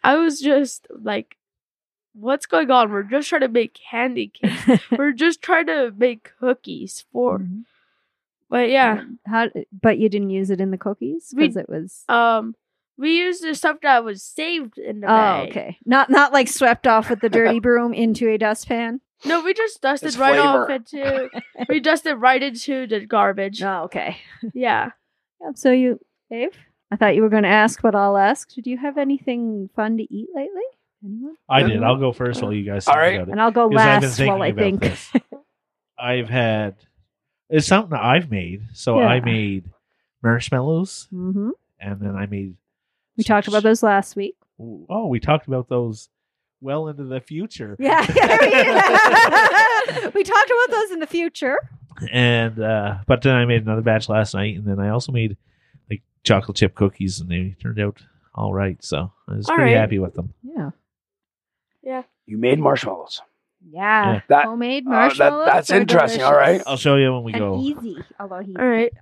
I 0.04 0.18
was 0.18 0.40
just 0.40 0.86
like, 1.02 1.38
what's 2.14 2.46
going 2.46 2.70
on? 2.70 2.92
We're 2.92 3.04
just 3.04 3.30
trying 3.30 3.42
to 3.42 3.48
make 3.48 3.80
candy 3.90 4.28
canes. 4.28 4.80
We're 4.96 5.14
just 5.14 5.42
trying 5.42 5.66
to 5.68 5.92
make 5.98 6.30
cookies 6.40 7.06
for. 7.12 7.40
Mhm. 7.40 7.64
But 8.54 8.70
yeah, 8.70 9.04
How? 9.26 9.50
But 9.82 9.98
you 9.98 10.10
didn't 10.10 10.30
use 10.30 10.52
it 10.52 10.62
in 10.62 10.70
the 10.70 10.78
cookies 10.78 11.34
because 11.36 11.58
it 11.58 11.68
was. 11.68 12.04
um, 12.08 12.54
we 13.00 13.18
used 13.18 13.44
the 13.44 13.56
stuff 13.56 13.78
that 13.82 14.04
was 14.04 14.22
saved 14.22 14.78
in 14.78 15.00
the 15.00 15.08
Oh, 15.08 15.10
bag. 15.10 15.50
okay. 15.50 15.78
Not 15.88 16.12
not 16.12 16.32
like 16.32 16.48
swept 16.48 16.86
off 16.86 17.10
with 17.10 17.20
the 17.22 17.30
dirty 17.30 17.60
broom 17.68 17.96
into 17.96 18.30
a 18.30 18.38
dustpan. 18.38 19.02
No, 19.26 19.42
we 19.42 19.56
just 19.56 19.82
dusted 19.82 20.10
It's 20.10 20.18
right 20.18 20.38
off 20.38 20.68
flavor. 20.68 20.84
into. 20.94 21.30
we 21.70 21.80
dusted 21.80 22.18
right 22.18 22.44
into 22.44 22.86
the 22.86 23.00
garbage. 23.08 23.64
Oh, 23.64 23.86
okay. 23.86 24.18
Yeah. 24.54 24.92
Yep, 25.42 25.58
So 25.58 25.72
you, 25.72 26.00
Dave, 26.30 26.56
I 26.92 26.96
thought 26.98 27.16
you 27.16 27.24
were 27.24 27.30
going 27.30 27.44
to 27.44 27.50
ask, 27.50 27.82
but 27.82 27.96
I'll 27.96 28.18
ask. 28.18 28.54
Did 28.54 28.68
you 28.68 28.78
have 28.78 29.00
anything 29.00 29.72
fun 29.76 29.98
to 29.98 30.04
eat 30.14 30.30
lately? 30.36 30.62
Anyone? 31.04 31.38
I 31.50 31.64
did. 31.64 31.82
I'll 31.82 31.98
go 31.98 32.12
first 32.14 32.44
while 32.44 32.54
you 32.54 32.64
guys 32.66 32.86
think 32.86 32.96
All 32.96 33.02
right. 33.02 33.16
about 33.16 33.30
it. 33.30 33.32
And 33.32 33.42
I'll 33.42 33.50
go 33.50 33.68
'Cause 33.68 33.80
I've 33.82 34.02
been 34.02 34.10
last 34.10 34.20
while 34.28 34.42
I 34.44 34.52
thinking 34.54 34.80
think. 34.80 34.92
this. 34.92 35.12
I've 35.98 36.30
had 36.30 36.76
it's 37.54 37.68
something 37.68 37.92
that 37.92 38.04
I've 38.04 38.30
made. 38.32 38.64
So 38.74 39.00
I 39.00 39.20
made 39.22 39.70
marshmallows, 40.24 41.08
hmm 41.12 41.52
and 41.80 42.00
then 42.00 42.16
I 42.16 42.26
made. 42.26 42.56
We 43.18 43.24
talked 43.24 43.48
about 43.48 43.64
those 43.64 43.84
last 43.84 44.16
week. 44.16 44.36
Oh, 44.60 45.08
we 45.08 45.20
talked 45.20 45.48
about 45.48 45.70
those 45.70 46.10
well 46.62 46.88
into 46.88 47.04
the 47.04 47.20
future. 47.20 47.76
Yeah. 47.80 48.02
we 50.14 50.24
talked 50.24 50.52
about 50.52 50.72
those 50.72 50.92
in 50.92 51.00
the 51.00 51.08
future. 51.08 51.58
and 52.12 52.60
uh 52.60 52.96
but 53.06 53.22
then 53.22 53.36
I 53.36 53.46
made 53.46 53.62
another 53.64 53.82
batch 53.82 54.10
last 54.10 54.34
night, 54.34 54.56
and 54.58 54.66
then 54.66 54.80
I 54.80 54.90
also 54.90 55.12
made 55.12 55.38
like 55.90 56.02
chocolate 56.24 56.58
chip 56.58 56.76
cookies, 56.76 57.20
and 57.20 57.30
they 57.30 57.56
turned 57.62 57.80
out 57.80 58.02
all 58.36 58.54
right. 58.54 58.84
So 58.84 59.12
I 59.28 59.36
was 59.36 59.48
All 59.50 59.56
pretty 59.56 59.74
right. 59.74 59.80
happy 59.80 60.00
with 60.00 60.16
them. 60.16 60.34
Yeah. 60.42 60.72
Yeah. 61.84 62.04
You 62.26 62.38
made 62.38 62.60
marshmallows. 62.60 63.22
Yeah. 63.72 64.14
Yeah. 64.14 64.22
That- 64.30 64.46
Homemade 64.46 64.86
Uh, 64.86 64.90
that- 64.90 64.96
marshmallows. 64.96 65.46
that's 65.46 65.72
are 65.72 65.78
interesting. 65.80 66.22
All 66.24 66.32
delicious. 66.32 66.58
right. 66.60 66.64
I'll 66.72 66.78
show 66.78 66.96
you 66.96 67.14
when 67.14 67.24
we 67.24 67.34
and 67.34 67.40
go. 67.40 67.60
easy, 67.62 67.98
although 68.20 68.40
he. 68.40 68.56
All 68.56 68.68
right. 68.68 68.94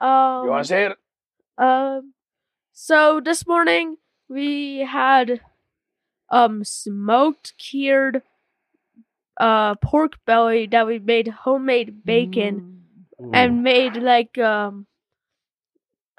Um, 0.00 0.44
You 0.44 0.50
want 0.50 0.64
to 0.64 0.68
say 0.68 0.86
it? 0.86 0.96
Um, 1.58 2.14
so 2.72 3.20
this 3.20 3.46
morning 3.46 3.96
we 4.28 4.78
had 4.80 5.40
um 6.30 6.62
smoked 6.62 7.54
cured 7.58 8.22
uh 9.40 9.74
pork 9.76 10.18
belly 10.26 10.66
that 10.66 10.86
we 10.86 10.98
made 10.98 11.28
homemade 11.28 12.04
bacon 12.04 12.74
Mm. 13.20 13.30
and 13.34 13.62
made 13.64 13.96
like 13.96 14.36
um 14.38 14.86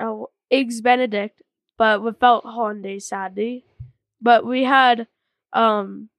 oh, 0.02 0.30
eggs 0.52 0.82
benedict 0.82 1.42
but 1.78 2.02
without 2.04 2.44
hollandaise 2.44 3.08
sadly 3.08 3.64
but 4.22 4.46
we 4.46 4.64
had 4.66 5.08
um 5.54 6.10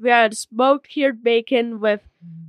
we 0.00 0.10
had 0.10 0.36
smoked 0.36 0.88
cured 0.88 1.22
bacon 1.22 1.80
with 1.80 2.00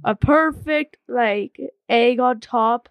a 0.04 0.16
perfect 0.16 0.98
like 1.08 1.60
egg 1.88 2.20
on 2.20 2.40
top 2.40 2.90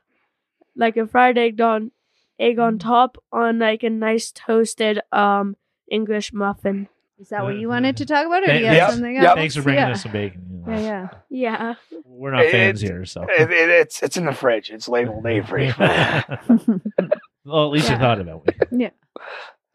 like 0.77 0.97
a 0.97 1.07
fried 1.07 1.39
egg 1.39 1.61
on 1.61 1.91
egg 2.39 2.59
on 2.59 2.79
top 2.79 3.17
on 3.33 3.59
like 3.59 3.83
a 3.83 3.91
nice 3.91 4.31
toasted 4.33 5.01
um 5.13 5.57
english 5.91 6.33
muffin 6.33 6.89
Is 7.19 7.29
that 7.31 7.43
what 7.43 7.57
you 7.57 7.69
wanted 7.69 7.97
to 7.97 8.07
talk 8.07 8.27
about, 8.27 8.45
or 8.45 8.47
do 8.47 8.59
you 8.59 8.67
have 8.67 8.77
Yep, 8.77 8.91
something 8.91 9.15
yep. 9.15 9.25
else? 9.25 9.35
Thanks 9.37 9.57
for 9.57 9.63
bringing 9.63 9.83
yeah. 9.83 9.91
us 9.91 10.03
some 10.03 10.13
bacon. 10.13 10.63
Yeah, 10.69 10.79
yeah. 10.79 11.09
yeah 11.31 11.75
We're 12.05 12.31
not 12.31 12.45
It- 12.45 12.53
fans 12.53 12.81
it- 12.83 12.87
here, 12.87 13.05
so. 13.07 13.23
it, 13.29 13.51
it 13.51 13.69
it's 13.71 14.03
it's 14.05 14.17
in 14.17 14.25
the 14.27 14.33
fridge. 14.33 14.71
It's 14.71 14.87
labeled 14.89 15.27
Avery. 15.35 15.73
well, 15.79 17.65
at 17.67 17.73
least 17.73 17.91
you 17.91 17.97
thought 17.97 18.21
about 18.21 18.47
me. 18.47 18.53
yeah 18.85 18.91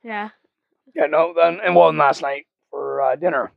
yeah, 0.04 0.30
yeah. 0.96 1.06
no. 1.08 1.34
Then 1.36 1.60
and 1.64 1.76
well, 1.76 1.92
last 1.94 2.22
night 2.22 2.46
for 2.70 3.02
uh, 3.02 3.16
dinner, 3.18 3.52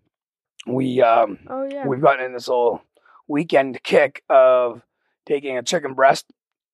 we 0.67 1.01
um 1.03 1.39
oh 1.49 1.69
yeah 1.71 1.87
we've 1.87 2.01
gotten 2.01 2.25
in 2.25 2.33
this 2.33 2.49
little 2.49 2.83
weekend 3.29 3.83
kick 3.83 4.23
of 4.29 4.83
taking 5.27 5.57
a 5.59 5.63
chicken 5.63 5.95
breast, 5.95 6.27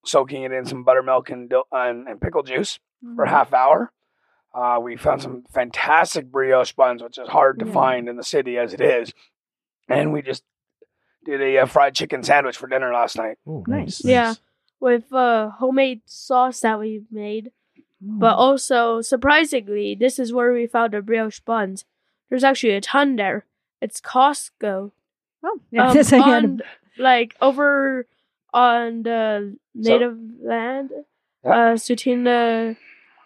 soaking 0.05 0.43
it 0.43 0.51
in 0.51 0.65
some 0.65 0.83
buttermilk 0.83 1.29
and 1.29 1.49
dil- 1.49 1.67
and, 1.71 2.07
and 2.07 2.21
pickle 2.21 2.43
juice 2.43 2.79
for 3.15 3.23
a 3.23 3.27
Mm-hmm. 3.27 3.35
half 3.35 3.53
hour. 3.53 3.91
Uh, 4.53 4.79
we 4.81 4.95
found 4.95 5.21
some 5.21 5.43
fantastic 5.51 6.31
brioche 6.31 6.73
buns, 6.73 7.01
which 7.01 7.17
is 7.17 7.27
hard 7.27 7.57
to 7.59 7.65
Yeah. 7.65 7.71
find 7.73 8.07
in 8.07 8.17
the 8.17 8.23
city 8.23 8.57
as 8.59 8.73
it 8.73 8.81
is, 8.81 9.11
and 9.89 10.13
we 10.13 10.21
just 10.21 10.43
did 11.25 11.41
a, 11.41 11.57
uh 11.59 11.65
fried 11.65 11.95
chicken 11.95 12.21
sandwich 12.23 12.57
for 12.57 12.67
dinner 12.67 12.93
last 12.93 13.17
night. 13.17 13.37
Oh, 13.47 13.63
Nice. 13.67 14.03
nice. 14.03 14.05
Yeah. 14.05 14.21
nice. 14.27 14.39
with 14.79 15.11
uh 15.13 15.49
homemade 15.49 16.01
sauce 16.05 16.59
that 16.61 16.79
we 16.79 17.03
made 17.11 17.51
Mm. 18.05 18.19
But 18.19 18.35
also, 18.35 18.99
surprisingly, 18.99 19.95
this 19.95 20.19
is 20.19 20.33
where 20.33 20.51
we 20.51 20.67
found 20.67 20.91
the 20.91 21.01
brioche 21.01 21.39
buns. 21.39 21.85
There's 22.29 22.43
actually 22.43 22.73
a 22.73 22.81
ton 22.81 23.15
there. 23.15 23.45
It's 23.83 23.99
Costco. 23.99 24.91
oh, 25.43 25.59
yeah, 25.71 25.87
Um, 25.89 25.93
this 25.93 26.13
I 26.13 26.19
on, 26.19 26.61
like 26.97 27.35
over 27.41 28.07
on 28.53 29.03
the 29.03 29.57
native 29.75 30.17
land, 30.41 30.91
uh, 31.43 31.75
Tsuut'ina 31.75 32.77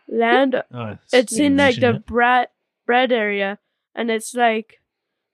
land. 0.07 0.63
Oh, 0.73 0.97
It's 1.13 1.37
in 1.37 1.57
like 1.57 1.75
the 1.75 1.93
bread 2.05 2.47
bread 2.87 3.11
area, 3.11 3.59
and 3.93 4.09
it's 4.09 4.33
like 4.33 4.81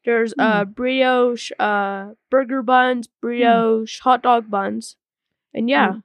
there's 0.03 0.33
uh 0.37 0.65
brioche, 0.65 1.51
uh, 1.57 2.11
burger 2.29 2.61
buns, 2.61 3.07
brioche, 3.21 3.99
hot 4.01 4.23
dog 4.23 4.49
buns, 4.49 4.97
and 5.53 5.69
yeah, 5.69 5.89
Mm. 5.93 6.03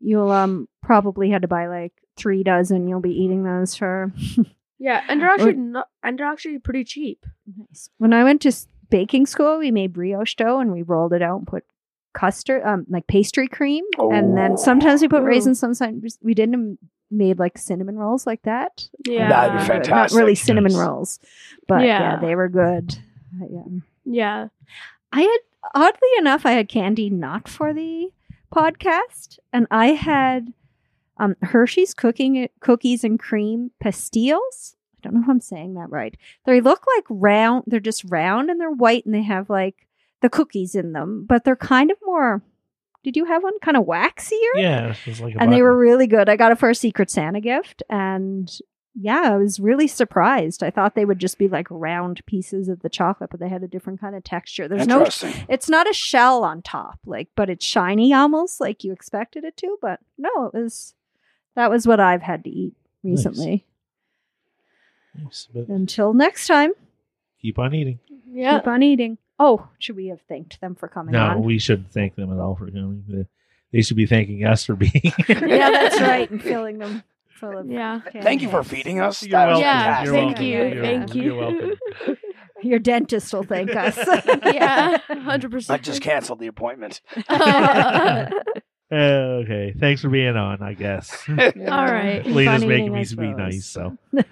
You'll 0.00 0.30
um 0.30 0.68
probably 0.82 1.30
had 1.30 1.42
to 1.42 1.48
buy 1.48 1.66
like 1.66 1.92
three 2.16 2.42
dozen. 2.42 2.88
You'll 2.88 3.00
be 3.00 3.12
eating 3.22 3.42
those 3.44 3.74
for 3.74 4.12
yeah, 4.78 5.02
and 5.08 5.20
they're 5.20 5.30
actually 5.30 5.54
not, 5.54 5.88
and 6.02 6.18
they're 6.18 6.26
actually 6.26 6.58
pretty 6.58 6.84
cheap. 6.84 7.24
Nice. 7.58 7.90
When 7.98 8.12
I 8.12 8.24
went 8.24 8.42
to 8.42 8.52
baking 8.90 9.26
school, 9.26 9.58
we 9.58 9.70
made 9.70 9.92
brioche 9.92 10.34
dough 10.34 10.60
and 10.60 10.72
we 10.72 10.82
rolled 10.82 11.12
it 11.12 11.22
out 11.22 11.38
and 11.38 11.46
put 11.46 11.64
custard, 12.12 12.62
um, 12.64 12.86
like 12.88 13.06
pastry 13.06 13.48
cream, 13.48 13.84
and 13.98 14.32
Oh. 14.32 14.34
then 14.34 14.56
sometimes 14.56 15.02
we 15.02 15.08
put 15.08 15.22
Ooh. 15.22 15.26
raisins. 15.26 15.58
Sometimes 15.58 16.18
we 16.22 16.34
didn't 16.34 16.78
made 17.10 17.38
like 17.38 17.58
cinnamon 17.58 17.96
rolls 17.96 18.26
like 18.26 18.42
that. 18.42 18.88
Yeah, 19.06 19.28
That'd 19.28 19.52
be 19.58 19.62
Uh, 19.62 19.66
fantastic. 19.66 19.90
Not 19.94 20.12
really 20.20 20.34
cinnamon 20.34 20.72
Nice. 20.72 20.80
rolls, 20.80 21.18
but 21.68 21.82
yeah. 21.82 22.14
Yeah. 22.14 22.20
they 22.20 22.34
were 22.34 22.48
good. 22.48 22.96
Uh, 23.40 23.46
yeah. 23.50 23.62
Yeah. 24.04 24.48
I 25.12 25.20
had 25.22 25.38
oddly 25.74 26.08
enough, 26.18 26.44
I 26.46 26.52
had 26.52 26.68
candy 26.68 27.10
not 27.10 27.48
for 27.48 27.72
the 27.72 28.10
podcast, 28.52 29.38
and 29.52 29.66
I 29.70 29.88
had 29.88 30.52
um, 31.18 31.36
Hershey's 31.42 31.94
cooking 31.94 32.48
cookies 32.60 33.04
and 33.04 33.18
cream 33.18 33.70
pastilles. 33.82 34.76
I 34.98 35.00
don't 35.02 35.14
know 35.14 35.22
if 35.22 35.28
I'm 35.28 35.40
saying 35.40 35.74
that 35.74 35.90
right. 35.90 36.16
They 36.46 36.60
look 36.60 36.84
like 36.96 37.04
round. 37.08 37.64
They're 37.66 37.80
just 37.80 38.04
round 38.04 38.50
and 38.50 38.60
they're 38.60 38.70
white, 38.70 39.04
and 39.04 39.14
they 39.14 39.22
have 39.22 39.50
like 39.50 39.86
the 40.22 40.30
cookies 40.30 40.74
in 40.74 40.92
them, 40.92 41.26
but 41.28 41.44
they're 41.44 41.56
kind 41.56 41.90
of 41.90 41.98
more. 42.04 42.42
Did 43.02 43.16
you 43.16 43.26
have 43.26 43.42
one 43.42 43.58
kind 43.60 43.76
of 43.76 43.84
waxier? 43.84 44.32
Yeah, 44.54 44.92
it 44.92 45.06
was 45.06 45.20
like 45.20 45.34
a 45.34 45.40
and 45.40 45.52
they 45.52 45.60
were 45.60 45.76
really 45.76 46.06
good. 46.06 46.28
I 46.28 46.36
got 46.36 46.52
it 46.52 46.58
for 46.58 46.70
a 46.70 46.74
Secret 46.74 47.10
Santa 47.10 47.40
gift, 47.40 47.82
and 47.90 48.50
yeah, 48.94 49.22
I 49.24 49.36
was 49.36 49.58
really 49.58 49.88
surprised. 49.88 50.62
I 50.62 50.70
thought 50.70 50.94
they 50.94 51.04
would 51.04 51.18
just 51.18 51.36
be 51.36 51.48
like 51.48 51.66
round 51.68 52.24
pieces 52.26 52.68
of 52.68 52.80
the 52.80 52.88
chocolate, 52.88 53.28
but 53.30 53.40
they 53.40 53.48
had 53.48 53.62
a 53.64 53.68
different 53.68 54.00
kind 54.00 54.14
of 54.14 54.22
texture. 54.22 54.68
There's 54.68 54.86
no, 54.86 55.04
it's 55.48 55.68
not 55.68 55.90
a 55.90 55.92
shell 55.92 56.44
on 56.44 56.62
top, 56.62 57.00
like, 57.04 57.28
but 57.34 57.50
it's 57.50 57.64
shiny 57.64 58.14
almost, 58.14 58.60
like 58.60 58.84
you 58.84 58.92
expected 58.92 59.42
it 59.44 59.56
to. 59.58 59.76
But 59.82 59.98
no, 60.16 60.46
it 60.46 60.54
was 60.54 60.94
that 61.56 61.70
was 61.70 61.86
what 61.86 62.00
I've 62.00 62.22
had 62.22 62.44
to 62.44 62.50
eat 62.50 62.74
recently. 63.02 63.64
Nice, 65.22 65.48
but 65.54 65.68
Until 65.68 66.12
next 66.14 66.46
time, 66.48 66.72
keep 67.40 67.58
on 67.58 67.74
eating. 67.74 68.00
Yeah. 68.26 68.58
keep 68.58 68.66
on 68.68 68.82
eating. 68.82 69.18
Oh, 69.38 69.68
should 69.78 69.96
we 69.96 70.08
have 70.08 70.20
thanked 70.22 70.60
them 70.60 70.74
for 70.74 70.88
coming 70.88 71.12
No, 71.12 71.20
on? 71.26 71.42
we 71.42 71.58
shouldn't 71.58 71.90
thank 71.92 72.14
them 72.16 72.32
at 72.32 72.38
all 72.38 72.54
for 72.56 72.66
coming. 72.70 73.04
They- 73.08 73.26
They 73.72 73.82
should 73.82 73.96
be 73.96 74.06
thanking 74.06 74.44
us 74.44 74.64
for 74.64 74.76
being. 74.76 74.92
yeah, 75.28 75.70
that's 75.70 76.00
right, 76.00 76.30
and 76.30 76.40
filling 76.50 76.78
them 76.78 77.02
full 77.28 77.58
of. 77.58 77.68
Yeah. 77.68 78.00
candy 78.04 78.20
Thank 78.22 78.42
you 78.42 78.48
for 78.48 78.62
feeding 78.62 79.00
us. 79.00 79.22
You're 79.24 79.36
welcome. 79.38 79.60
Yeah. 79.62 80.04
You're 80.04 80.14
thank 80.14 80.40
you, 80.40 80.46
You're 80.46 80.82
thank 80.82 80.98
welcome. 81.00 81.16
you. 81.20 81.22
You're 81.24 81.36
welcome. 81.40 82.16
Your 82.62 82.78
dentist 82.78 83.32
will 83.34 83.42
thank 83.42 83.74
us. 83.74 83.96
yeah, 84.54 84.98
hundred 85.08 85.50
percent. 85.50 85.80
I 85.80 85.82
just 85.82 86.00
canceled 86.02 86.38
the 86.38 86.46
appointment. 86.46 87.00
Uh, 88.92 89.42
okay, 89.42 89.74
thanks 89.78 90.02
for 90.02 90.08
being 90.08 90.36
on. 90.36 90.62
I 90.62 90.74
guess. 90.74 91.24
All 91.28 91.36
right. 91.36 92.22
Keep 92.24 92.34
Lena's 92.34 92.62
on 92.62 92.68
making 92.68 92.92
me 92.92 93.04
I 93.04 93.16
be 93.16 93.32
nice, 93.34 93.66
so 93.66 93.96